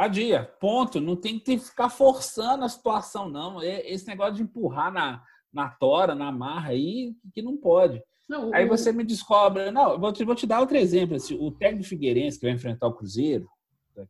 [0.00, 0.98] Adia, ponto.
[0.98, 3.60] Não tem que ficar forçando a situação, não.
[3.60, 5.22] É esse negócio de empurrar na,
[5.52, 8.02] na tora, na marra aí, que não pode.
[8.26, 9.70] Não, aí você me descobre.
[9.70, 11.16] Não, vou te, vou te dar outro exemplo.
[11.16, 13.46] Assim, o técnico Figueirense, que vai enfrentar o Cruzeiro,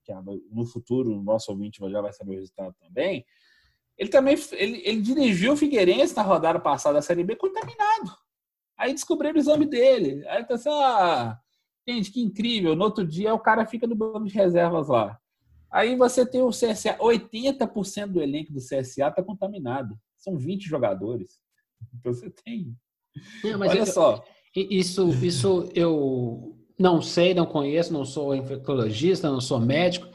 [0.05, 0.13] que
[0.53, 3.27] no futuro o nosso ouvinte já vai saber o resultado também.
[3.99, 8.17] Ele também ele, ele dirigiu o Figueirense na rodada passada da Série B contaminado.
[8.79, 10.25] Aí descobriram o exame dele.
[10.29, 11.37] Aí tá assim, ah,
[11.89, 12.77] gente, que incrível.
[12.77, 15.20] No outro dia o cara fica no banco de reservas lá.
[15.71, 19.97] Aí você tem o CSA, 80% do elenco do CSA está contaminado.
[20.17, 21.39] São 20 jogadores.
[21.99, 22.75] Então você tem.
[23.45, 24.25] Não, Olha eu, só.
[24.55, 30.09] Isso, isso eu não sei, não conheço, não sou infectologista, não sou médico.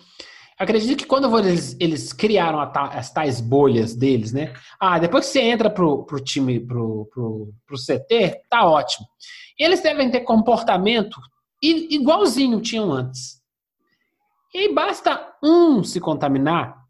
[0.58, 4.54] Acredito que quando eles, eles criaram as tais bolhas deles, né?
[4.80, 9.06] Ah, depois que você entra pro, pro time, pro, pro, pro CT, tá ótimo.
[9.60, 11.20] Eles devem ter comportamento
[11.62, 13.42] igualzinho tinham antes.
[14.54, 16.84] E basta um se contaminar,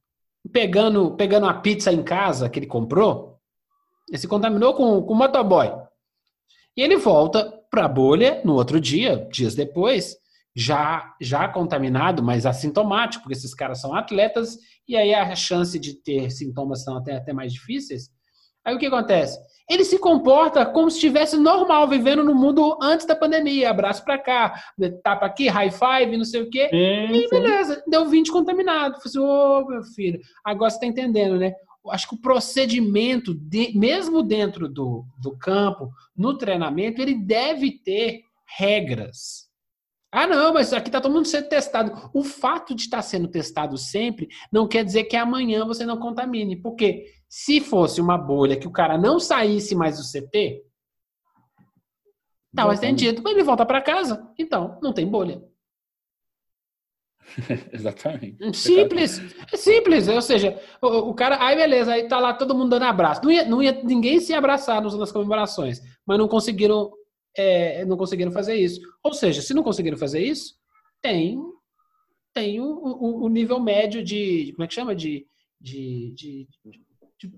[0.52, 3.40] pegando, pegando a pizza em casa que ele comprou,
[4.08, 5.72] ele se contaminou com, com o motoboy.
[6.78, 10.16] E ele volta para a bolha no outro dia, dias depois,
[10.56, 14.58] já, já contaminado, mas assintomático, porque esses caras são atletas,
[14.88, 18.10] e aí a chance de ter sintomas são até, até mais difíceis.
[18.64, 19.38] Aí o que acontece?
[19.70, 23.70] Ele se comporta como se estivesse normal, vivendo no mundo antes da pandemia.
[23.70, 24.64] Abraço para cá,
[25.04, 26.70] tapa aqui, high five, não sei o quê.
[27.12, 28.96] e beleza, deu 20 contaminado.
[28.96, 31.54] Falei assim, ô oh, meu filho, agora você está entendendo, né?
[31.90, 38.22] Acho que o procedimento, de, mesmo dentro do, do campo, no treinamento, ele deve ter
[38.58, 39.46] regras.
[40.12, 42.10] Ah, não, mas aqui está todo mundo sendo testado.
[42.14, 46.56] O fato de estar sendo testado sempre não quer dizer que amanhã você não contamine.
[46.56, 47.04] Por quê?
[47.38, 50.64] Se fosse uma bolha que o cara não saísse mais do CT,
[52.50, 55.44] estava estendido, mas ele volta para casa, então não tem bolha.
[57.74, 58.56] Exatamente.
[58.56, 59.20] Simples,
[59.52, 60.08] é simples.
[60.08, 63.22] Ou seja, o, o, cara, aí beleza, aí tá lá todo mundo dando abraço.
[63.22, 66.90] Não ia, não ia ninguém se abraçar nas comemorações, mas não conseguiram,
[67.36, 68.80] é, não conseguiram fazer isso.
[69.04, 70.56] Ou seja, se não conseguiram fazer isso,
[71.02, 71.38] tem,
[72.34, 74.96] tem o, o, o nível médio de, como é que chama?
[74.96, 75.28] De,
[75.60, 76.48] de, de,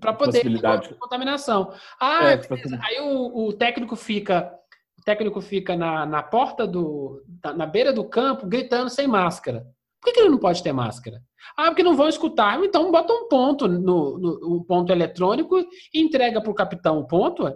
[0.00, 1.72] para poder de contaminação.
[2.00, 4.52] Ah, é, tipo aí o, o, técnico fica
[4.98, 9.66] o técnico fica na, na porta do na, na, beira do campo gritando sem máscara.
[10.00, 11.20] Por que, que, ele não pode ter máscara?
[11.56, 12.62] Ah, porque não vão escutar.
[12.62, 17.06] Então bota um ponto no, no um ponto eletrônico e entrega para o capitão o
[17.06, 17.52] ponto.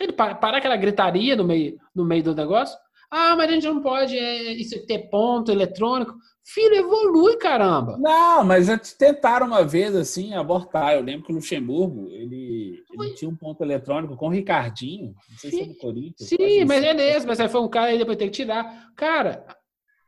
[0.00, 2.78] Ele para, para aquela gritaria no meio no meio do negócio.
[3.10, 6.14] Ah, mas a gente não pode é, isso, ter ponto eletrônico.
[6.46, 7.96] Filho, evolui, caramba.
[7.98, 10.92] Não, mas já tentaram uma vez assim abortar.
[10.92, 15.38] Eu lembro que o Luxemburgo ele, ele tinha um ponto eletrônico com o Ricardinho, não
[15.38, 16.28] sei se é do Corinthians.
[16.28, 18.92] Sim, mas é mesmo, mas aí foi um cara aí depois tem que tirar.
[18.94, 19.46] Cara,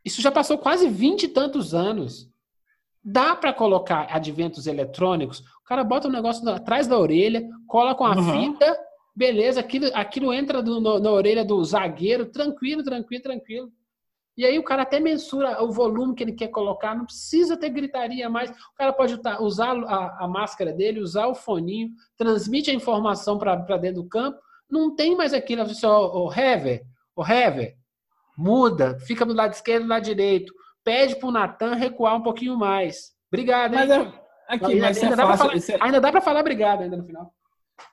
[0.04, 2.30] isso já passou quase vinte e tantos anos.
[3.02, 5.40] Dá para colocar adventos eletrônicos.
[5.40, 8.50] O cara bota um negócio atrás da orelha, cola com a uhum.
[8.52, 8.78] fita,
[9.14, 13.72] beleza, aquilo, aquilo entra do, no, na orelha do zagueiro, tranquilo, tranquilo, tranquilo.
[14.36, 17.70] E aí o cara até mensura o volume que ele quer colocar, não precisa ter
[17.70, 18.50] gritaria mais.
[18.50, 23.78] O cara pode usar a, a máscara dele, usar o foninho, transmite a informação para
[23.78, 24.38] dentro do campo.
[24.68, 26.84] Não tem mais aquilo, só o Hever,
[27.14, 27.76] o Hever,
[28.36, 30.52] muda, fica do lado esquerdo do lado direito.
[30.84, 33.12] Pede para o Natan recuar um pouquinho mais.
[33.32, 33.80] Obrigado, hein?
[33.80, 34.12] Mas é,
[34.48, 35.84] aqui, mas ainda, é dá fácil, falar, é...
[35.84, 37.32] ainda dá para falar obrigado ainda no final.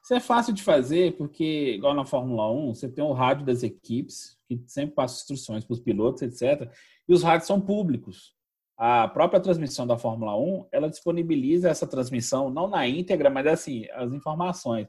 [0.02, 3.64] Isso é fácil de fazer, porque, igual na Fórmula 1, você tem o rádio das
[3.64, 6.72] equipes, que sempre passa instruções para os pilotos, etc.
[7.08, 8.34] E os rádios são públicos.
[8.78, 13.86] A própria transmissão da Fórmula 1, ela disponibiliza essa transmissão, não na íntegra, mas assim,
[13.94, 14.88] as informações.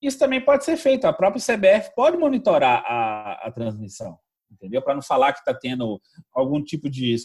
[0.00, 1.04] Isso também pode ser feito.
[1.04, 4.18] A própria CBF pode monitorar a, a transmissão
[4.50, 4.82] entendeu?
[4.82, 6.00] Para não falar que está tendo
[6.34, 7.16] algum tipo de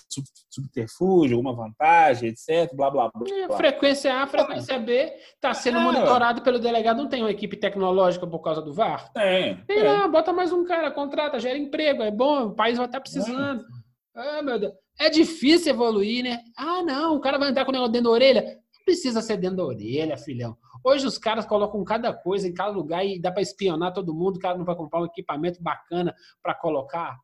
[0.50, 2.74] subterfúgio, alguma vantagem, etc.
[2.76, 3.28] Blá blá blá.
[3.30, 5.82] É, frequência A, frequência B está sendo é.
[5.82, 6.98] monitorado pelo delegado.
[6.98, 9.12] Não tem uma equipe tecnológica por causa do VAR?
[9.14, 9.58] Tem.
[9.66, 13.00] Tem lá, bota mais um cara, contrata, gera emprego, é bom, o país vai estar
[13.00, 13.62] tá precisando.
[13.62, 13.86] É.
[14.16, 14.74] Ah, meu Deus.
[15.00, 16.40] É difícil evoluir, né?
[16.58, 18.42] Ah, não, o cara vai entrar com o negócio dentro da orelha.
[18.42, 20.56] Não precisa ser dentro da orelha, filhão.
[20.86, 24.38] Hoje os caras colocam cada coisa em cada lugar e dá para espionar todo mundo.
[24.38, 26.14] O cara não vai comprar um equipamento bacana
[26.44, 27.18] para colocar,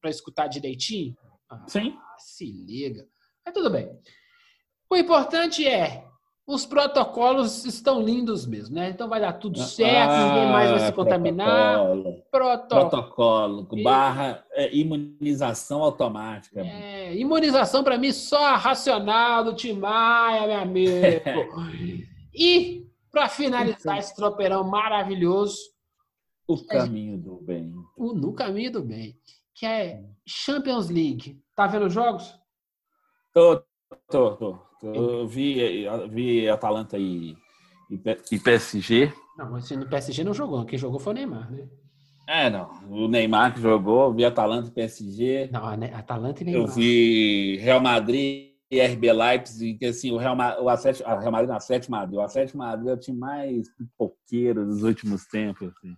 [0.00, 1.14] para escutar direitinho?
[1.50, 1.98] Ah, Sim.
[2.16, 3.06] Se liga.
[3.44, 3.94] Mas tudo bem.
[4.88, 6.06] O importante é
[6.46, 8.88] os protocolos estão lindos mesmo, né?
[8.88, 11.76] Então vai dar tudo ah, certo, ah, ninguém mais vai se contaminar.
[11.76, 12.22] Protocolo.
[12.30, 16.62] Protocolo, protocolo barra é, imunização automática.
[16.62, 20.92] É, imunização para mim só racional do Timaya, meu amigo.
[22.34, 25.58] E, para finalizar esse tropeirão maravilhoso,
[26.46, 27.72] o caminho do bem.
[27.96, 29.16] O No caminho do bem,
[29.54, 31.40] que é Champions League.
[31.54, 32.34] Tá vendo os jogos?
[33.32, 33.62] Tô,
[34.08, 34.58] tô, tô.
[34.82, 37.36] Eu vi, vi Atalanta e,
[37.90, 39.12] e PSG.
[39.38, 40.64] Não, mas no PSG não jogou.
[40.64, 41.68] Quem jogou foi o Neymar, né?
[42.26, 42.70] É, não.
[42.88, 45.50] O Neymar que jogou, vi Atalanta e PSG.
[45.52, 46.62] Não, Atalanta e Neymar.
[46.62, 51.48] Eu vi Real Madrid RB Leipzig, que assim, o Real, o Atlético, o Real Madrid
[51.48, 52.18] não, o Atlético Madrid.
[52.18, 55.96] O Atlético Madrid é o time mais pipoqueiro dos últimos tempos, assim.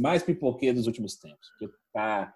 [0.00, 1.48] Mais pipoqueiro dos últimos tempos.
[1.50, 2.34] Porque tá,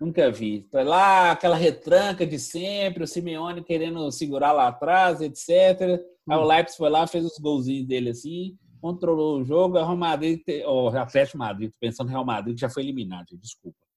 [0.00, 0.62] nunca vi.
[0.62, 6.02] Tá lá aquela retranca de sempre, o Simeone querendo segurar lá atrás, etc.
[6.28, 6.46] Aí o hum.
[6.46, 10.88] Leipzig foi lá, fez os golzinhos dele assim, controlou o jogo, o Real Madrid, o
[10.88, 13.89] Atlético Madrid, pensando no Real Madrid, que já foi eliminado, desculpa.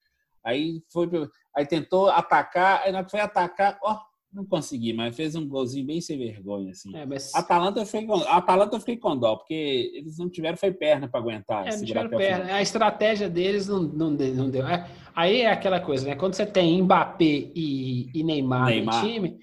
[0.46, 1.08] Aí foi,
[1.56, 3.98] aí tentou atacar, aí na hora que foi atacar, ó,
[4.34, 6.96] não consegui, mas fez um golzinho bem sem vergonha, assim.
[6.96, 7.34] É, mas...
[7.36, 11.08] Atalanta eu fiquei com, Atalanta eu fiquei com dó, porque eles não tiveram foi perna
[11.08, 11.68] para aguentar.
[11.68, 12.56] É, não tiveram perna.
[12.56, 14.68] A estratégia deles não, não, não deu.
[14.68, 16.16] É, aí é aquela coisa, né?
[16.16, 19.40] Quando você tem Mbappé e, e Neymar, Neymar, no time,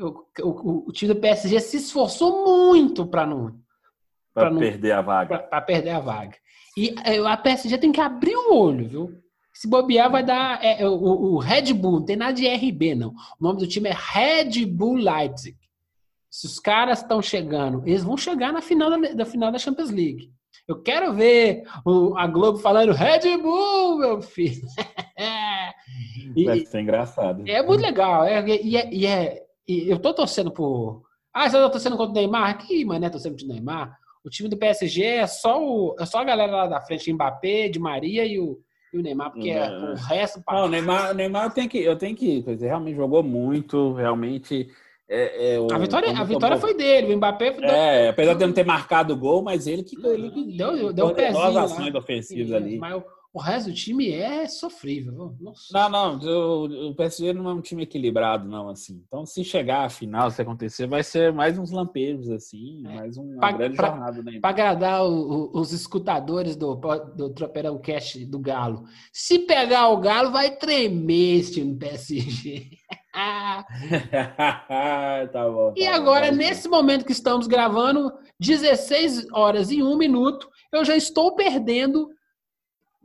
[0.00, 3.64] o, o, o, time do PSG se esforçou muito para não
[4.34, 5.38] para perder a vaga.
[5.38, 6.36] Para perder a vaga.
[6.76, 9.25] E é, a PSG tem que abrir o olho, viu?
[9.56, 12.94] Se bobear, vai dar é, é, o, o, Red Bull, não tem nada de RB,
[12.94, 13.14] não.
[13.40, 15.56] O nome do time é Red Bull Leipzig.
[16.30, 19.90] Se os caras estão chegando, eles vão chegar na final da, da, final da Champions
[19.90, 20.30] League.
[20.68, 24.60] Eu quero ver o, a Globo falando Red Bull, meu filho.
[26.36, 27.42] e, Vai ser engraçado.
[27.48, 28.24] É muito legal.
[28.24, 31.02] É, e, é, e, é, e eu tô torcendo por.
[31.32, 32.58] Ah, você tá torcendo contra o Neymar?
[32.58, 33.96] Que mané torcendo de Neymar?
[34.22, 37.70] O time do PSG é só, o, é só a galera lá da frente, Mbappé,
[37.70, 38.60] de Maria e o,
[38.92, 40.42] e o Neymar, porque é, o resto.
[40.48, 43.92] Não, o Neymar, o Neymar eu tenho que, eu tenho que, dizer, realmente jogou muito,
[43.92, 44.68] realmente.
[45.08, 47.52] É, é, o, a vitória, a vitória foi dele, o Mbappé.
[47.52, 50.92] Foi é, apesar de não ter marcado o gol, mas ele que, ele que deu,
[50.92, 51.42] deu um pezinho.
[51.44, 52.78] as ações ofensivas ali.
[52.78, 53.04] Mas o
[53.38, 55.34] resto do time é sofrível.
[55.40, 55.66] Nossa.
[55.72, 59.02] Não, não, o, o PSG não é um time equilibrado, não, assim.
[59.06, 62.94] Então, se chegar à final, se acontecer, vai ser mais uns lampejos, assim, é.
[62.94, 64.22] mais uma pra, grande pra, jornada.
[64.40, 66.74] Para agradar o, o, os escutadores do,
[67.14, 68.84] do Tropeirão Cast do Galo.
[69.12, 72.70] Se pegar o Galo, vai tremer esse time PSG.
[75.32, 75.72] tá bom.
[75.72, 80.84] Tá e agora, bom, nesse momento que estamos gravando, 16 horas e 1 minuto, eu
[80.84, 82.10] já estou perdendo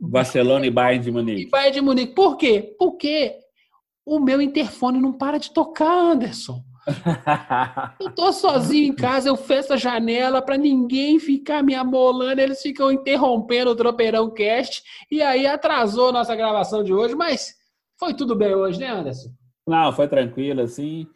[0.08, 1.42] Barcelona e Bayern de Munique.
[1.42, 2.14] E Bayern de Munique.
[2.14, 2.74] Por quê?
[2.78, 3.36] Porque
[4.04, 6.62] o meu interfone não para de tocar, Anderson.
[8.00, 12.60] eu tô sozinho em casa, eu fecho a janela para ninguém ficar me amolando, eles
[12.60, 17.54] ficam interrompendo o Tropeirão Cast e aí atrasou a nossa gravação de hoje, mas
[17.96, 19.30] foi tudo bem hoje, né, Anderson?
[19.64, 21.06] Não, foi tranquilo, assim.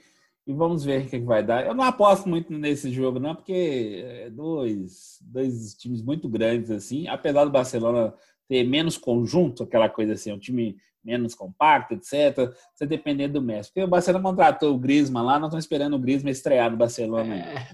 [0.47, 1.67] E vamos ver o que, vai dar.
[1.67, 7.09] Eu não aposto muito nesse jogo, não, porque é dois, dois times muito grandes, assim.
[7.09, 8.15] Apesar do Barcelona
[8.49, 12.53] ter menos conjunto, aquela coisa assim, um time menos compacto, etc.
[12.75, 13.71] Você depender do Messi.
[13.71, 17.37] Porque o Barcelona contratou o Griezmann lá, nós estamos esperando o Griezmann estrear no Barcelona.
[17.37, 17.69] É,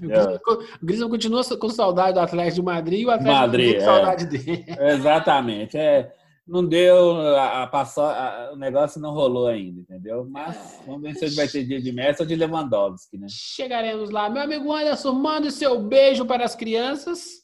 [0.46, 4.24] o Griezmann continua com saudade do Atlético de Madrid e o Atlético Madrid, com saudade
[4.24, 4.26] é.
[4.26, 4.64] dele.
[4.92, 5.78] Exatamente.
[5.78, 6.12] É,
[6.46, 10.26] não deu, a, a, passou, a, o negócio não rolou ainda, entendeu?
[10.28, 10.86] Mas é.
[10.86, 13.26] vamos ver se hoje vai ter dia de Messi ou de Lewandowski, né?
[13.30, 14.28] Chegaremos lá.
[14.28, 17.41] Meu amigo Anderson, manda o seu beijo para as crianças.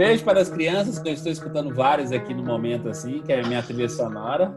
[0.00, 3.42] Beijo para as crianças, que eu estou escutando vários aqui no momento, assim, que é
[3.42, 4.50] a minha trilha sonora.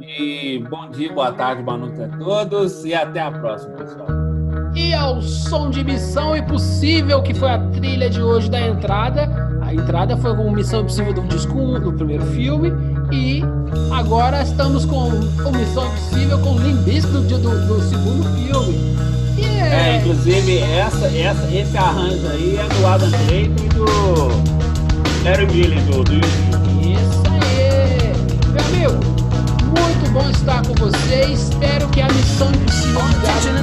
[0.00, 4.08] E bom dia, boa tarde, boa noite a todos e até a próxima, pessoal.
[4.74, 9.28] E ao som de Missão Impossível, que foi a trilha de hoje da entrada,
[9.60, 12.72] a entrada foi com Missão Impossível do disco 1, do primeiro filme.
[13.12, 13.42] E
[13.92, 18.96] agora estamos com o Missão Impossível com Limp do, do, do segundo filme.
[19.40, 19.74] Yeah.
[19.74, 23.84] É, inclusive essa, essa, esse arranjo aí é do Adam Clayton e do
[25.24, 28.12] Larry Gillen do, do Isso aí!
[28.52, 29.04] Meu amigo,
[29.64, 31.32] muito bom estar com você.
[31.32, 33.60] Espero que a missão impossível de Gato seja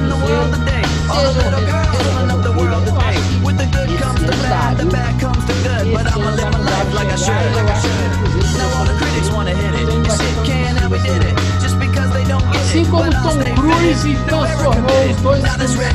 [12.36, 15.42] Assim como Tom Cruise transformou os dois